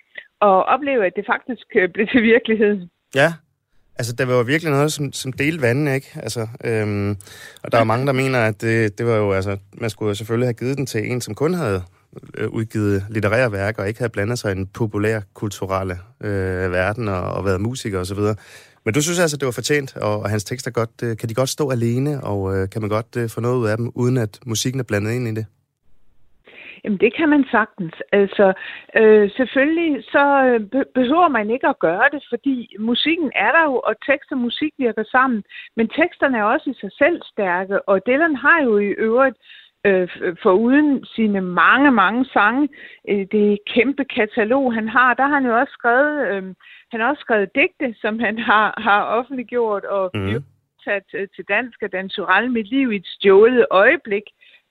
at 0.48 0.58
opleve, 0.74 1.06
at 1.06 1.16
det 1.16 1.26
faktisk 1.26 1.66
øh, 1.74 1.88
blev 1.88 2.06
til 2.06 2.22
virkelighed. 2.22 2.88
Ja, 3.14 3.28
Altså, 3.96 4.12
der 4.12 4.24
var 4.24 4.34
jo 4.34 4.40
virkelig 4.40 4.72
noget, 4.72 4.92
som, 4.92 5.12
som 5.12 5.32
delte 5.32 5.62
vandene, 5.62 5.94
ikke? 5.94 6.10
Altså, 6.16 6.46
øhm, 6.64 7.16
og 7.62 7.72
der 7.72 7.78
er 7.78 7.84
mange, 7.84 8.06
der 8.06 8.12
mener, 8.12 8.38
at 8.38 8.60
det, 8.60 8.98
det 8.98 9.06
var 9.06 9.16
jo, 9.16 9.32
altså, 9.32 9.56
man 9.74 9.90
skulle 9.90 10.08
jo 10.08 10.14
selvfølgelig 10.14 10.46
have 10.46 10.54
givet 10.54 10.78
den 10.78 10.86
til 10.86 11.10
en, 11.10 11.20
som 11.20 11.34
kun 11.34 11.54
havde 11.54 11.82
øh, 12.34 12.48
udgivet 12.48 13.06
litterære 13.10 13.52
værker, 13.52 13.82
og 13.82 13.88
ikke 13.88 14.00
havde 14.00 14.12
blandet 14.12 14.38
sig 14.38 14.52
i 14.52 14.54
den 14.54 14.66
populær 14.66 15.20
kulturelle 15.34 15.98
øh, 16.20 16.72
verden, 16.72 17.08
og, 17.08 17.22
og 17.22 17.44
været 17.44 17.60
musiker 17.60 18.00
osv. 18.00 18.18
Men 18.84 18.94
du 18.94 19.02
synes 19.02 19.18
altså, 19.18 19.36
det 19.36 19.46
var 19.46 19.52
fortjent, 19.52 19.96
og, 19.96 20.20
og 20.20 20.30
hans 20.30 20.44
tekster 20.44 20.70
godt, 20.70 20.90
øh, 21.02 21.16
kan 21.16 21.28
de 21.28 21.34
godt 21.34 21.48
stå 21.48 21.70
alene, 21.70 22.24
og 22.24 22.56
øh, 22.56 22.70
kan 22.70 22.80
man 22.80 22.90
godt 22.90 23.16
øh, 23.16 23.30
få 23.30 23.40
noget 23.40 23.56
ud 23.56 23.66
af 23.66 23.76
dem, 23.76 23.90
uden 23.94 24.16
at 24.16 24.38
musikken 24.46 24.80
er 24.80 24.84
blandet 24.84 25.12
ind 25.12 25.28
i 25.28 25.34
det? 25.34 25.46
Jamen 26.84 26.98
det 26.98 27.14
kan 27.14 27.28
man 27.28 27.44
sagtens. 27.50 27.94
Altså 28.12 28.52
øh, 28.96 29.30
selvfølgelig 29.30 30.04
så 30.04 30.44
øh, 30.44 30.60
be- 30.60 30.90
behøver 30.94 31.28
man 31.28 31.50
ikke 31.50 31.68
at 31.68 31.78
gøre 31.78 32.08
det, 32.12 32.22
fordi 32.28 32.76
musikken 32.78 33.32
er 33.34 33.52
der 33.52 33.64
jo, 33.64 33.80
og 33.84 33.94
tekst 34.06 34.32
og 34.32 34.38
musik 34.38 34.72
virker 34.78 35.04
sammen. 35.04 35.42
Men 35.76 35.88
teksterne 35.88 36.38
er 36.38 36.42
også 36.44 36.70
i 36.70 36.80
sig 36.80 36.92
selv 36.92 37.22
stærke, 37.32 37.88
og 37.88 38.06
Dylan 38.06 38.36
har 38.36 38.62
jo 38.62 38.78
i 38.78 38.86
øvrigt 38.86 39.36
øh, 39.86 40.08
for 40.42 40.52
uden 40.52 41.04
sine 41.04 41.40
mange, 41.40 41.90
mange 41.90 42.24
sange, 42.24 42.68
øh, 43.08 43.26
det 43.32 43.58
kæmpe 43.66 44.04
katalog, 44.04 44.74
han 44.74 44.88
har, 44.88 45.14
der 45.14 45.26
har 45.26 45.34
han 45.34 45.46
jo 45.46 45.58
også 45.58 45.72
skrevet, 45.72 46.28
øh, 46.28 46.42
han 46.90 47.00
har 47.00 47.08
også 47.10 47.20
skrevet 47.20 47.54
digte, 47.54 47.94
som 48.00 48.18
han 48.18 48.38
har, 48.38 48.74
har 48.78 49.02
offentliggjort 49.04 49.84
og 49.84 50.10
mm. 50.14 50.44
sat 50.84 51.08
øh, 51.14 51.28
til 51.36 51.44
dansk 51.48 51.82
af 51.82 51.90
Dan 51.90 52.10
Surell, 52.10 52.50
Mit 52.50 52.70
liv 52.70 52.92
i 52.92 52.96
et 52.96 53.06
stjålet 53.06 53.66
øjeblik, 53.70 54.22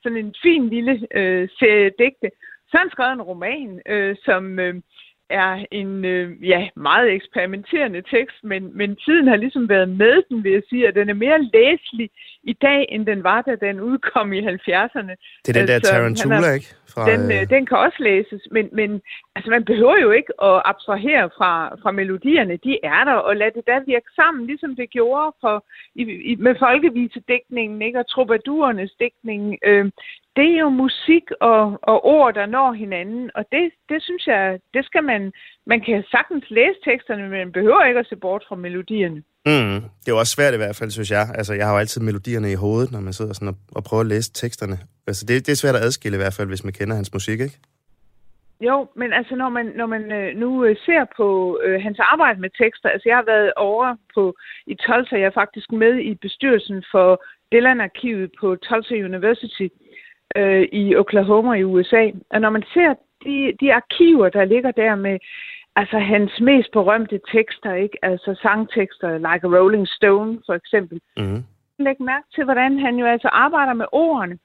sådan 0.03 0.17
en 0.17 0.35
fin 0.43 0.69
lille 0.69 1.07
øh, 1.19 1.49
serie 1.59 1.91
digte. 1.99 2.29
Så 2.67 2.71
har 2.77 2.79
han 2.79 2.89
skrevet 2.91 3.13
en 3.13 3.21
roman, 3.21 3.81
øh, 3.85 4.15
som 4.25 4.59
øh, 4.59 4.75
er 5.31 5.65
en 5.71 6.05
øh, 6.05 6.47
ja, 6.47 6.69
meget 6.75 7.11
eksperimenterende 7.11 8.01
tekst, 8.01 8.43
men, 8.43 8.77
men 8.77 8.95
tiden 8.95 9.27
har 9.27 9.35
ligesom 9.35 9.69
været 9.69 9.89
med 9.89 10.23
den, 10.29 10.43
vil 10.43 10.51
jeg 10.51 10.63
sige, 10.69 10.87
at 10.87 10.95
den 10.95 11.09
er 11.09 11.13
mere 11.13 11.41
læselig 11.53 12.09
i 12.43 12.53
dag, 12.53 12.85
end 12.89 13.05
den 13.05 13.23
var, 13.23 13.41
da 13.41 13.55
den 13.67 13.79
udkom 13.79 14.33
i 14.33 14.39
70'erne. 14.39 15.13
Det 15.45 15.49
er 15.49 15.59
den 15.59 15.67
der 15.67 15.73
altså, 15.73 15.91
Tarantula, 15.91 16.35
har, 16.35 16.53
ikke? 16.53 16.75
Fra, 16.93 17.11
den, 17.11 17.31
øh, 17.31 17.49
den 17.49 17.65
kan 17.65 17.77
også 17.77 17.99
læses, 17.99 18.41
men, 18.51 18.69
men 18.71 19.01
altså, 19.35 19.49
man 19.51 19.65
behøver 19.65 19.97
jo 20.01 20.11
ikke 20.11 20.33
at 20.43 20.61
abstrahere 20.65 21.29
fra, 21.37 21.75
fra 21.81 21.91
melodierne. 21.91 22.57
De 22.57 22.73
er 22.83 23.03
der, 23.03 23.13
og 23.13 23.35
lad 23.35 23.51
det 23.51 23.67
da 23.67 23.79
virke 23.85 24.11
sammen, 24.15 24.47
ligesom 24.47 24.75
det 24.75 24.89
gjorde 24.89 25.35
for, 25.41 25.65
i, 25.95 26.03
i, 26.31 26.35
med 26.35 26.55
folkevisedækningen 26.59 27.81
ikke? 27.81 27.99
og 27.99 28.09
troubadourernes 28.09 28.93
dækning. 28.99 29.57
Øh, 29.65 29.85
det 30.35 30.47
er 30.53 30.59
jo 30.59 30.69
musik 30.69 31.25
og, 31.41 31.79
og 31.91 32.05
ord, 32.05 32.33
der 32.33 32.45
når 32.45 32.73
hinanden, 32.73 33.31
og 33.35 33.45
det, 33.51 33.71
det 33.89 34.03
synes 34.03 34.27
jeg, 34.27 34.59
det 34.73 34.85
skal 34.85 35.03
man, 35.03 35.31
man 35.65 35.81
kan 35.81 36.03
sagtens 36.11 36.45
læse 36.49 36.79
teksterne, 36.85 37.21
men 37.21 37.31
man 37.31 37.51
behøver 37.51 37.85
ikke 37.85 37.99
at 37.99 38.07
se 38.07 38.15
bort 38.15 38.43
fra 38.47 38.55
melodierne. 38.55 39.23
Mm. 39.45 39.81
Det 39.99 40.07
er 40.07 40.15
jo 40.15 40.19
også 40.19 40.35
svært 40.35 40.53
i 40.53 40.57
hvert 40.57 40.75
fald, 40.75 40.91
synes 40.91 41.11
jeg. 41.11 41.25
Altså, 41.35 41.53
jeg 41.53 41.65
har 41.65 41.73
jo 41.73 41.79
altid 41.79 42.01
melodierne 42.01 42.51
i 42.51 42.61
hovedet, 42.63 42.91
når 42.91 42.99
man 42.99 43.13
sidder 43.13 43.33
sådan 43.33 43.47
og, 43.47 43.55
og 43.75 43.83
prøver 43.83 44.01
at 44.01 44.07
læse 44.07 44.33
teksterne. 44.33 44.77
Altså, 45.07 45.25
det, 45.25 45.45
det 45.45 45.51
er 45.51 45.61
svært 45.61 45.75
at 45.75 45.81
adskille 45.81 46.17
i 46.17 46.23
hvert 46.23 46.33
fald, 46.37 46.47
hvis 46.47 46.63
man 46.63 46.73
kender 46.73 46.95
hans 46.95 47.13
musik, 47.13 47.39
ikke? 47.39 47.57
Jo, 48.61 48.87
men 48.95 49.13
altså 49.13 49.35
når 49.35 49.49
man, 49.49 49.65
når 49.65 49.85
man 49.85 50.11
øh, 50.11 50.37
nu 50.37 50.65
øh, 50.65 50.75
ser 50.85 51.05
på 51.17 51.59
øh, 51.63 51.81
hans 51.81 51.99
arbejde 51.99 52.41
med 52.41 52.49
tekster, 52.61 52.89
altså 52.89 53.09
jeg 53.09 53.17
har 53.17 53.25
været 53.33 53.53
over 53.55 53.95
på 54.15 54.35
i 54.67 54.75
Tulsa, 54.75 55.15
jeg 55.15 55.25
er 55.25 55.39
faktisk 55.41 55.71
med 55.71 55.93
i 55.99 56.13
bestyrelsen 56.15 56.83
for 56.91 57.23
Dylan-arkivet 57.51 58.31
på 58.39 58.55
Tulsa 58.55 58.93
University 58.93 59.67
øh, 60.35 60.67
i 60.71 60.95
Oklahoma 60.95 61.53
i 61.53 61.63
USA. 61.63 62.11
Og 62.29 62.41
når 62.41 62.49
man 62.49 62.63
ser 62.73 62.93
de, 63.23 63.53
de 63.61 63.73
arkiver, 63.73 64.29
der 64.29 64.45
ligger 64.45 64.71
der 64.71 64.95
med 64.95 65.19
altså 65.75 65.99
hans 65.99 66.31
mest 66.41 66.71
berømte 66.71 67.19
tekster, 67.31 67.73
ikke? 67.73 67.97
Altså 68.01 68.39
sangtekster, 68.41 69.17
like 69.17 69.47
a 69.47 69.49
Rolling 69.57 69.87
Stone 69.87 70.39
for 70.45 70.53
eksempel. 70.53 71.01
Mm. 71.17 71.43
Læg 71.79 72.01
mærke 72.01 72.27
til, 72.35 72.43
hvordan 72.43 72.79
han 72.79 72.95
jo 72.95 73.05
altså 73.05 73.27
arbejder 73.27 73.73
med 73.73 73.85
ordene. 73.91 74.37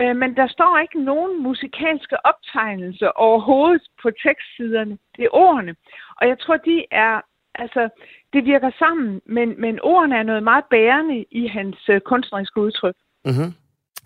Øh, 0.00 0.16
men 0.16 0.36
der 0.36 0.48
står 0.48 0.78
ikke 0.78 1.04
nogen 1.04 1.42
musikalske 1.42 2.26
optegnelser 2.26 3.08
overhovedet 3.08 3.82
på 4.02 4.10
tekstsiderne. 4.10 4.98
Det 5.16 5.24
er 5.24 5.28
ordene. 5.32 5.74
Og 6.20 6.28
jeg 6.28 6.38
tror, 6.38 6.56
de 6.56 6.84
er, 6.90 7.20
altså, 7.54 7.88
det 8.32 8.44
virker 8.44 8.70
sammen, 8.78 9.20
men, 9.26 9.60
men 9.60 9.80
ordene 9.82 10.16
er 10.16 10.22
noget 10.22 10.42
meget 10.42 10.64
bærende 10.70 11.24
i 11.30 11.46
hans 11.46 11.88
uh, 11.88 11.98
kunstneriske 11.98 12.60
udtryk. 12.60 12.94
Mm-hmm. 13.24 13.52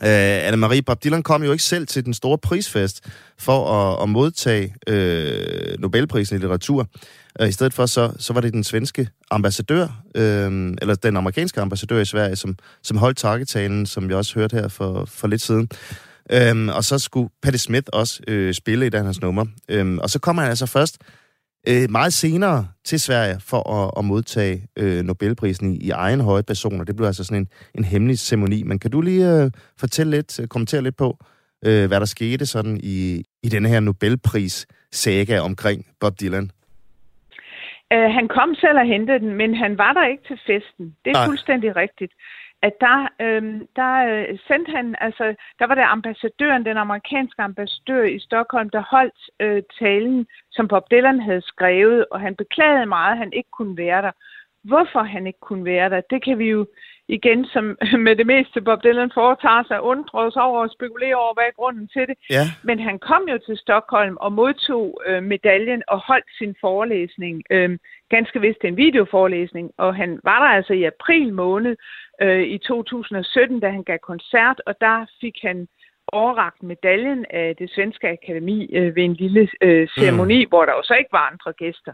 Øh, 0.05 0.09
uh, 0.09 0.49
Anne-Marie 0.49 0.81
Bob 0.81 1.05
Dylan 1.05 1.23
kom 1.23 1.43
jo 1.43 1.53
ikke 1.53 1.65
selv 1.65 1.87
til 1.87 2.05
den 2.05 2.15
store 2.15 2.39
prisfest 2.39 3.01
for 3.39 3.71
at, 3.71 4.03
at 4.03 4.09
modtage 4.09 4.75
uh, 4.91 5.81
Nobelprisen 5.81 6.37
i 6.37 6.39
litteratur. 6.39 6.87
Uh, 7.41 7.49
I 7.49 7.53
stedet 7.53 7.75
for, 7.75 7.87
så, 7.87 8.13
så 8.19 8.33
var 8.33 8.41
det 8.41 8.53
den 8.53 8.65
svenske 8.65 9.09
ambassadør, 9.31 9.85
uh, 9.85 10.23
eller 10.83 10.95
den 11.03 11.17
amerikanske 11.17 11.61
ambassadør 11.61 12.01
i 12.01 12.05
Sverige, 12.05 12.37
som, 12.37 12.57
som 12.83 12.97
holdt 12.97 13.19
takketalen, 13.19 13.87
som 13.87 14.09
jeg 14.09 14.17
også 14.17 14.35
hørte 14.35 14.57
her 14.57 14.69
for, 14.69 15.05
for 15.05 15.29
lidt 15.29 15.43
siden. 15.43 15.69
Uh, 16.35 16.77
og 16.77 16.85
så 16.85 16.99
skulle 16.99 17.29
Patti 17.43 17.59
Smith 17.59 17.87
også 17.93 18.21
uh, 18.31 18.53
spille 18.53 18.87
i 18.87 18.89
den 18.89 19.05
hans 19.05 19.21
nummer. 19.21 19.45
Uh, 19.75 19.97
og 20.03 20.11
så 20.11 20.19
kommer 20.19 20.43
han 20.43 20.51
altså 20.51 20.67
først 20.67 20.99
øh, 21.69 21.91
meget 21.91 22.13
senere 22.13 22.69
til 22.85 23.01
Sverige 23.01 23.37
for 23.51 23.71
at, 23.79 23.91
at 23.99 24.05
modtage 24.05 24.67
øh, 24.79 25.03
Nobelprisen 25.05 25.73
i, 25.73 25.77
i 25.87 25.91
egen 25.91 26.21
høje 26.21 26.43
personer. 26.43 26.85
Det 26.85 26.97
blev 26.97 27.07
altså 27.07 27.25
sådan 27.25 27.43
en, 27.43 27.49
en 27.75 27.85
hemmelig 27.85 28.19
ceremoni. 28.19 28.63
Men 28.63 28.79
kan 28.79 28.91
du 28.91 29.01
lige 29.01 29.43
øh, 29.43 29.51
fortælle 29.81 30.11
lidt, 30.11 30.41
øh, 30.41 30.49
kommentere 30.49 30.83
lidt 30.83 30.97
på, 30.97 31.19
øh, 31.67 31.89
hvad 31.89 32.01
der 32.01 32.07
skete 32.07 32.47
sådan 32.47 32.81
i, 32.83 33.25
i 33.43 33.49
denne 33.49 33.69
her 33.69 33.81
Nobelpris-saga 33.81 35.41
omkring 35.41 35.87
Bob 36.01 36.21
Dylan? 36.21 36.51
Uh, 37.95 38.11
han 38.19 38.29
kom 38.29 38.55
selv 38.55 38.79
og 38.79 38.87
hentede 38.87 39.19
den, 39.19 39.35
men 39.35 39.55
han 39.55 39.79
var 39.79 39.93
der 39.93 40.07
ikke 40.07 40.23
til 40.27 40.39
festen. 40.47 40.97
Det 41.05 41.11
er 41.11 41.19
Nej. 41.19 41.27
fuldstændig 41.27 41.77
rigtigt 41.77 42.13
at 42.69 42.75
der, 42.81 42.99
øhm, 43.27 43.59
der 43.77 43.93
øh, 44.11 44.39
sendte 44.49 44.71
han, 44.77 44.95
altså, 45.01 45.25
der 45.59 45.67
var 45.67 45.75
der 45.75 45.87
ambassadøren, 45.97 46.65
den 46.65 46.77
amerikanske 46.77 47.43
ambassadør 47.43 48.05
i 48.05 48.19
Stockholm, 48.19 48.71
der 48.71 48.83
holdt 48.95 49.21
øh, 49.41 49.63
talen, 49.79 50.27
som 50.53 50.69
Bob 50.69 50.91
Dylan 50.91 51.21
havde 51.21 51.43
skrevet, 51.43 52.07
og 52.11 52.21
han 52.21 52.37
beklagede 52.37 52.87
meget, 52.87 53.13
at 53.13 53.19
han 53.19 53.33
ikke 53.33 53.51
kunne 53.51 53.77
være 53.77 54.03
der. 54.03 54.11
Hvorfor 54.65 55.03
han 55.03 55.27
ikke 55.27 55.41
kunne 55.41 55.65
være 55.65 55.91
der, 55.91 56.01
det 56.11 56.25
kan 56.25 56.39
vi 56.39 56.49
jo 56.51 56.67
igen, 57.09 57.45
som 57.45 57.65
med 58.07 58.17
det 58.17 58.27
meste 58.27 58.61
Bob 58.61 58.83
Dylan 58.85 59.11
foretager 59.15 59.65
sig, 59.69 59.81
undre 59.81 60.19
os 60.19 60.37
over 60.37 60.61
og 60.63 60.71
spekulere 60.71 61.15
over, 61.15 61.35
hvad 61.35 61.45
er 61.45 61.59
grunden 61.61 61.89
til 61.89 62.05
det. 62.09 62.17
Ja. 62.31 62.45
Men 62.63 62.79
han 62.79 62.99
kom 62.99 63.23
jo 63.29 63.39
til 63.47 63.57
Stockholm 63.57 64.17
og 64.21 64.33
modtog 64.33 65.03
øh, 65.07 65.23
medaljen 65.23 65.83
og 65.89 65.99
holdt 65.99 66.31
sin 66.39 66.55
forelæsning. 66.61 67.43
Øh, 67.51 67.79
ganske 68.09 68.41
vist 68.41 68.65
en 68.65 68.77
videoforelæsning, 68.77 69.71
og 69.79 69.97
han 69.97 70.21
var 70.25 70.39
der 70.45 70.51
altså 70.57 70.73
i 70.73 70.85
april 70.85 71.33
måned 71.33 71.77
øh, 72.23 72.43
i 72.43 72.59
2017, 72.59 73.61
da 73.61 73.69
han 73.69 73.85
gav 73.85 73.99
koncert, 73.99 74.63
og 74.67 74.75
der 74.81 75.07
fik 75.21 75.37
han 75.43 75.69
overragt 76.09 76.63
medaljen 76.63 77.27
af 77.31 77.57
det 77.57 77.71
svenske 77.71 78.09
akademi 78.09 78.71
øh, 78.77 78.97
ved 78.97 79.05
en 79.05 79.15
lille 79.15 79.49
øh, 79.61 79.89
ceremoni, 79.89 80.45
mm. 80.45 80.49
hvor 80.49 80.65
der 80.65 80.73
jo 80.73 80.83
så 80.85 80.95
ikke 80.95 81.13
var 81.13 81.31
andre 81.31 81.53
gæster. 81.53 81.93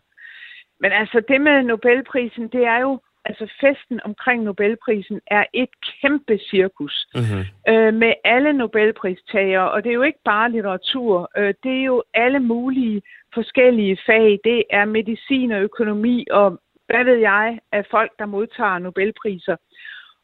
Men 0.81 0.93
altså 0.93 1.23
det 1.29 1.41
med 1.41 1.63
Nobelprisen, 1.63 2.49
det 2.49 2.65
er 2.65 2.79
jo 2.81 3.01
altså 3.25 3.53
festen 3.61 4.01
omkring 4.05 4.43
Nobelprisen 4.43 5.21
er 5.27 5.45
et 5.53 5.69
kæmpe 6.01 6.39
cirkus 6.51 7.07
Mm-hmm. 7.15 7.73
øh, 7.75 7.95
med 7.95 8.13
alle 8.25 8.53
Nobelpristagere, 8.53 9.71
og 9.71 9.85
det 9.85 9.91
er 9.91 9.95
jo 9.95 10.03
ikke 10.03 10.19
bare 10.25 10.51
litteratur, 10.51 11.31
øh, 11.37 11.55
det 11.63 11.73
er 11.81 11.85
jo 11.85 12.03
alle 12.15 12.41
mulige 12.41 13.03
forskellige 13.35 13.99
fag. 14.07 14.39
Det 14.45 14.63
er 14.71 14.85
medicin 14.85 15.53
og 15.53 15.61
økonomi 15.63 16.27
og 16.31 16.61
hvad 16.87 17.05
ved 17.05 17.17
jeg 17.17 17.59
af 17.73 17.87
folk, 17.91 18.13
der 18.19 18.27
modtager 18.27 18.79
Nobelpriser. 18.79 19.57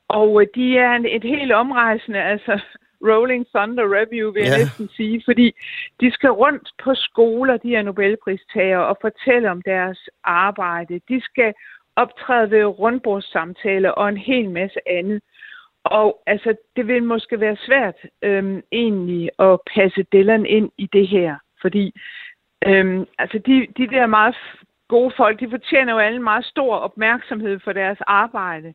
Og 0.08 0.42
øh, 0.42 0.46
de 0.54 0.78
er 0.78 0.92
en- 0.92 1.06
et 1.06 1.24
helt 1.24 1.52
omrejsende, 1.52 2.22
altså 2.22 2.60
Rolling 3.02 3.46
Thunder 3.54 3.84
Review, 3.98 4.32
vil 4.32 4.42
jeg 4.42 4.52
Ja. 4.52 4.58
næsten 4.58 4.88
sige, 4.88 5.22
fordi 5.24 5.54
de 6.00 6.10
skal 6.10 6.30
rundt 6.30 6.70
på 6.84 6.94
skoler, 6.94 7.56
de 7.56 7.74
er 7.76 7.82
Nobelpristagere, 7.82 8.86
og 8.86 8.98
fortælle 9.00 9.50
om 9.50 9.62
deres 9.62 10.08
arbejde. 10.24 11.00
De 11.08 11.20
skal 11.20 11.54
optræde 11.96 12.50
ved 12.50 12.64
rundbordssamtaler 12.64 13.90
og 13.90 14.08
en 14.08 14.16
hel 14.16 14.50
masse 14.50 14.78
andet. 14.88 15.22
Og 15.84 16.22
altså, 16.26 16.54
det 16.76 16.86
vil 16.86 17.02
måske 17.02 17.40
være 17.40 17.56
svært 17.56 17.94
øhm, 18.22 18.62
egentlig 18.72 19.30
at 19.38 19.60
passe 19.74 20.02
Dylan 20.02 20.46
ind 20.46 20.70
i 20.78 20.86
det 20.92 21.08
her, 21.08 21.36
fordi 21.60 21.94
øhm, 22.66 23.06
altså 23.18 23.38
de, 23.38 23.66
de 23.76 23.86
der 23.86 24.06
meget 24.06 24.36
gode 24.88 25.12
folk, 25.16 25.40
de 25.40 25.50
fortjener 25.50 25.92
jo 25.92 25.98
alle 25.98 26.16
en 26.16 26.22
meget 26.22 26.44
stor 26.44 26.76
opmærksomhed 26.76 27.60
for 27.60 27.72
deres 27.72 27.98
arbejde. 28.00 28.74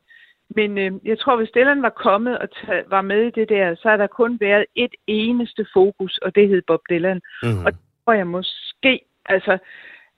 Men 0.56 0.78
øh, 0.78 0.92
jeg 1.06 1.20
tror, 1.20 1.38
hvis 1.38 1.52
Dylan 1.56 1.82
var 1.82 1.94
kommet 2.06 2.38
og 2.38 2.48
ta- 2.52 2.84
var 2.90 3.02
med 3.02 3.22
i 3.28 3.32
det 3.40 3.50
der, 3.50 3.76
så 3.76 3.90
har 3.90 3.98
der 3.98 4.08
kun 4.08 4.38
været 4.40 4.66
et 4.76 4.94
eneste 5.08 5.66
fokus, 5.74 6.18
og 6.18 6.36
det 6.36 6.48
hed 6.50 6.62
Bob 6.68 6.80
Dylan. 6.90 7.22
Mm-hmm. 7.44 7.66
Og 7.66 7.72
tror 8.06 8.14
jeg 8.14 8.28
måske, 8.28 9.00
altså, 9.26 9.58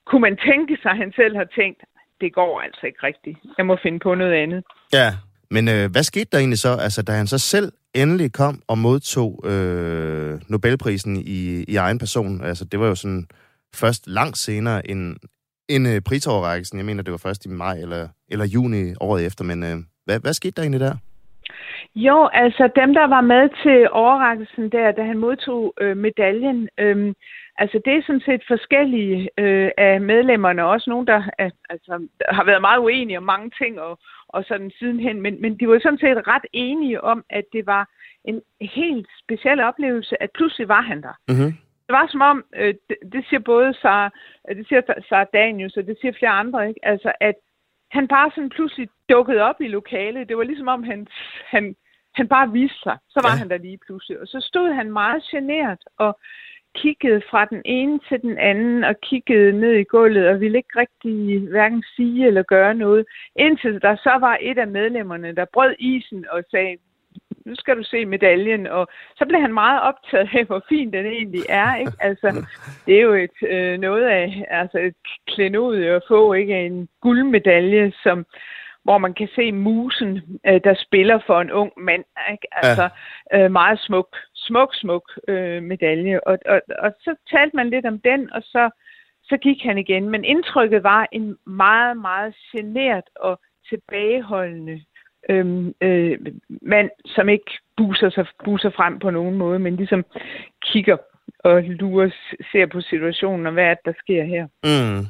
kunne 0.05 0.21
man 0.21 0.38
tænke 0.38 0.77
sig, 0.82 0.91
at 0.91 0.97
han 0.97 1.11
selv 1.15 1.36
har 1.36 1.47
tænkt, 1.59 1.82
det 2.21 2.34
går 2.34 2.61
altså 2.61 2.82
ikke 2.86 2.99
rigtigt. 3.03 3.38
Jeg 3.57 3.65
må 3.65 3.77
finde 3.84 3.99
på 3.99 4.15
noget 4.15 4.34
andet. 4.34 4.63
Ja, 4.93 5.09
men 5.51 5.67
øh, 5.67 5.91
hvad 5.91 6.03
skete 6.03 6.29
der 6.32 6.38
egentlig 6.38 6.59
så, 6.59 6.77
altså, 6.86 7.01
da 7.03 7.11
han 7.11 7.27
så 7.27 7.38
selv 7.38 7.71
endelig 7.93 8.34
kom 8.34 8.61
og 8.67 8.77
modtog 8.77 9.43
øh, 9.45 10.39
Nobelprisen 10.49 11.15
i, 11.17 11.63
i 11.67 11.75
egen 11.75 11.99
person? 11.99 12.43
Altså, 12.43 12.65
det 12.65 12.79
var 12.79 12.88
jo 12.88 12.95
sådan 12.95 13.27
først 13.75 14.07
langt 14.07 14.38
senere 14.38 14.89
end, 14.89 15.15
end 15.69 15.88
øh, 15.88 16.01
prisoverrækkelsen. 16.01 16.77
Jeg 16.77 16.86
mener, 16.86 17.03
det 17.03 17.11
var 17.11 17.17
først 17.17 17.45
i 17.45 17.49
maj 17.49 17.77
eller, 17.77 18.07
eller 18.27 18.45
juni 18.45 18.93
året 18.99 19.25
efter, 19.25 19.43
men 19.43 19.63
øh, 19.63 19.77
hvad, 20.06 20.20
hvad 20.20 20.34
skete 20.34 20.52
der 20.52 20.62
egentlig 20.62 20.80
der? 20.80 20.95
Jo, 21.95 22.30
altså 22.34 22.70
dem, 22.76 22.93
der 22.93 23.08
var 23.08 23.22
med 23.22 23.49
til 23.64 23.89
overrækkelsen 23.91 24.70
der, 24.72 24.91
da 24.91 25.04
han 25.04 25.18
modtog 25.18 25.74
øh, 25.82 25.97
medaljen, 25.97 26.70
øh, 26.78 27.14
altså 27.58 27.82
det 27.86 27.93
er 27.93 28.02
sådan 28.06 28.22
set 28.26 28.43
forskellige 28.47 29.30
øh, 29.38 29.72
af 29.78 30.02
medlemmerne, 30.02 30.66
også 30.66 30.89
nogen, 30.89 31.08
der 31.08 31.24
er, 31.38 31.49
altså, 31.70 32.08
har 32.30 32.43
været 32.43 32.62
meget 32.62 32.80
uenige 32.80 33.18
om 33.18 33.24
mange 33.24 33.52
ting 33.62 33.82
og, 33.82 33.99
og 34.28 34.43
sådan 34.47 34.72
sidenhen, 34.80 35.22
men, 35.22 35.41
men 35.41 35.60
de 35.60 35.68
var 35.68 35.80
sådan 35.80 35.97
set 35.97 36.28
ret 36.28 36.45
enige 36.54 37.04
om, 37.04 37.24
at 37.30 37.43
det 37.54 37.66
var 37.66 37.89
en 38.26 38.41
helt 38.62 39.08
speciel 39.24 39.60
oplevelse, 39.60 40.24
at 40.24 40.30
pludselig 40.32 40.68
var 40.68 40.82
han 40.82 41.02
der. 41.02 41.16
Mm-hmm. 41.28 41.52
Det 41.88 41.93
var 41.99 42.08
som 42.12 42.22
om, 42.22 42.43
øh, 42.56 42.74
det, 42.89 42.97
det 43.14 43.26
siger 43.30 43.39
både 43.39 43.74
Sarah, 43.82 44.12
øh, 44.49 44.56
det 44.58 44.68
siger 44.68 44.82
Sarah 45.10 45.28
Daniels, 45.34 45.78
og 45.78 45.88
det 45.88 45.97
siger 46.02 46.14
flere 46.20 46.32
andre, 46.32 46.68
ikke? 46.68 46.80
Altså, 46.84 47.12
at 47.20 47.36
han 47.91 48.07
bare 48.07 48.31
sådan 48.35 48.49
pludselig 48.49 48.89
dukkede 49.09 49.41
op 49.41 49.61
i 49.61 49.67
lokalet. 49.67 50.29
Det 50.29 50.37
var 50.37 50.43
ligesom 50.43 50.67
om, 50.67 50.83
han, 50.83 51.07
han, 51.45 51.75
han 52.13 52.27
bare 52.27 52.51
viste 52.51 52.79
sig. 52.83 52.97
Så 53.09 53.19
var 53.23 53.31
Ja. 53.31 53.39
han 53.39 53.49
der 53.49 53.57
lige 53.57 53.79
pludselig. 53.85 54.19
Og 54.19 54.27
så 54.27 54.39
stod 54.49 54.73
han 54.73 54.91
meget 54.91 55.23
genert 55.23 55.83
og 55.97 56.19
kiggede 56.75 57.21
fra 57.29 57.45
den 57.45 57.61
ene 57.65 57.99
til 58.09 58.21
den 58.21 58.37
anden 58.37 58.83
og 58.83 58.95
kiggede 59.01 59.51
ned 59.59 59.73
i 59.73 59.83
gulvet 59.83 60.27
og 60.27 60.39
ville 60.39 60.57
ikke 60.57 60.79
rigtig 60.79 61.39
hverken 61.49 61.83
sige 61.95 62.27
eller 62.27 62.43
gøre 62.43 62.73
noget. 62.75 63.05
Indtil 63.35 63.81
der 63.81 63.95
så 63.95 64.17
var 64.19 64.37
et 64.41 64.57
af 64.57 64.67
medlemmerne, 64.67 65.35
der 65.35 65.45
brød 65.53 65.75
isen 65.79 66.25
og 66.29 66.43
sagde, 66.51 66.77
nu 67.45 67.55
skal 67.55 67.77
du 67.77 67.83
se 67.83 68.05
medaljen, 68.05 68.67
og 68.67 68.87
så 69.15 69.25
blev 69.25 69.41
han 69.41 69.53
meget 69.53 69.81
optaget 69.81 70.29
af, 70.33 70.45
hvor 70.45 70.63
fin 70.69 70.93
den 70.93 71.05
egentlig 71.05 71.41
er, 71.49 71.75
ikke? 71.75 71.91
Altså, 71.99 72.45
det 72.85 72.97
er 72.97 73.01
jo 73.01 73.13
et, 73.13 73.37
øh, 73.47 73.79
noget 73.79 74.03
af, 74.03 74.45
altså 74.49 74.79
et 74.79 74.95
klenod 75.27 75.83
at 75.83 76.03
få, 76.07 76.33
ikke? 76.33 76.65
En 76.65 76.89
guldmedalje, 77.01 77.93
som, 78.03 78.25
hvor 78.83 78.97
man 78.97 79.13
kan 79.13 79.29
se 79.35 79.51
musen, 79.51 80.39
øh, 80.47 80.61
der 80.63 80.73
spiller 80.73 81.19
for 81.25 81.41
en 81.41 81.51
ung 81.51 81.71
mand, 81.77 82.03
ikke? 82.31 82.47
Altså, 82.51 82.89
øh, 83.33 83.51
meget 83.51 83.79
smuk, 83.79 84.17
smuk, 84.35 84.75
smuk 84.75 85.11
øh, 85.27 85.63
medalje, 85.63 86.19
og, 86.19 86.37
og, 86.45 86.61
og 86.79 86.93
så 86.99 87.15
talte 87.31 87.55
man 87.55 87.69
lidt 87.69 87.85
om 87.85 87.99
den, 87.99 88.33
og 88.33 88.41
så, 88.43 88.69
så 89.23 89.37
gik 89.37 89.63
han 89.63 89.77
igen, 89.77 90.09
men 90.09 90.25
indtrykket 90.25 90.83
var 90.83 91.07
en 91.11 91.37
meget, 91.45 91.97
meget 91.97 92.35
genert 92.51 93.09
og 93.15 93.39
tilbageholdende 93.69 94.81
øhm, 95.30 95.74
øh, 95.82 96.17
mand, 96.61 96.89
som 97.05 97.30
ikke 97.30 97.51
buser, 97.78 98.09
sig, 98.09 98.26
buser 98.45 98.69
frem 98.69 98.99
på 98.99 99.09
nogen 99.09 99.38
måde, 99.38 99.59
men 99.59 99.76
ligesom 99.76 100.05
kigger 100.61 100.97
og 101.39 101.63
lurer, 101.63 102.09
ser 102.51 102.65
på 102.72 102.82
situationen 102.82 103.45
og 103.45 103.53
hvad 103.53 103.63
er 103.63 103.74
det, 103.74 103.86
der 103.86 103.93
sker 103.99 104.24
her. 104.24 104.45
Mm. 104.63 105.05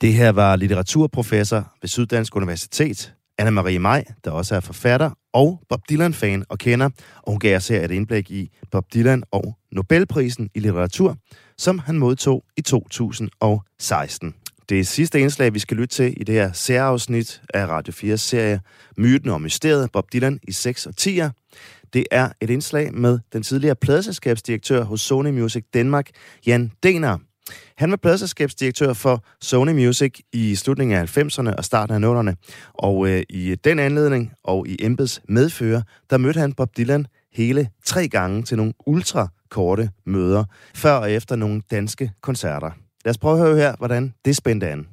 Det 0.00 0.12
her 0.14 0.32
var 0.32 0.56
litteraturprofessor 0.56 1.62
ved 1.80 1.88
Syddansk 1.88 2.36
Universitet, 2.36 3.14
Anna-Marie 3.42 3.78
Maj, 3.78 4.04
der 4.24 4.30
også 4.30 4.56
er 4.56 4.60
forfatter 4.60 5.10
og 5.32 5.60
Bob 5.68 5.80
Dylan-fan 5.90 6.44
og 6.48 6.58
kender, 6.58 6.90
og 7.22 7.32
hun 7.32 7.40
gav 7.40 7.56
os 7.56 7.68
her 7.68 7.84
et 7.84 7.90
indblik 7.90 8.30
i 8.30 8.50
Bob 8.70 8.84
Dylan 8.94 9.22
og 9.30 9.56
Nobelprisen 9.72 10.50
i 10.54 10.60
litteratur, 10.60 11.16
som 11.58 11.78
han 11.78 11.98
modtog 11.98 12.44
i 12.56 12.62
2016. 12.62 14.34
Det 14.72 14.86
sidste 14.86 15.20
indslag, 15.20 15.54
vi 15.54 15.58
skal 15.58 15.76
lytte 15.76 15.94
til 15.94 16.20
i 16.20 16.24
det 16.24 16.34
her 16.34 16.52
særafsnit 16.52 17.42
af 17.54 17.66
Radio 17.66 17.92
4 17.92 18.18
serie 18.18 18.60
Myten 18.96 19.30
og 19.30 19.42
Mysteriet, 19.42 19.92
Bob 19.92 20.12
Dylan 20.12 20.40
i 20.48 20.52
6 20.52 20.86
og 20.86 20.94
10'er. 21.00 21.28
Det 21.92 22.06
er 22.10 22.28
et 22.40 22.50
indslag 22.50 22.94
med 22.94 23.18
den 23.32 23.42
tidligere 23.42 23.74
pladeselskabsdirektør 23.74 24.84
hos 24.84 25.00
Sony 25.00 25.30
Music 25.30 25.64
Danmark, 25.74 26.10
Jan 26.46 26.72
Dener. 26.82 27.18
Han 27.76 27.90
var 27.90 27.96
pladeselskabsdirektør 27.96 28.92
for 28.92 29.24
Sony 29.40 29.72
Music 29.72 30.20
i 30.32 30.54
slutningen 30.54 30.98
af 30.98 31.18
90'erne 31.18 31.56
og 31.56 31.64
starten 31.64 32.04
af 32.04 32.22
00'erne. 32.22 32.34
Og 32.74 33.08
øh, 33.08 33.22
i 33.28 33.54
den 33.64 33.78
anledning 33.78 34.32
og 34.44 34.68
i 34.68 34.76
embeds 34.80 35.22
medfører, 35.28 35.82
der 36.10 36.18
mødte 36.18 36.40
han 36.40 36.52
Bob 36.52 36.76
Dylan 36.76 37.06
hele 37.32 37.68
tre 37.84 38.08
gange 38.08 38.42
til 38.42 38.56
nogle 38.56 38.72
ultra 38.86 39.28
korte 39.50 39.90
møder, 40.06 40.44
før 40.74 40.92
og 40.92 41.12
efter 41.12 41.36
nogle 41.36 41.62
danske 41.70 42.10
koncerter. 42.20 42.70
Lad 43.04 43.10
os 43.10 43.18
prøve 43.18 43.34
at 43.34 43.46
høre 43.46 43.56
her, 43.56 43.76
hvordan 43.78 44.14
det 44.24 44.36
spændte 44.36 44.68
an. 44.68 44.88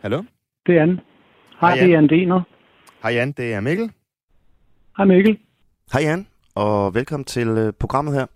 Hallo? 0.00 0.22
Det 0.66 0.74
er 0.74 0.80
Jan. 0.80 0.88
Hej, 0.88 1.00
Hej, 1.60 1.74
det 1.74 1.82
er 1.82 1.88
Jan 1.88 2.08
Dener. 2.08 2.42
Hej 3.02 3.12
Jan, 3.12 3.32
det 3.32 3.54
er 3.54 3.60
Mikkel. 3.60 3.90
Hej 4.96 5.06
Mikkel. 5.06 5.38
Hej 5.92 6.02
Jan, 6.02 6.26
og 6.54 6.94
velkommen 6.94 7.24
til 7.24 7.48
øh, 7.48 7.72
programmet 7.72 8.14
her. 8.14 8.26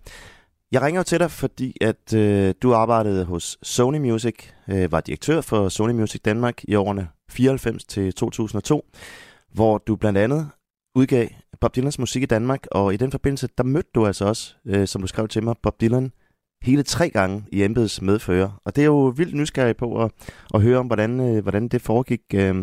Jeg 0.71 0.81
ringer 0.81 0.99
jo 0.99 1.03
til 1.03 1.19
dig, 1.19 1.31
fordi 1.31 1.77
at 1.81 2.13
øh, 2.13 2.53
du 2.61 2.73
arbejdede 2.73 3.25
hos 3.25 3.57
Sony 3.63 3.97
Music, 3.97 4.35
øh, 4.69 4.91
var 4.91 5.01
direktør 5.01 5.41
for 5.41 5.69
Sony 5.69 5.91
Music 5.91 6.21
Danmark 6.21 6.63
i 6.63 6.75
årene 6.75 7.07
94 7.31 7.83
til 7.83 8.13
2002, 8.13 8.85
hvor 9.53 9.77
du 9.77 9.95
blandt 9.95 10.19
andet 10.19 10.49
udgav 10.95 11.27
Bob 11.63 11.75
Dylans 11.75 11.99
musik 11.99 12.23
i 12.23 12.25
Danmark, 12.25 12.59
og 12.71 12.93
i 12.93 12.97
den 12.97 13.11
forbindelse, 13.11 13.47
der 13.57 13.63
mødte 13.63 13.89
du 13.95 14.05
altså 14.05 14.25
også, 14.25 14.55
øh, 14.67 14.87
som 14.87 15.01
du 15.01 15.07
skrev 15.07 15.27
til 15.27 15.43
mig, 15.43 15.55
Bob 15.63 15.81
Dylan 15.81 16.11
hele 16.63 16.83
tre 16.83 17.09
gange 17.09 17.43
i 17.51 17.63
embeds 17.63 18.01
medfører. 18.01 18.49
Og 18.65 18.75
det 18.75 18.81
er 18.81 18.85
jo 18.85 19.13
vildt 19.17 19.35
nysgerrig 19.35 19.77
på 19.77 20.03
at, 20.03 20.11
at 20.53 20.61
høre 20.61 20.77
om, 20.77 20.87
hvordan, 20.87 21.11
øh, 21.19 21.41
hvordan 21.43 21.67
det 21.67 21.81
foregik. 21.81 22.21
Øh. 22.35 22.55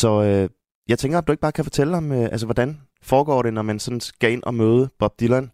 Så 0.00 0.08
øh, 0.28 0.48
jeg 0.88 0.98
tænker, 0.98 1.18
at 1.18 1.26
du 1.26 1.32
ikke 1.32 1.40
bare 1.46 1.52
kan 1.58 1.64
fortælle 1.64 1.96
om, 1.96 2.12
øh, 2.12 2.22
altså, 2.34 2.46
hvordan 2.46 2.70
foregår 3.02 3.42
det, 3.42 3.54
når 3.54 3.62
man 3.62 3.78
sådan 3.78 4.00
skal 4.00 4.32
ind 4.32 4.42
og 4.42 4.54
møde 4.54 4.88
Bob 4.98 5.12
Dylan 5.20 5.50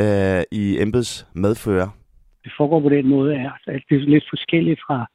øh, 0.00 0.42
i 0.52 0.80
embeds 0.82 1.26
medfører? 1.34 1.88
Det 2.44 2.52
foregår 2.58 2.80
på 2.80 2.88
den 2.88 3.06
måde, 3.08 3.34
at 3.34 3.82
det 3.88 3.94
er 3.96 4.10
lidt 4.14 4.24
forskelligt 4.34 4.80
fra 4.86 5.06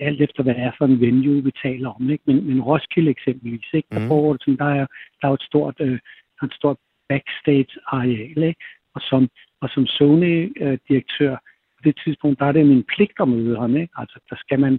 alt 0.00 0.20
efter, 0.22 0.42
hvad 0.42 0.54
det 0.54 0.62
er 0.62 0.72
for 0.78 0.84
en 0.84 1.00
venue, 1.00 1.44
vi 1.44 1.52
taler 1.62 1.88
om. 1.96 2.10
Ikke? 2.10 2.24
Men, 2.26 2.46
men 2.48 2.60
Roskilde 2.62 3.10
eksempelvis, 3.10 3.66
ikke? 3.72 3.88
der 3.92 3.98
Mhm. 3.98 4.08
foregår 4.08 4.32
det 4.32 4.42
sådan, 4.42 4.58
der 4.58 4.70
er, 4.80 4.86
der 5.20 5.28
er 5.28 5.32
et 5.32 5.42
stort, 5.50 5.76
øh, 5.80 5.98
er 6.42 6.46
et 6.46 6.54
stort 6.54 6.76
backstage-areal, 7.08 8.42
ikke? 8.42 8.64
Og 8.94 9.00
som, 9.00 9.28
og 9.60 9.68
som 9.70 9.86
Sony-direktør, 9.86 11.36
på 11.76 11.80
det 11.84 12.00
tidspunkt, 12.04 12.38
der 12.38 12.46
er 12.46 12.52
det 12.52 12.66
min 12.66 12.84
pligt 12.84 13.20
at 13.20 13.28
møde 13.28 13.56
ham. 13.60 13.76
Ikke? 13.76 13.92
Altså, 13.96 14.18
der 14.30 14.36
skal 14.36 14.60
man, 14.60 14.72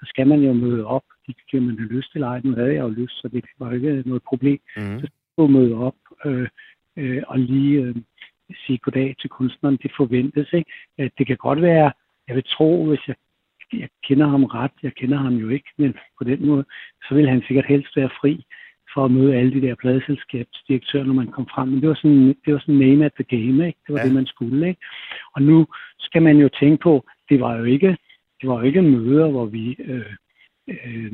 der 0.00 0.06
skal 0.06 0.26
man 0.26 0.40
jo 0.40 0.52
møde 0.52 0.86
op. 0.86 1.02
Det 1.26 1.36
giver 1.50 1.62
man 1.62 1.78
have 1.78 1.92
lyst 1.92 2.12
til. 2.12 2.22
Ej, 2.22 2.40
nu 2.44 2.54
havde 2.54 2.74
jeg 2.74 2.82
jo 2.82 2.88
lyst, 2.88 3.20
så 3.20 3.28
det 3.28 3.44
var 3.58 3.72
ikke 3.72 4.02
noget 4.06 4.22
problem. 4.22 4.60
Mm. 4.76 5.44
at 5.44 5.50
møde 5.50 5.74
op 5.74 5.94
øh, 6.24 6.48
øh, 6.96 7.22
og 7.26 7.38
lige 7.38 7.80
øh, 7.82 7.94
sige 8.66 8.78
goddag 8.78 9.16
til 9.20 9.30
kunstneren. 9.30 9.78
Det 9.82 9.92
forventes, 9.96 10.52
ikke? 10.52 10.70
Øh, 10.98 11.10
Det 11.18 11.26
kan 11.26 11.36
godt 11.36 11.62
være, 11.62 11.92
jeg 12.28 12.36
vil 12.36 12.44
tro, 12.44 12.86
hvis 12.86 13.08
jeg, 13.08 13.16
jeg 13.72 13.88
kender 14.04 14.26
ham 14.28 14.44
ret, 14.44 14.72
jeg 14.82 14.94
kender 14.94 15.18
ham 15.18 15.34
jo 15.34 15.48
ikke, 15.48 15.70
men 15.76 15.94
på 16.18 16.24
den 16.24 16.46
måde, 16.46 16.64
så 17.08 17.14
vil 17.14 17.28
han 17.28 17.42
sikkert 17.46 17.66
helst 17.66 17.96
være 17.96 18.10
fri 18.20 18.44
for 18.94 19.04
at 19.04 19.10
møde 19.10 19.36
alle 19.36 19.52
de 19.52 19.66
der 19.66 19.74
pladeselskabsdirektører, 19.74 21.04
når 21.04 21.14
man 21.14 21.26
kom 21.26 21.46
frem. 21.54 21.68
Men 21.68 21.80
det 21.80 21.88
var 21.88 21.94
sådan, 21.94 22.28
det 22.44 22.54
var 22.54 22.58
sådan 22.58 22.74
name 22.74 23.04
at 23.04 23.12
the 23.14 23.24
game, 23.36 23.66
ikke? 23.66 23.78
Det 23.86 23.92
var 23.94 23.98
Ja. 24.00 24.06
det, 24.06 24.14
man 24.14 24.26
skulle, 24.26 24.68
ikke? 24.68 24.80
Og 25.34 25.42
nu 25.42 25.66
skal 25.98 26.22
man 26.22 26.36
jo 26.36 26.48
tænke 26.60 26.82
på, 26.82 27.06
det 27.28 27.40
var 27.40 27.56
jo 27.56 27.64
ikke, 27.64 27.96
det 28.40 28.48
var 28.48 28.54
jo 28.58 28.62
ikke 28.62 28.82
møder, 28.82 29.30
hvor 29.30 29.46
vi 29.46 29.76
øh, 29.78 30.12
øh, 30.68 31.12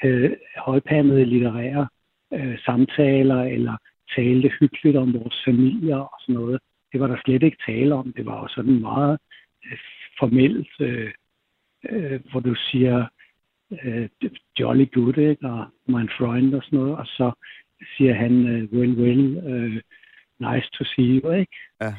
havde 0.00 0.36
højpandede 0.58 1.24
litterære 1.24 1.88
øh, 2.34 2.58
samtaler, 2.64 3.42
eller 3.42 3.76
talte 4.16 4.48
hyggeligt 4.60 4.96
om 4.96 5.14
vores 5.14 5.42
familier 5.44 5.96
og 5.96 6.16
sådan 6.20 6.34
noget. 6.34 6.60
Det 6.92 7.00
var 7.00 7.06
der 7.06 7.16
slet 7.24 7.42
ikke 7.42 7.56
tale 7.66 7.94
om. 7.94 8.12
Det 8.16 8.26
var 8.26 8.40
jo 8.40 8.48
sådan 8.48 8.80
meget 8.80 9.18
øh, 9.66 9.78
formelt, 10.18 10.68
øh, 10.80 11.10
øh, 11.90 12.20
hvor 12.30 12.40
du 12.40 12.54
siger 12.54 13.06
øh, 13.84 14.08
jolly 14.60 14.86
good, 14.92 15.18
ikke? 15.18 15.46
og 15.48 15.66
my 15.86 16.08
friend 16.18 16.54
og 16.54 16.62
sådan 16.62 16.78
noget, 16.78 16.96
og 16.96 17.06
så 17.06 17.32
siger 17.96 18.14
han, 18.14 18.46
øh, 18.48 18.72
well, 18.72 18.92
well, 19.02 19.36
øh, 19.46 19.80
nice 20.38 20.68
to 20.78 20.84
see 20.84 21.20
you, 21.20 21.30
ikke? 21.30 21.56
Ja. 21.80 21.94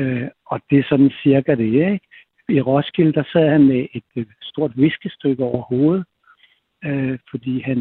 Øh, 0.00 0.28
og 0.46 0.60
det 0.70 0.78
er 0.78 0.84
sådan 0.88 1.10
cirka 1.22 1.54
det, 1.54 1.64
ikke? 1.92 2.00
I 2.48 2.60
Roskilde, 2.60 3.12
der 3.12 3.22
sad 3.32 3.48
han 3.48 3.64
med 3.66 3.86
et 3.92 4.02
øh, 4.16 4.26
stort 4.42 4.72
viskestykke 4.76 5.44
over 5.44 5.62
hovedet, 5.62 6.04
øh, 6.84 7.18
fordi 7.30 7.60
han, 7.60 7.76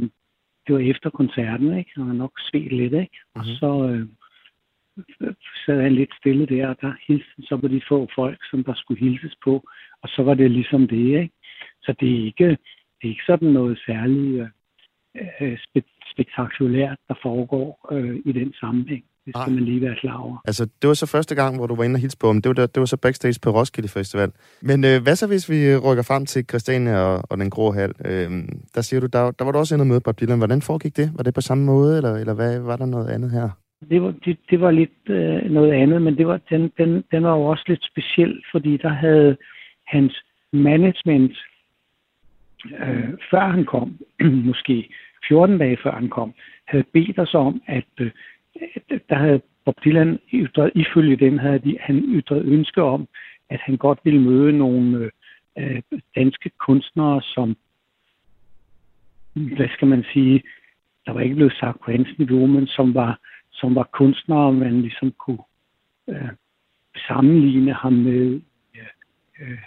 det 0.68 0.76
var 0.76 0.80
efter 0.80 1.10
koncerten, 1.10 1.78
ikke? 1.78 1.91
Han 1.95 2.08
var 2.08 2.14
nok 2.14 2.32
svedt 2.39 2.72
lidt, 2.74 2.93
ikke? 2.93 3.18
Og 3.36 3.41
Mhm. 3.45 3.56
så 3.60 3.89
øh, 3.89 4.08
sad 5.66 5.82
han 5.82 5.95
lidt 5.95 6.14
stille 6.20 6.45
der, 6.45 6.68
og 6.68 6.78
der 6.82 6.93
hilste 7.08 7.41
så 7.41 7.58
på 7.58 7.68
de 7.68 7.82
få 7.88 8.08
folk, 8.16 8.39
som 8.52 8.64
der 8.64 8.74
skulle 8.76 9.00
hilses 9.00 9.36
på, 9.43 9.70
og 10.02 10.10
så 10.10 10.24
var 10.24 10.34
det 10.34 10.52
ligesom 10.52 10.88
det, 10.88 11.20
ikke? 11.22 11.34
Så 11.82 11.93
det 12.00 12.12
er 12.20 12.26
ikke, 12.26 12.58
det 13.02 13.08
er 13.08 13.14
ikke 13.16 13.30
sådan 13.32 13.50
noget 13.50 13.80
særligt 13.86 14.41
øh, 14.41 14.47
øh, 15.41 15.58
spe- 15.66 16.12
spektakulært, 16.14 16.97
der 17.08 17.14
foregår 17.22 17.88
øh, 17.91 18.16
i 18.26 18.32
den 18.32 18.54
sammenhæng. 18.54 19.04
Det 19.26 19.34
skal 19.36 19.52
Nej. 19.52 19.60
man 19.60 19.64
lige 19.64 19.82
være 19.82 19.95
klar 19.95 20.18
over. 20.18 20.38
Altså, 20.45 20.64
det 20.82 20.88
var 20.88 20.93
så 20.93 21.08
første 21.08 21.36
gang, 21.36 21.58
hvor 21.58 21.68
du 21.68 21.76
var 21.76 21.84
inde 21.84 21.95
og 21.95 22.00
hilse 22.00 22.18
på 22.22 22.28
ham. 22.28 22.41
Det 22.41 22.50
var, 22.50 22.54
der, 22.54 22.68
det 22.68 22.80
var 22.80 22.86
så 22.86 22.97
backstage 22.97 23.39
på 23.43 23.50
Roskilde 23.50 23.89
Festival. 23.89 24.32
Men 24.62 24.86
øh, 24.86 25.04
hvad 25.04 25.16
så, 25.16 25.28
hvis 25.28 25.50
vi 25.50 25.78
rykker 25.78 26.04
frem 26.04 26.26
til 26.26 26.45
Christiania 26.50 26.97
og, 26.97 27.24
og 27.30 27.38
den 27.38 27.50
grå 27.50 27.72
hal? 27.72 27.91
Øh, 28.06 28.30
der 28.76 28.82
siger 28.82 29.00
du, 29.00 29.08
der, 29.14 29.32
der 29.32 29.43
var 29.45 29.52
du 29.52 29.58
også 29.58 29.76
inde 29.76 29.84
og 29.84 29.88
møde 29.88 30.02
Bob 30.06 30.20
Dylan. 30.20 30.38
Hvordan 30.38 30.62
foregik 30.62 30.97
det? 30.97 31.08
Var 31.18 31.24
det 31.24 31.34
på 31.34 31.41
samme 31.41 31.66
måde, 31.66 31.97
eller, 31.97 32.14
eller 32.16 32.34
hvad, 32.34 32.60
var 32.60 32.78
der 32.78 32.86
noget 32.86 33.10
andet 33.10 33.32
her? 33.32 33.50
Det 33.89 34.02
var, 34.02 34.14
det, 34.26 34.38
det 34.50 34.62
var 34.62 34.72
lidt 34.72 35.00
øh, 35.10 35.52
noget 35.52 35.72
andet, 35.72 36.02
men 36.02 36.18
det 36.18 36.28
var, 36.28 36.39
den, 36.50 36.72
den, 36.78 37.04
den 37.12 37.24
var 37.24 37.34
jo 37.38 37.43
også 37.43 37.64
lidt 37.68 37.84
speciel, 37.91 38.43
fordi 38.52 38.78
der 38.78 38.89
havde 38.89 39.38
hans 39.88 40.14
management, 40.54 41.38
øh, 42.66 43.10
før 43.32 43.47
han 43.47 43.66
kom, 43.66 43.97
måske 44.49 44.89
14 45.28 45.57
dage 45.57 45.78
før 45.84 45.91
han 45.91 46.10
kom, 46.10 46.34
havde 46.66 46.84
bedt 46.84 47.20
os 47.20 47.34
om, 47.34 47.62
at 47.68 47.86
øh, 47.99 48.12
der 49.10 49.16
havde 49.16 49.41
Bob 49.66 49.76
Dylan 49.86 50.20
ytret, 50.34 50.72
ifølge 50.76 51.16
dem 51.16 51.38
havde 51.38 51.60
de, 51.60 51.78
han 51.80 52.03
ytret 52.07 52.45
ønske 52.45 52.84
om, 52.84 53.07
at 53.49 53.60
han 53.60 53.78
godt 53.78 53.99
ville 54.03 54.22
møde 54.22 54.57
nogle 54.57 54.97
øh, 54.97 55.12
øh, 55.57 55.82
danske 56.16 56.49
kunstnere, 56.49 57.22
som, 57.22 57.57
hvad 59.34 59.68
skal 59.74 59.88
man 59.88 60.05
sige, 60.14 60.43
der 61.05 61.12
var 61.12 61.22
ikke 61.22 61.36
blevet 61.36 61.53
sagt 61.60 61.80
på 61.86 61.91
hans 61.91 62.10
niveau, 62.18 62.45
men 62.45 62.68
som 62.68 62.93
var, 62.93 63.20
som 63.51 63.76
var 63.76 63.89
kunstnere, 63.93 64.53
man 64.53 64.82
ligesom 64.82 65.12
kunne 65.12 65.43
øh, 66.10 66.30
sammenligne 67.07 67.74
ham 67.74 67.93
med 67.93 68.41
øh, 68.76 69.41
øh, 69.41 69.57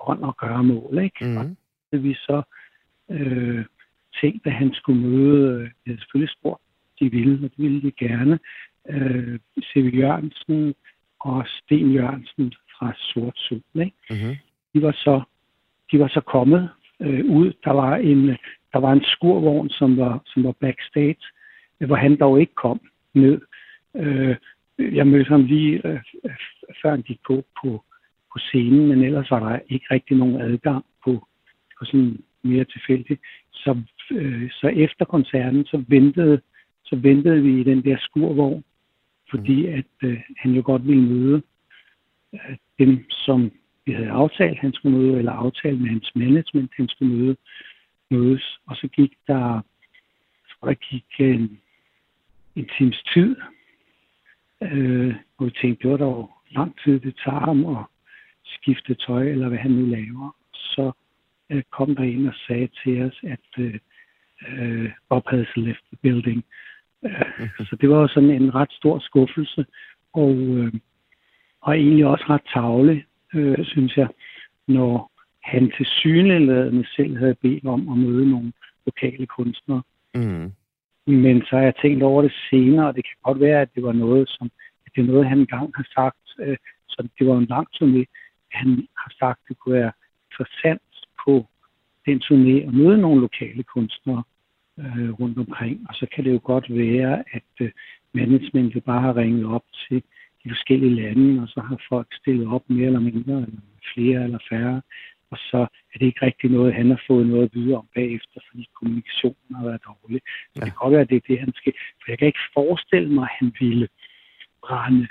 ånd 0.00 0.22
og 0.22 0.36
gøre 0.36 0.64
mål. 0.64 0.98
Ikke? 0.98 1.38
Og 1.38 1.44
Mm 1.44 1.56
vi 1.92 2.14
så 2.14 2.42
øh, 3.10 3.64
tænkte, 4.20 4.50
at 4.50 4.56
han 4.56 4.74
skulle 4.74 5.00
møde, 5.00 5.54
øh, 5.54 5.62
jeg 5.62 5.70
havde 5.86 6.00
selvfølgelig 6.00 6.34
spurgt, 6.38 6.62
de 7.00 7.10
ville, 7.10 7.34
og 7.34 7.50
det 7.56 7.58
ville 7.58 7.82
de 7.82 7.92
gerne, 7.92 8.38
øh, 8.88 9.38
C.V. 9.62 9.94
Jørgensen 9.94 10.74
og 11.20 11.44
Sten 11.46 11.92
Jørgensen 11.92 12.54
fra 12.78 12.92
Sort 12.96 13.36
Sol. 13.36 13.62
Ikke? 13.74 13.96
Mm-hmm. 14.10 14.36
de 14.74 14.82
var 14.82 14.92
så, 14.92 15.22
de 15.92 15.98
var 15.98 16.08
så 16.08 16.20
kommet 16.20 16.70
øh, 17.00 17.24
ud. 17.24 17.52
Der 17.64 17.70
var 17.70 17.96
en, 17.96 18.28
der 18.72 18.78
var 18.78 18.92
en 18.92 19.04
skurvogn, 19.04 19.70
som 19.70 19.96
var, 19.96 20.22
som 20.26 20.44
var 20.44 20.52
backstage, 20.52 21.24
øh, 21.80 21.86
hvor 21.86 21.96
han 21.96 22.16
dog 22.16 22.40
ikke 22.40 22.54
kom 22.54 22.80
ned. 23.14 23.40
Øh, 23.96 24.36
jeg 24.78 25.06
mødte 25.06 25.28
ham 25.28 25.44
lige 25.44 25.86
øh, 25.86 26.00
øh, 26.24 26.30
før 26.82 26.90
han 26.90 27.02
gik 27.02 27.20
på, 27.26 27.44
på, 27.62 27.84
på 28.32 28.38
scenen, 28.38 28.88
men 28.88 29.02
ellers 29.02 29.30
var 29.30 29.50
der 29.50 29.58
ikke 29.68 29.86
rigtig 29.90 30.16
nogen 30.16 30.40
adgang 30.40 30.84
på 31.78 31.84
sådan 31.84 32.22
mere 32.42 32.64
tilfældigt. 32.64 33.20
Så, 33.52 33.82
øh, 34.10 34.50
så 34.50 34.66
efter 34.66 35.04
koncerten, 35.04 35.64
så 35.64 35.84
ventede, 35.88 36.40
så 36.84 36.96
ventede 36.96 37.42
vi 37.42 37.60
i 37.60 37.64
den 37.64 37.84
der 37.84 37.96
skurvogn, 38.00 38.64
fordi 39.30 39.66
at 39.66 39.84
øh, 40.02 40.20
han 40.36 40.52
jo 40.52 40.62
godt 40.64 40.86
ville 40.86 41.02
møde 41.02 41.42
øh, 42.34 42.56
dem, 42.78 43.10
som 43.10 43.50
vi 43.86 43.92
havde 43.92 44.10
aftalt, 44.10 44.58
han 44.58 44.72
skulle 44.72 44.98
møde, 44.98 45.18
eller 45.18 45.32
aftalt 45.32 45.80
med 45.80 45.88
hans 45.88 46.12
management, 46.14 46.70
han 46.76 46.88
skulle 46.88 47.14
møde, 47.16 47.36
mødes. 48.10 48.58
Og 48.66 48.76
så 48.76 48.88
gik 48.88 49.12
der, 49.26 49.60
tror, 50.50 50.68
der 50.68 50.74
gik 50.74 51.04
en, 51.18 51.60
en 52.56 52.68
times 52.78 53.02
tid, 53.14 53.36
øh, 54.62 55.14
og 55.36 55.46
vi 55.46 55.50
tænkte, 55.50 55.82
det 55.82 55.90
var 55.90 55.96
dog 55.96 56.30
lang 56.50 56.74
tid, 56.84 57.00
det 57.00 57.14
tager 57.24 57.40
ham 57.40 57.66
at 57.76 57.84
skifte 58.44 58.94
tøj, 58.94 59.22
eller 59.28 59.48
hvad 59.48 59.58
han 59.58 59.70
nu 59.70 59.86
laver. 59.86 60.36
Så 60.52 60.92
øh, 61.50 61.62
kom 61.70 61.96
der 61.96 62.02
en 62.02 62.28
og 62.28 62.34
sagde 62.46 62.68
til 62.84 63.02
os, 63.02 63.20
at 63.22 63.62
øh, 63.64 63.78
øh, 64.48 64.90
Bob 65.08 65.28
havde 65.28 65.46
left 65.56 65.84
the 65.92 65.96
building. 66.02 66.44
Øh, 67.04 67.66
så 67.68 67.76
det 67.80 67.90
var 67.90 68.00
jo 68.00 68.08
sådan 68.08 68.30
en 68.30 68.54
ret 68.54 68.72
stor 68.72 68.98
skuffelse, 68.98 69.66
og, 70.12 70.34
øh, 70.34 70.72
og 71.60 71.76
egentlig 71.76 72.06
også 72.06 72.24
ret 72.28 72.46
tavle, 72.54 73.04
øh, 73.34 73.64
synes 73.64 73.96
jeg, 73.96 74.08
når 74.66 75.12
han 75.42 75.72
til 75.76 75.86
syneladende 75.86 76.86
selv 76.96 77.16
havde 77.16 77.34
bedt 77.34 77.66
om 77.66 77.88
at 77.88 77.98
møde 77.98 78.30
nogle 78.30 78.52
lokale 78.86 79.26
kunstnere. 79.26 79.82
Mm. 80.14 80.52
Men 81.06 81.42
så 81.42 81.56
har 81.56 81.62
jeg 81.62 81.74
tænkt 81.82 82.02
over 82.02 82.22
det 82.22 82.32
senere, 82.50 82.86
og 82.88 82.96
det 82.96 83.04
kan 83.04 83.16
godt 83.22 83.40
være, 83.40 83.60
at 83.60 83.74
det 83.74 83.82
var 83.82 83.92
noget, 83.92 84.28
som 84.28 84.50
at 84.86 84.92
det 84.94 85.00
er 85.00 85.06
noget, 85.06 85.28
han 85.28 85.38
engang 85.38 85.72
har 85.76 85.86
sagt. 85.94 86.26
Øh, 86.40 86.56
så 86.88 87.08
det 87.18 87.26
var 87.26 87.38
en 87.38 87.46
lang 87.46 87.66
turné. 87.76 88.04
Han 88.50 88.68
har 88.96 89.12
sagt, 89.18 89.40
at 89.42 89.48
det 89.48 89.58
kunne 89.58 89.74
være 89.74 89.92
interessant 90.26 90.82
på 91.24 91.46
den 92.06 92.18
turné 92.24 92.66
at 92.68 92.74
møde 92.74 92.98
nogle 92.98 93.20
lokale 93.20 93.62
kunstnere 93.62 94.22
øh, 94.78 95.10
rundt 95.20 95.38
omkring. 95.38 95.86
Og 95.88 95.94
så 95.94 96.06
kan 96.14 96.24
det 96.24 96.32
jo 96.32 96.40
godt 96.44 96.66
være, 96.76 97.24
at 97.32 97.52
øh, 97.60 97.70
managementet 98.14 98.84
bare 98.84 99.00
har 99.00 99.16
ringet 99.16 99.46
op 99.46 99.64
til 99.88 100.02
de 100.44 100.48
forskellige 100.50 100.94
lande, 100.94 101.42
og 101.42 101.48
så 101.48 101.60
har 101.60 101.78
folk 101.88 102.08
stillet 102.20 102.46
op 102.48 102.62
mere 102.70 102.86
eller 102.86 103.00
mindre, 103.00 103.34
eller 103.34 103.60
flere 103.94 104.24
eller 104.24 104.38
færre. 104.50 104.82
Og 105.30 105.38
så 105.38 105.58
er 105.94 105.98
det 105.98 106.06
ikke 106.06 106.26
rigtig 106.26 106.50
noget, 106.50 106.74
han 106.74 106.88
har 106.90 107.02
fået 107.06 107.26
noget 107.26 107.44
at 107.44 107.50
vide 107.54 107.74
om 107.74 107.86
bagefter, 107.94 108.40
fordi 108.50 108.66
kommunikationen 108.74 109.54
har 109.56 109.64
været 109.64 109.80
dårlig. 109.86 110.20
Så 110.24 110.52
Ja. 110.56 110.60
det 110.64 110.72
kan 110.72 110.80
godt 110.82 110.92
være, 110.92 111.00
at 111.00 111.08
det 111.10 111.16
er 111.16 111.28
det, 111.28 111.38
han 111.40 111.52
skal. 111.54 111.72
For 112.02 112.10
jeg 112.12 112.18
kan 112.18 112.26
ikke 112.26 112.46
forestille 112.54 113.08
mig, 113.14 113.22
at 113.22 113.36
han 113.38 113.52
ville 113.60 113.88
brænde 114.66 115.08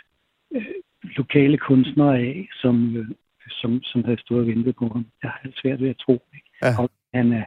øh, 0.56 0.66
lokale 1.04 1.58
kunstnere 1.58 2.18
af, 2.20 2.48
som, 2.62 2.96
øh, 2.98 3.08
som, 3.50 3.84
som 3.84 4.04
havde 4.04 4.20
stået 4.20 4.42
og 4.42 4.48
ventet 4.48 4.76
på 4.76 4.88
ham. 4.88 5.04
Det 5.22 5.30
har 5.30 5.42
jeg 5.44 5.54
svært 5.62 5.82
ved 5.82 5.90
at 5.90 5.98
tro. 6.06 6.24
Ikke? 6.34 6.50
Ja. 6.64 6.82
Og 6.82 6.90
han 7.14 7.34
er, 7.34 7.46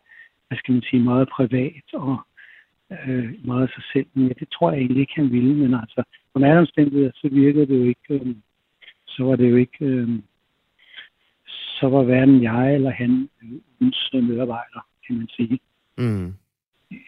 hvad 0.49 0.59
skal 0.59 0.73
man 0.75 0.83
sige, 0.83 1.03
meget 1.03 1.29
privat 1.29 1.87
og 1.95 2.17
øh, 3.07 3.35
meget 3.45 3.71
sig 3.75 3.85
selv. 3.93 4.07
Men 4.15 4.27
ja, 4.29 4.33
det 4.41 4.49
tror 4.53 4.71
jeg 4.71 4.79
egentlig 4.81 5.01
ikke, 5.01 5.13
han 5.17 5.33
ville. 5.33 5.55
Men 5.55 5.75
altså, 5.75 6.03
på 6.35 6.45
alle 6.45 6.59
omstændigheder, 6.59 7.11
så 7.15 7.29
virkede 7.33 7.67
det 7.67 7.79
jo 7.79 7.85
ikke, 7.85 8.15
øh, 8.15 8.35
så 9.07 9.25
var 9.25 9.37
det 9.37 9.51
jo 9.51 9.57
ikke, 9.57 9.85
øh, 9.85 10.09
så 11.47 11.89
var 11.89 12.03
hverken 12.03 12.43
jeg 12.43 12.75
eller 12.75 12.91
han 12.91 13.29
øh, 13.43 13.51
ugens 13.81 14.11
medarbejder, 14.13 14.81
kan 15.07 15.17
man 15.17 15.29
sige, 15.29 15.61
Mm. 15.99 16.35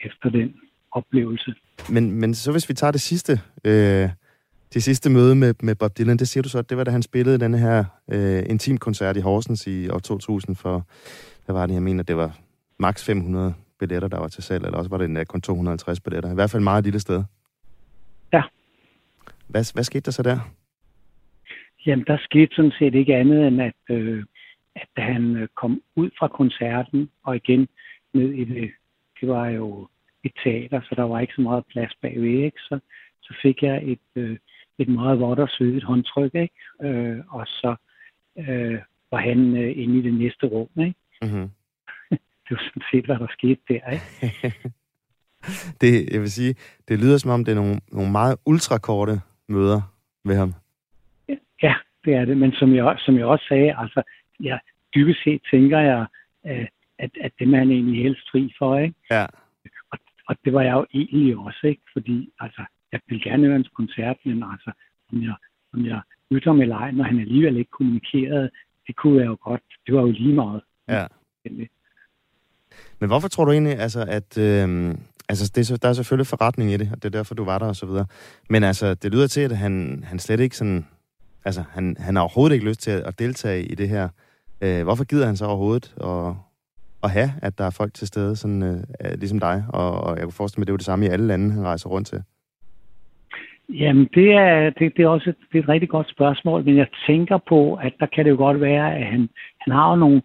efter 0.05 0.31
den 0.31 0.55
oplevelse. 0.93 1.55
Men, 1.91 2.13
men 2.13 2.35
så 2.35 2.53
hvis 2.53 2.69
vi 2.69 2.75
tager 2.75 2.91
det 2.91 3.01
sidste, 3.01 3.33
øh, 3.65 4.09
det 4.75 4.83
sidste 4.83 5.11
møde 5.11 5.35
med, 5.35 5.55
med 5.63 5.75
Bob 5.75 5.99
Dylan, 5.99 6.17
det 6.17 6.29
siger 6.29 6.43
du 6.43 6.49
så, 6.49 6.59
at 6.59 6.71
det 6.71 6.77
var 6.77 6.85
da 6.85 6.91
han 6.91 7.03
spillede 7.03 7.41
den 7.41 7.55
her 7.55 7.85
øh, 8.13 8.43
intimkoncert 8.51 9.17
i 9.17 9.21
Horsens 9.21 9.67
i 9.67 9.89
år 9.89 9.99
2000 9.99 10.57
for, 10.57 10.87
hvad 11.45 11.55
var 11.55 11.67
det, 11.67 11.75
jeg 11.75 11.83
mener, 11.83 12.03
det 12.03 12.17
var 12.17 12.39
maks 12.79 13.07
500 13.07 13.55
billetter, 13.79 14.09
der 14.09 14.19
var 14.19 14.29
til 14.29 14.43
salg, 14.43 14.65
eller 14.65 14.79
også 14.79 14.91
var 14.91 14.99
det 14.99 15.05
endda 15.05 15.25
kun 15.25 15.41
250 15.41 16.01
billetter. 16.01 16.33
I 16.33 16.35
hvert 16.35 16.51
fald 16.51 16.63
meget 16.63 16.85
lille 16.85 17.01
sted. 17.01 17.25
Ja. 18.33 18.43
Hvad, 19.49 19.75
hvad 19.75 19.85
skete 19.85 20.05
der 20.05 20.11
så 20.11 20.23
der? 20.23 20.39
Jamen, 21.87 22.05
der 22.07 22.19
skete 22.21 22.55
sådan 22.55 22.73
set 22.79 22.95
ikke 22.95 23.17
andet 23.17 23.47
end, 23.47 23.63
at, 23.63 23.81
øh, 23.91 24.25
at 24.77 24.89
da 24.97 25.03
han 25.03 25.37
øh, 25.37 25.49
kom 25.57 25.83
ud 25.97 26.11
fra 26.19 26.29
koncerten 26.29 27.11
og 27.25 27.37
igen 27.37 27.69
ned 28.15 28.31
i 28.31 28.45
det, 28.45 28.71
det 29.21 29.29
var 29.29 29.49
jo 29.49 29.89
et 30.25 30.33
teater, 30.45 30.81
så 30.81 30.95
der 30.95 31.03
var 31.03 31.21
ikke 31.21 31.35
så 31.37 31.41
meget 31.41 31.65
plads 31.67 31.93
bagved, 32.03 32.45
ikke? 32.45 32.59
Så, 32.59 32.79
så 33.23 33.35
fik 33.43 33.63
jeg 33.63 33.83
et, 33.85 34.09
øh, 34.17 34.39
et 34.79 34.89
meget 34.89 35.21
vådt 35.21 35.39
og 35.39 35.49
sødt 35.49 35.85
håndtryk, 35.85 36.35
ikke? 36.35 36.55
Øh, 36.83 37.19
og 37.29 37.47
så 37.47 37.75
øh, 38.39 38.79
var 39.11 39.19
han 39.19 39.57
øh, 39.57 39.79
inde 39.79 39.99
i 39.99 40.03
det 40.03 40.15
næste 40.15 40.47
rum, 40.47 40.69
ikke? 40.79 40.95
Mm-hmm. 41.23 41.51
Det 42.45 42.51
var 42.51 42.63
sådan 42.69 42.83
set, 42.93 43.05
hvad 43.07 43.19
der 43.19 43.27
skete 43.31 43.61
der, 43.69 43.91
ikke? 43.91 44.55
Det, 45.81 46.13
jeg 46.13 46.21
vil 46.21 46.33
sige, 46.33 46.55
det 46.89 47.01
lyder 47.01 47.19
som 47.19 47.31
om, 47.31 47.45
det 47.45 47.53
er 47.53 47.57
nogle, 47.57 47.81
nogle 47.93 48.13
meget 48.13 48.37
ultrakorte 48.47 49.21
møder 49.49 49.81
med 50.25 50.37
ham. 50.37 50.55
Ja, 51.63 51.75
det 52.05 52.15
er 52.15 52.25
det. 52.25 52.37
Men 52.37 52.53
som 52.53 52.75
jeg, 52.75 52.97
som 52.99 53.17
jeg 53.19 53.25
også 53.25 53.45
sagde, 53.49 53.75
altså, 53.79 54.03
jeg, 54.41 54.59
dybest 54.95 55.25
set 55.25 55.43
tænker 55.51 55.79
jeg, 55.79 56.07
øh, 56.47 56.67
at, 56.99 57.11
at 57.21 57.33
det 57.39 57.49
man 57.49 57.71
egentlig 57.71 58.03
helst 58.03 58.31
fri 58.33 58.53
for, 58.59 58.79
ikke? 58.79 58.95
Ja. 59.11 59.27
Og, 59.93 59.99
og 60.29 60.37
det 60.45 60.53
var 60.53 60.63
jeg 60.63 60.73
jo 60.73 60.87
egentlig 60.95 61.37
også, 61.37 61.67
ikke? 61.67 61.83
Fordi, 61.93 62.31
altså, 62.41 62.63
jeg 62.93 63.01
vil 63.09 63.23
gerne 63.23 63.43
høre 63.45 63.53
hans 63.53 63.71
koncert, 63.77 64.17
men 64.25 64.43
altså, 64.53 64.73
om 65.13 65.23
jeg, 65.23 65.35
om 65.75 65.87
jeg 65.87 66.01
lytter 66.31 66.53
med 66.53 66.67
leg, 66.67 66.93
når 66.93 67.05
han 67.05 67.19
alligevel 67.21 67.57
ikke 67.57 67.71
kommunikerede, 67.71 68.51
det 68.87 68.97
kunne 68.97 69.19
jeg 69.21 69.27
jo 69.27 69.37
godt. 69.41 69.63
Det 69.87 69.95
var 69.95 70.01
jo 70.01 70.11
lige 70.11 70.35
meget. 70.35 70.61
Ja. 70.89 71.07
Men 73.01 73.09
hvorfor 73.09 73.29
tror 73.29 73.45
du 73.45 73.53
egentlig, 73.53 73.79
altså, 73.79 74.05
at... 74.09 74.39
Øh, 74.39 74.95
altså, 75.29 75.53
det 75.55 75.67
så- 75.67 75.77
der 75.77 75.89
er 75.89 75.93
selvfølgelig 75.93 76.27
forretning 76.27 76.71
i 76.73 76.77
det, 76.77 76.89
og 76.93 76.97
det 76.97 77.05
er 77.05 77.19
derfor, 77.19 77.35
du 77.35 77.45
var 77.45 77.59
der 77.59 77.67
og 77.67 77.77
så 77.77 77.87
videre. 77.87 78.07
Men 78.51 78.65
altså, 78.65 78.95
det 78.95 79.13
lyder 79.13 79.27
til, 79.27 79.41
at 79.41 79.57
han, 79.57 80.05
han 80.07 80.19
slet 80.19 80.41
ikke 80.41 80.57
sådan... 80.57 80.87
Altså, 81.45 81.65
han, 81.71 81.97
han 81.99 82.17
har 82.17 82.23
overhovedet 82.23 82.55
ikke 82.55 82.69
lyst 82.69 82.81
til 82.81 82.91
at, 82.91 83.01
at 83.01 83.19
deltage 83.19 83.65
i 83.65 83.75
det 83.75 83.89
her. 83.89 84.09
Øh, 84.61 84.83
hvorfor 84.83 85.05
gider 85.05 85.27
han 85.27 85.37
så 85.37 85.45
overhovedet 85.47 85.95
at, 86.01 86.35
at 87.05 87.11
have, 87.11 87.33
at 87.43 87.59
der 87.59 87.65
er 87.65 87.71
folk 87.71 87.95
til 87.95 88.07
stede, 88.09 88.37
sådan, 88.37 88.63
øh, 88.63 89.13
ligesom 89.19 89.41
dig? 89.41 89.65
Og, 89.69 90.01
og 90.01 90.17
jeg 90.17 90.23
kunne 90.25 90.33
forestille 90.33 90.61
mig, 90.61 90.65
at 90.65 90.67
det 90.67 90.71
er 90.71 90.75
jo 90.75 90.77
det 90.77 90.85
samme 90.87 91.07
i 91.07 91.09
alle 91.09 91.27
lande, 91.27 91.53
han 91.55 91.63
rejser 91.65 91.89
rundt 91.89 92.09
til. 92.09 92.23
Jamen, 93.73 94.09
det 94.15 94.33
er, 94.33 94.71
det, 94.71 94.97
det 94.97 95.03
er 95.03 95.09
også 95.09 95.31
et, 95.31 95.37
det 95.53 95.59
er 95.59 95.63
et 95.63 95.69
rigtig 95.69 95.89
godt 95.89 96.11
spørgsmål, 96.11 96.65
men 96.65 96.77
jeg 96.77 96.87
tænker 97.07 97.39
på, 97.39 97.75
at 97.75 97.93
der 98.01 98.07
kan 98.07 98.25
det 98.25 98.31
jo 98.31 98.37
godt 98.37 98.61
være, 98.61 98.97
at 98.97 99.07
han, 99.07 99.29
han 99.61 99.75
har 99.75 99.91
jo 99.91 99.97
nogle... 99.97 100.23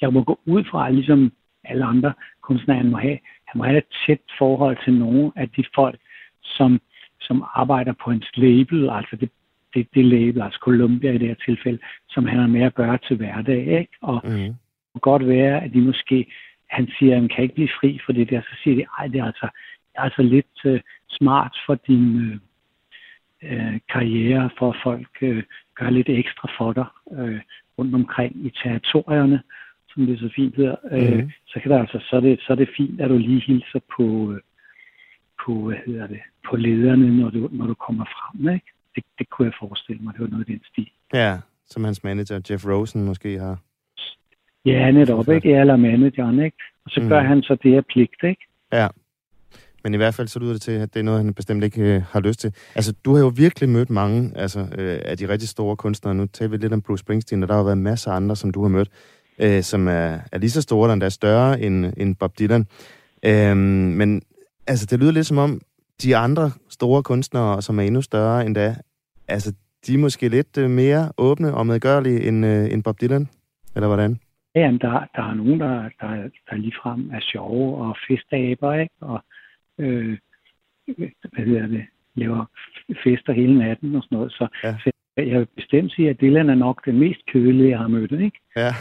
Jeg 0.00 0.12
må 0.12 0.22
gå 0.22 0.40
ud 0.46 0.64
fra, 0.70 0.90
ligesom 0.90 1.32
alle 1.64 1.84
andre 1.84 2.12
kunstnere, 2.42 2.78
han 2.78 2.90
må 2.90 2.98
have, 2.98 3.18
han 3.44 3.58
må 3.58 3.64
have 3.64 3.78
et 3.78 3.84
tæt 4.06 4.18
forhold 4.38 4.76
til 4.84 4.94
nogle 4.94 5.32
af 5.36 5.48
de 5.48 5.64
folk, 5.74 6.00
som, 6.42 6.80
som 7.20 7.44
arbejder 7.54 7.92
på 8.04 8.10
hans 8.10 8.30
label, 8.36 8.90
altså 8.90 9.16
det, 9.16 9.30
det, 9.74 9.86
det 9.94 10.04
label, 10.04 10.42
altså 10.42 10.58
Columbia 10.62 11.12
i 11.12 11.18
det 11.18 11.28
her 11.28 11.34
tilfælde, 11.46 11.78
som 12.08 12.26
han 12.26 12.38
har 12.38 12.46
med 12.46 12.62
at 12.62 12.74
gøre 12.74 12.98
til 12.98 13.16
hverdag, 13.16 13.66
ikke? 13.80 13.92
Og 14.02 14.20
Mm. 14.24 14.30
det 14.30 14.56
kan 14.94 15.00
godt 15.00 15.28
være, 15.28 15.64
at 15.64 15.72
de 15.72 15.80
måske, 15.80 16.26
han 16.70 16.88
siger, 16.98 17.12
at 17.14 17.20
han 17.20 17.28
kan 17.28 17.42
ikke 17.42 17.54
blive 17.54 17.76
fri 17.80 17.98
for 18.06 18.12
det 18.12 18.30
der, 18.30 18.40
så 18.40 18.56
siger 18.62 18.76
de, 18.76 18.84
ej, 18.98 19.06
det 19.06 19.20
er 19.20 19.24
altså, 19.24 19.48
det 19.88 19.94
er 19.98 20.02
altså 20.02 20.22
lidt 20.22 20.64
øh, 20.64 20.80
smart 21.10 21.56
for 21.66 21.74
din 21.74 22.16
øh, 22.20 22.36
øh, 23.42 23.80
karriere, 23.92 24.50
for 24.58 24.70
at 24.70 24.76
folk 24.82 25.08
øh, 25.22 25.42
gør 25.74 25.90
lidt 25.90 26.08
ekstra 26.08 26.48
for 26.58 26.72
dig 26.72 26.86
øh, 27.18 27.40
rundt 27.78 27.94
omkring 27.94 28.46
i 28.46 28.50
territorierne, 28.62 29.42
som 29.88 30.06
det 30.06 30.18
så 30.18 30.30
fint 30.36 30.56
hedder. 30.56 30.76
Øh, 30.92 31.18
Mhm. 31.18 31.30
så, 31.46 31.60
kan 31.60 31.70
der 31.70 31.78
altså, 31.78 31.98
så, 32.10 32.16
er 32.16 32.20
det, 32.20 32.40
så 32.40 32.52
er 32.52 32.54
det 32.56 32.68
fint, 32.76 33.00
at 33.00 33.10
du 33.10 33.16
lige 33.18 33.40
hilser 33.40 33.80
på, 33.96 34.34
på 35.46 35.52
hvad 35.66 35.76
hedder 35.86 36.06
det, 36.06 36.20
på 36.50 36.56
lederne, 36.56 37.16
når 37.20 37.30
du, 37.30 37.48
når 37.52 37.66
du 37.66 37.74
kommer 37.74 38.04
frem. 38.04 38.54
Ikke? 38.54 38.66
Det, 38.94 39.04
det 39.18 39.30
kunne 39.30 39.46
jeg 39.46 39.54
forestille 39.60 40.02
mig, 40.02 40.14
det 40.14 40.20
var 40.20 40.26
noget 40.28 40.48
i 40.48 40.52
den 40.52 40.60
stil. 40.72 40.90
Ja, 41.14 41.38
som 41.66 41.84
hans 41.84 42.04
manager, 42.04 42.40
Jeff 42.50 42.66
Rosen, 42.66 43.04
måske 43.04 43.38
har... 43.38 43.58
Ja, 44.64 44.90
netop, 44.90 45.28
ikke? 45.28 45.56
Eller 45.60 45.76
manageren, 45.76 46.40
ikke? 46.40 46.56
Og 46.84 46.90
så 46.90 47.00
Mhm. 47.00 47.08
gør 47.08 47.20
han 47.20 47.42
så 47.42 47.54
det 47.54 47.70
her 47.72 47.80
pligt, 47.80 48.22
ikke? 48.24 48.46
Ja. 48.72 48.86
Men 49.84 49.94
i 49.94 49.96
hvert 49.96 50.14
fald 50.14 50.28
så 50.28 50.38
lyder 50.38 50.52
det 50.52 50.62
til, 50.62 50.72
at 50.72 50.94
det 50.94 51.00
er 51.00 51.04
noget, 51.04 51.24
han 51.24 51.34
bestemt 51.34 51.64
ikke 51.64 51.82
øh, 51.82 52.02
har 52.02 52.20
lyst 52.20 52.40
til. 52.40 52.52
Altså, 52.74 52.94
du 53.04 53.14
har 53.14 53.20
jo 53.20 53.32
virkelig 53.36 53.68
mødt 53.68 53.90
mange 53.90 54.32
altså, 54.36 54.60
øh, 54.78 55.00
af 55.04 55.18
de 55.18 55.28
rigtig 55.28 55.48
store 55.48 55.76
kunstnere. 55.76 56.14
Nu 56.14 56.26
taler 56.26 56.50
vi 56.50 56.56
lidt 56.56 56.72
om 56.72 56.82
Bruce 56.82 57.00
Springsteen, 57.00 57.42
og 57.42 57.48
der 57.48 57.54
har 57.54 57.62
været 57.62 57.78
masser 57.78 58.10
af 58.10 58.16
andre, 58.16 58.36
som 58.36 58.50
du 58.50 58.62
har 58.62 58.68
mødt, 58.68 58.88
øh, 59.38 59.62
som 59.62 59.88
er, 59.88 60.18
er 60.32 60.38
lige 60.38 60.50
så 60.50 60.62
store, 60.62 60.86
eller 60.86 60.92
endda 60.92 61.08
større 61.08 61.60
end, 61.60 61.92
end 61.96 62.16
Bob 62.16 62.38
Dylan. 62.38 62.66
Øh, 63.24 63.56
men 63.56 64.22
altså, 64.66 64.86
det 64.86 65.00
lyder 65.00 65.12
lidt 65.12 65.26
som 65.26 65.38
om, 65.38 65.60
de 66.02 66.16
andre 66.16 66.50
store 66.68 67.02
kunstnere, 67.02 67.62
som 67.62 67.78
er 67.78 67.82
endnu 67.82 68.02
større 68.02 68.46
end 68.46 68.54
da, 68.54 68.74
altså, 69.28 69.54
de 69.86 69.94
er 69.94 69.98
måske 69.98 70.28
lidt 70.28 70.58
øh, 70.58 70.70
mere 70.70 71.12
åbne 71.18 71.54
og 71.54 71.66
medgørlige 71.66 72.28
end, 72.28 72.46
øh, 72.46 72.72
end 72.72 72.82
Bob 72.82 73.00
Dylan, 73.00 73.28
eller 73.76 73.86
hvordan? 73.86 74.20
Ja, 74.54 74.60
jamen, 74.60 74.80
der, 74.80 74.90
der 75.16 75.22
er 75.30 75.34
nogen, 75.34 75.60
der, 75.60 75.74
der, 76.00 76.10
der 76.50 76.56
ligefrem 76.56 77.10
er 77.10 77.20
sjove 77.20 77.76
og 77.84 77.96
festaber, 78.08 78.74
ikke? 78.74 78.94
Og, 79.00 79.20
øh, 79.80 80.18
hvad 81.32 81.44
hedder 81.44 81.66
det, 81.66 81.84
laver 82.14 82.44
fester 83.04 83.32
hele 83.32 83.58
natten 83.58 83.94
og 83.94 84.02
sådan 84.02 84.16
noget. 84.16 84.32
Så, 84.32 84.48
Ja. 84.64 84.76
så 84.84 84.90
jeg 85.16 85.38
vil 85.38 85.46
bestemt 85.56 85.92
sige, 85.92 86.10
at 86.10 86.20
Dylan 86.20 86.50
er 86.50 86.54
nok 86.54 86.86
den 86.86 86.98
mest 86.98 87.20
kedelige, 87.26 87.70
jeg 87.70 87.78
har 87.78 87.88
mødt, 87.88 88.12
ikke? 88.12 88.40
Ja. 88.56 88.72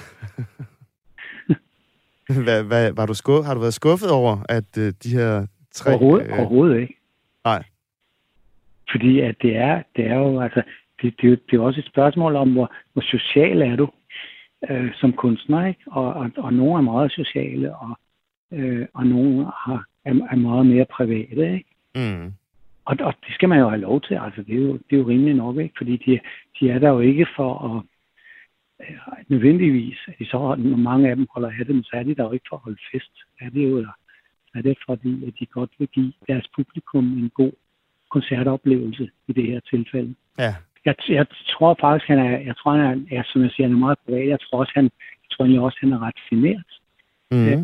hvad, 2.45 2.64
hvad, 2.64 2.93
var 2.93 3.06
du 3.06 3.14
skuff, 3.14 3.45
har 3.45 3.54
du 3.54 3.60
været 3.60 3.74
skuffet 3.74 4.12
over, 4.12 4.38
at 4.50 4.78
øh, 4.78 4.93
de 5.04 5.10
her 5.10 5.47
tre... 5.72 5.89
Overhovedet, 5.91 6.28
øh, 6.28 6.39
overhovedet 6.39 6.82
ikke. 6.82 6.95
Nej. 7.45 7.64
Fordi 8.91 9.20
at 9.20 9.36
det 9.41 9.56
er, 9.56 9.84
det 9.95 10.06
er 10.06 10.16
jo, 10.16 10.41
altså, 10.41 10.62
det, 11.02 11.16
det, 11.22 11.32
er 11.32 11.36
det 11.52 11.58
er 11.58 11.62
også 11.62 11.80
et 11.80 11.88
spørgsmål 11.88 12.36
om, 12.36 12.52
hvor, 12.52 12.74
hvor 12.93 13.02
social 13.02 13.62
er 13.62 13.76
du 13.76 13.89
øh, 14.70 14.91
som 14.95 15.14
kunstner, 15.14 15.66
ikke? 15.68 15.82
Og, 15.88 16.14
og, 16.14 16.32
og 16.38 16.54
nogle 16.54 16.78
er 16.78 16.82
meget 16.82 17.12
sociale, 17.12 17.76
og, 17.76 18.00
øh, 18.52 18.88
og 18.93 19.08
nogle 19.08 19.45
har, 19.45 19.86
er, 20.06 20.14
er 20.32 20.36
meget 20.36 20.66
mere 20.66 20.86
private, 20.86 21.54
ikke? 21.54 21.70
Mm. 21.95 22.34
Og, 22.86 22.97
og 23.00 23.14
det 23.26 23.34
skal 23.34 23.50
man 23.50 23.60
jo 23.60 23.70
have 23.70 23.82
lov 23.82 24.02
til, 24.02 24.14
altså 24.16 24.41
det 24.43 24.56
er 24.56 24.62
jo, 24.62 24.74
det 24.74 24.91
er 24.95 24.97
jo 24.97 25.08
rimeligt 25.10 25.38
nok, 25.38 25.58
ikke? 25.58 25.74
Fordi 25.78 25.97
de, 25.97 26.20
de 26.60 26.70
er 26.70 26.80
der 26.80 26.89
jo 26.89 27.00
ikke 27.00 27.28
for 27.36 27.52
at 27.70 27.84
øh, 28.89 28.97
nødvendigvis, 29.28 29.97
at 30.08 30.14
de 30.20 30.26
så, 30.26 30.56
når 30.58 30.78
mange 30.78 31.10
af 31.10 31.16
dem 31.16 31.28
holder 31.34 31.52
af 31.60 31.66
dem, 31.66 31.84
så 31.84 31.89
er 31.93 32.04
de 32.04 32.16
der 32.16 32.24
jo 32.24 32.32
ikke 32.32 32.45
for 32.50 32.56
at 32.56 32.62
holde 32.62 32.80
fest. 32.91 33.12
Er 33.41 33.50
det 33.50 33.70
jo, 33.70 33.78
eller 33.78 33.95
er 34.56 34.62
det 34.62 34.78
fordi, 34.86 35.28
at 35.28 35.34
de 35.39 35.45
godt 35.45 35.72
vil 35.80 35.88
give 35.88 36.14
deres 36.28 36.47
publikum 36.56 37.06
en 37.18 37.30
god 37.30 37.52
koncertoplevelse 38.12 39.10
i 39.28 39.34
det 39.34 39.45
her 39.45 39.60
tilfælde. 39.60 40.16
Ja. 40.39 40.56
Jeg, 40.86 40.95
jeg 41.10 41.26
tror 41.50 41.78
faktisk, 41.80 42.08
han 42.08 42.20
er, 42.20 42.38
jeg 42.39 42.56
tror, 42.58 42.72
han 42.72 42.82
er, 42.82 43.16
ja, 43.16 43.24
som 43.26 43.41
jeg 43.41 43.52
siger, 43.52 43.68
han 43.68 43.76
er 43.76 43.80
meget 43.80 43.97
privat. 44.06 44.28
Jeg 44.28 44.39
tror 44.39 44.60
også, 44.60 44.72
han, 44.76 44.84
jeg 45.24 45.30
tror 45.32 45.45
egentlig 45.45 45.62
også, 45.62 45.78
han 45.82 45.93
er 45.93 46.00
ret 46.02 46.20
genert, 46.30 46.72
Mm. 47.32 47.47
Ja. 47.47 47.64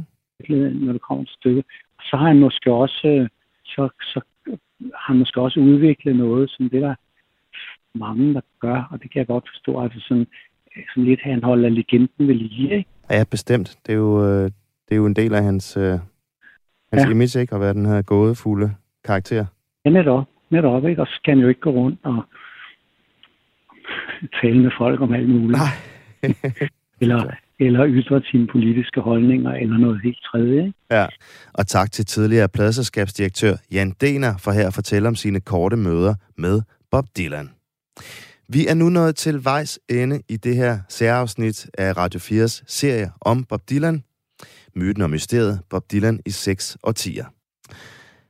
når 0.69 0.93
det 0.93 1.01
kommer 1.01 1.23
til 1.23 1.33
stykket. 1.33 1.65
Så 2.01 2.17
har 2.17 2.27
han 2.27 2.39
måske 2.39 2.71
også, 2.71 3.07
øh, 3.07 3.29
så, 3.65 3.89
så 4.01 4.21
har 4.79 5.13
han 5.13 5.17
måske 5.17 5.41
også 5.41 5.59
udviklet 5.59 6.15
noget, 6.15 6.49
som 6.49 6.69
det 6.69 6.81
der 6.81 6.89
er 6.89 6.95
mange, 7.95 8.33
der 8.33 8.41
gør, 8.59 8.87
og 8.91 9.01
det 9.03 9.11
kan 9.11 9.19
jeg 9.19 9.27
godt 9.27 9.49
forstå. 9.53 9.81
Altså 9.83 9.99
sådan, 9.99 10.27
øh, 10.77 10.83
sådan 10.89 11.03
lidt, 11.03 11.21
han 11.21 11.43
holder 11.43 11.69
legenden 11.69 12.27
ved 12.27 12.35
lige, 12.35 12.77
ikke? 12.77 12.89
Ja, 13.09 13.23
bestemt. 13.31 13.77
Det 13.85 13.91
er 13.93 13.97
jo, 13.97 14.25
øh, 14.25 14.43
det 14.85 14.91
er 14.91 14.95
jo 14.95 15.05
en 15.05 15.15
del 15.15 15.35
af 15.35 15.43
hans, 15.43 15.77
øh, 15.77 15.99
hans. 16.93 17.05
Ja. 17.05 17.09
image, 17.09 17.41
ikke? 17.41 17.55
At 17.55 17.61
være 17.61 17.73
den 17.73 17.85
her 17.85 18.01
gådefulde 18.01 18.75
karakter. 19.03 19.45
Ja, 19.85 19.89
netop. 19.89 20.25
Netop, 20.49 20.87
ikke? 20.87 21.01
Og 21.01 21.07
så 21.07 21.21
kan 21.25 21.33
han 21.33 21.41
jo 21.43 21.47
ikke 21.47 21.61
gå 21.61 21.69
rundt 21.69 21.99
og 22.03 22.23
tale 24.41 24.59
med 24.59 24.71
folk 24.77 25.01
om 25.01 25.13
alt 25.13 25.29
muligt. 25.29 25.59
Nej. 25.59 25.73
eller, 27.01 27.31
eller 27.59 27.85
ytre 27.87 28.21
sine 28.31 28.47
politiske 28.47 29.01
holdninger, 29.01 29.51
eller 29.51 29.77
noget 29.77 30.01
helt 30.03 30.17
tredje, 30.31 30.65
ikke? 30.65 30.73
Ja. 30.91 31.05
Og 31.53 31.67
tak 31.67 31.91
til 31.91 32.05
tidligere 32.05 32.49
pladserskabsdirektør 32.49 33.55
Jan 33.71 33.93
Dener 34.01 34.37
for 34.37 34.51
her 34.51 34.67
at 34.67 34.73
fortælle 34.73 35.07
om 35.07 35.15
sine 35.15 35.39
korte 35.39 35.77
møder 35.77 36.15
med 36.37 36.61
Bob 36.91 37.05
Dylan. 37.17 37.49
Vi 38.49 38.67
er 38.67 38.73
nu 38.73 38.89
nået 38.89 39.15
til 39.15 39.45
vejs 39.45 39.79
ende 39.89 40.21
i 40.29 40.37
det 40.37 40.55
her 40.55 40.79
særafsnit 40.89 41.69
af 41.77 41.97
Radio 41.97 42.19
4's 42.19 42.63
serie 42.67 43.11
om 43.21 43.43
Bob 43.43 43.61
Dylan. 43.69 44.03
Myten 44.75 45.01
og 45.01 45.09
mysteriet 45.09 45.59
Bob 45.69 45.91
Dylan 45.91 46.19
i 46.25 46.29
6 46.29 46.77
årtier. 46.83 47.25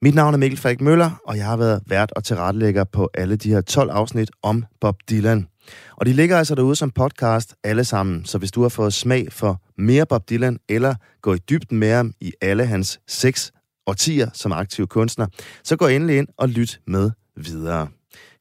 Mit 0.01 0.15
navn 0.15 0.33
er 0.33 0.37
Mikkel 0.37 0.59
Falk 0.59 0.81
Møller, 0.81 1.21
og 1.25 1.37
jeg 1.37 1.45
har 1.45 1.57
været 1.57 1.81
vært 1.87 2.11
og 2.11 2.23
tilrettelægger 2.23 2.83
på 2.83 3.09
alle 3.13 3.35
de 3.35 3.49
her 3.49 3.61
12 3.61 3.91
afsnit 3.91 4.31
om 4.41 4.65
Bob 4.81 4.95
Dylan. 5.09 5.47
Og 5.95 6.05
de 6.05 6.13
ligger 6.13 6.37
altså 6.37 6.55
derude 6.55 6.75
som 6.75 6.91
podcast 6.91 7.55
alle 7.63 7.83
sammen, 7.83 8.25
så 8.25 8.37
hvis 8.37 8.51
du 8.51 8.61
har 8.61 8.69
fået 8.69 8.93
smag 8.93 9.31
for 9.31 9.61
mere 9.77 10.05
Bob 10.05 10.29
Dylan, 10.29 10.59
eller 10.69 10.95
gå 11.21 11.33
i 11.33 11.37
dybden 11.37 11.77
med 11.77 11.91
ham 11.91 12.13
i 12.21 12.33
alle 12.41 12.65
hans 12.65 12.99
seks 13.07 13.51
årtier 13.87 14.29
som 14.33 14.51
aktiv 14.51 14.87
kunstner, 14.87 15.27
så 15.63 15.75
gå 15.75 15.87
endelig 15.87 16.17
ind 16.17 16.27
og 16.37 16.49
lyt 16.49 16.79
med 16.87 17.11
videre. 17.35 17.87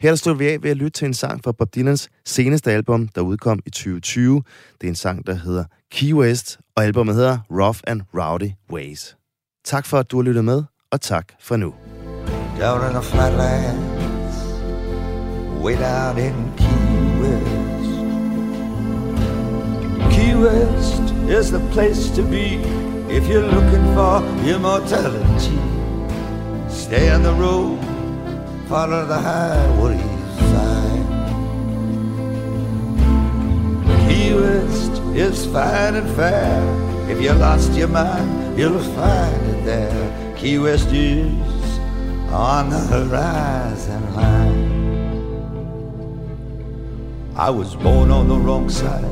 Her 0.01 0.15
der 0.25 0.35
vi 0.35 0.49
af 0.49 0.63
ved 0.63 0.71
at 0.71 0.77
lytte 0.77 0.99
til 0.99 1.07
en 1.07 1.15
sang 1.15 1.45
fra 1.45 1.53
Bob 1.53 1.75
Dylans 1.75 2.09
seneste 2.25 2.73
album, 2.73 3.09
der 3.09 3.21
udkom 3.21 3.61
i 3.67 3.71
2020. 3.71 4.43
Det 4.81 4.87
er 4.87 4.89
en 4.89 4.95
sang, 4.95 5.27
der 5.27 5.35
hedder 5.35 5.65
Key 5.93 6.13
West, 6.13 6.59
og 6.77 6.85
albumet 6.85 7.15
hedder 7.15 7.39
Rough 7.51 7.79
and 7.87 8.03
Rowdy 8.15 8.51
Ways. 8.73 9.17
Tak 9.65 9.87
for, 9.87 9.99
at 9.99 10.11
du 10.11 10.17
har 10.17 10.23
lyttet 10.23 10.45
med, 10.45 10.63
og 10.95 11.01
tak 11.01 11.27
for 11.41 11.57
nu. 11.57 11.73
down 12.61 12.81
in 12.89 12.93
the 12.95 13.03
flatlands, 13.03 14.37
way 15.65 15.75
down 15.75 16.19
in 16.27 16.37
Key 16.61 17.03
West. 17.23 17.97
Key 20.15 20.35
West 20.45 21.05
is 21.39 21.47
the 21.57 21.63
place 21.75 22.03
to 22.17 22.23
be 22.35 22.47
if 23.17 23.23
you're 23.31 23.51
looking 23.57 23.87
for 23.97 24.15
immortality. 24.55 25.59
Stay 26.69 27.07
on 27.15 27.23
the 27.29 27.35
road, 27.45 27.79
follow 28.69 29.03
the 29.13 29.21
highway 29.31 30.01
sign. 30.51 31.05
Is 35.27 35.47
fine 35.47 35.95
and 36.01 36.11
fair. 36.17 36.63
If 37.13 37.23
you 37.23 37.33
lost 37.47 37.73
your 37.81 37.87
mind, 37.87 38.59
you'll 38.59 38.83
find 38.99 39.43
it 39.53 39.65
there. 39.65 40.24
Key 40.45 40.59
West 40.59 40.93
is 40.93 41.79
on 42.29 42.69
the 42.69 42.79
horizon 42.79 44.15
line. 44.15 44.69
I 47.35 47.49
was 47.49 47.75
born 47.77 48.11
on 48.11 48.29
the 48.29 48.37
wrong 48.37 48.69
side 48.69 49.03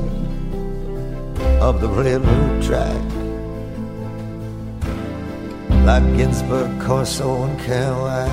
of 1.59 1.81
the 1.81 1.89
railroad 1.89 2.61
track. 2.61 3.01
Like 5.83 6.05
Ginsburg, 6.15 6.79
Corso, 6.79 7.45
and 7.45 7.59
Kerouac. 7.61 8.29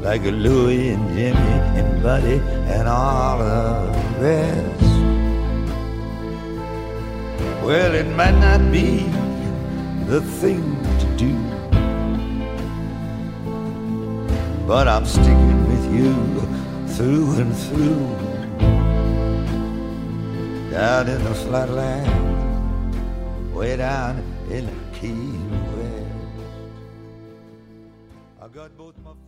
Like 0.00 0.22
Louie 0.22 0.88
and 0.88 1.06
Jimmy 1.14 1.54
and 1.80 2.02
Buddy 2.02 2.40
and 2.72 2.88
all 2.88 3.40
the 3.40 3.92
rest. 4.20 4.82
Well, 7.62 7.94
it 7.94 8.06
might 8.16 8.38
not 8.38 8.72
be 8.72 9.04
the 10.08 10.22
thing 10.22 10.64
to 11.00 11.06
do, 11.18 11.34
but 14.66 14.88
I'm 14.88 15.04
sticking 15.04 15.68
with 15.68 15.84
you 15.94 16.14
through 16.94 17.34
and 17.42 17.54
through. 17.54 18.16
Down 20.70 21.08
in 21.08 21.22
the 21.24 21.34
flatland, 21.34 22.08
way 23.54 23.76
down 23.76 24.22
in 24.48 24.64
the 24.64 24.98
Key 24.98 25.30
West. 25.76 26.06
I 28.40 28.48
got 28.48 28.74
both 28.78 28.94
my. 29.04 29.27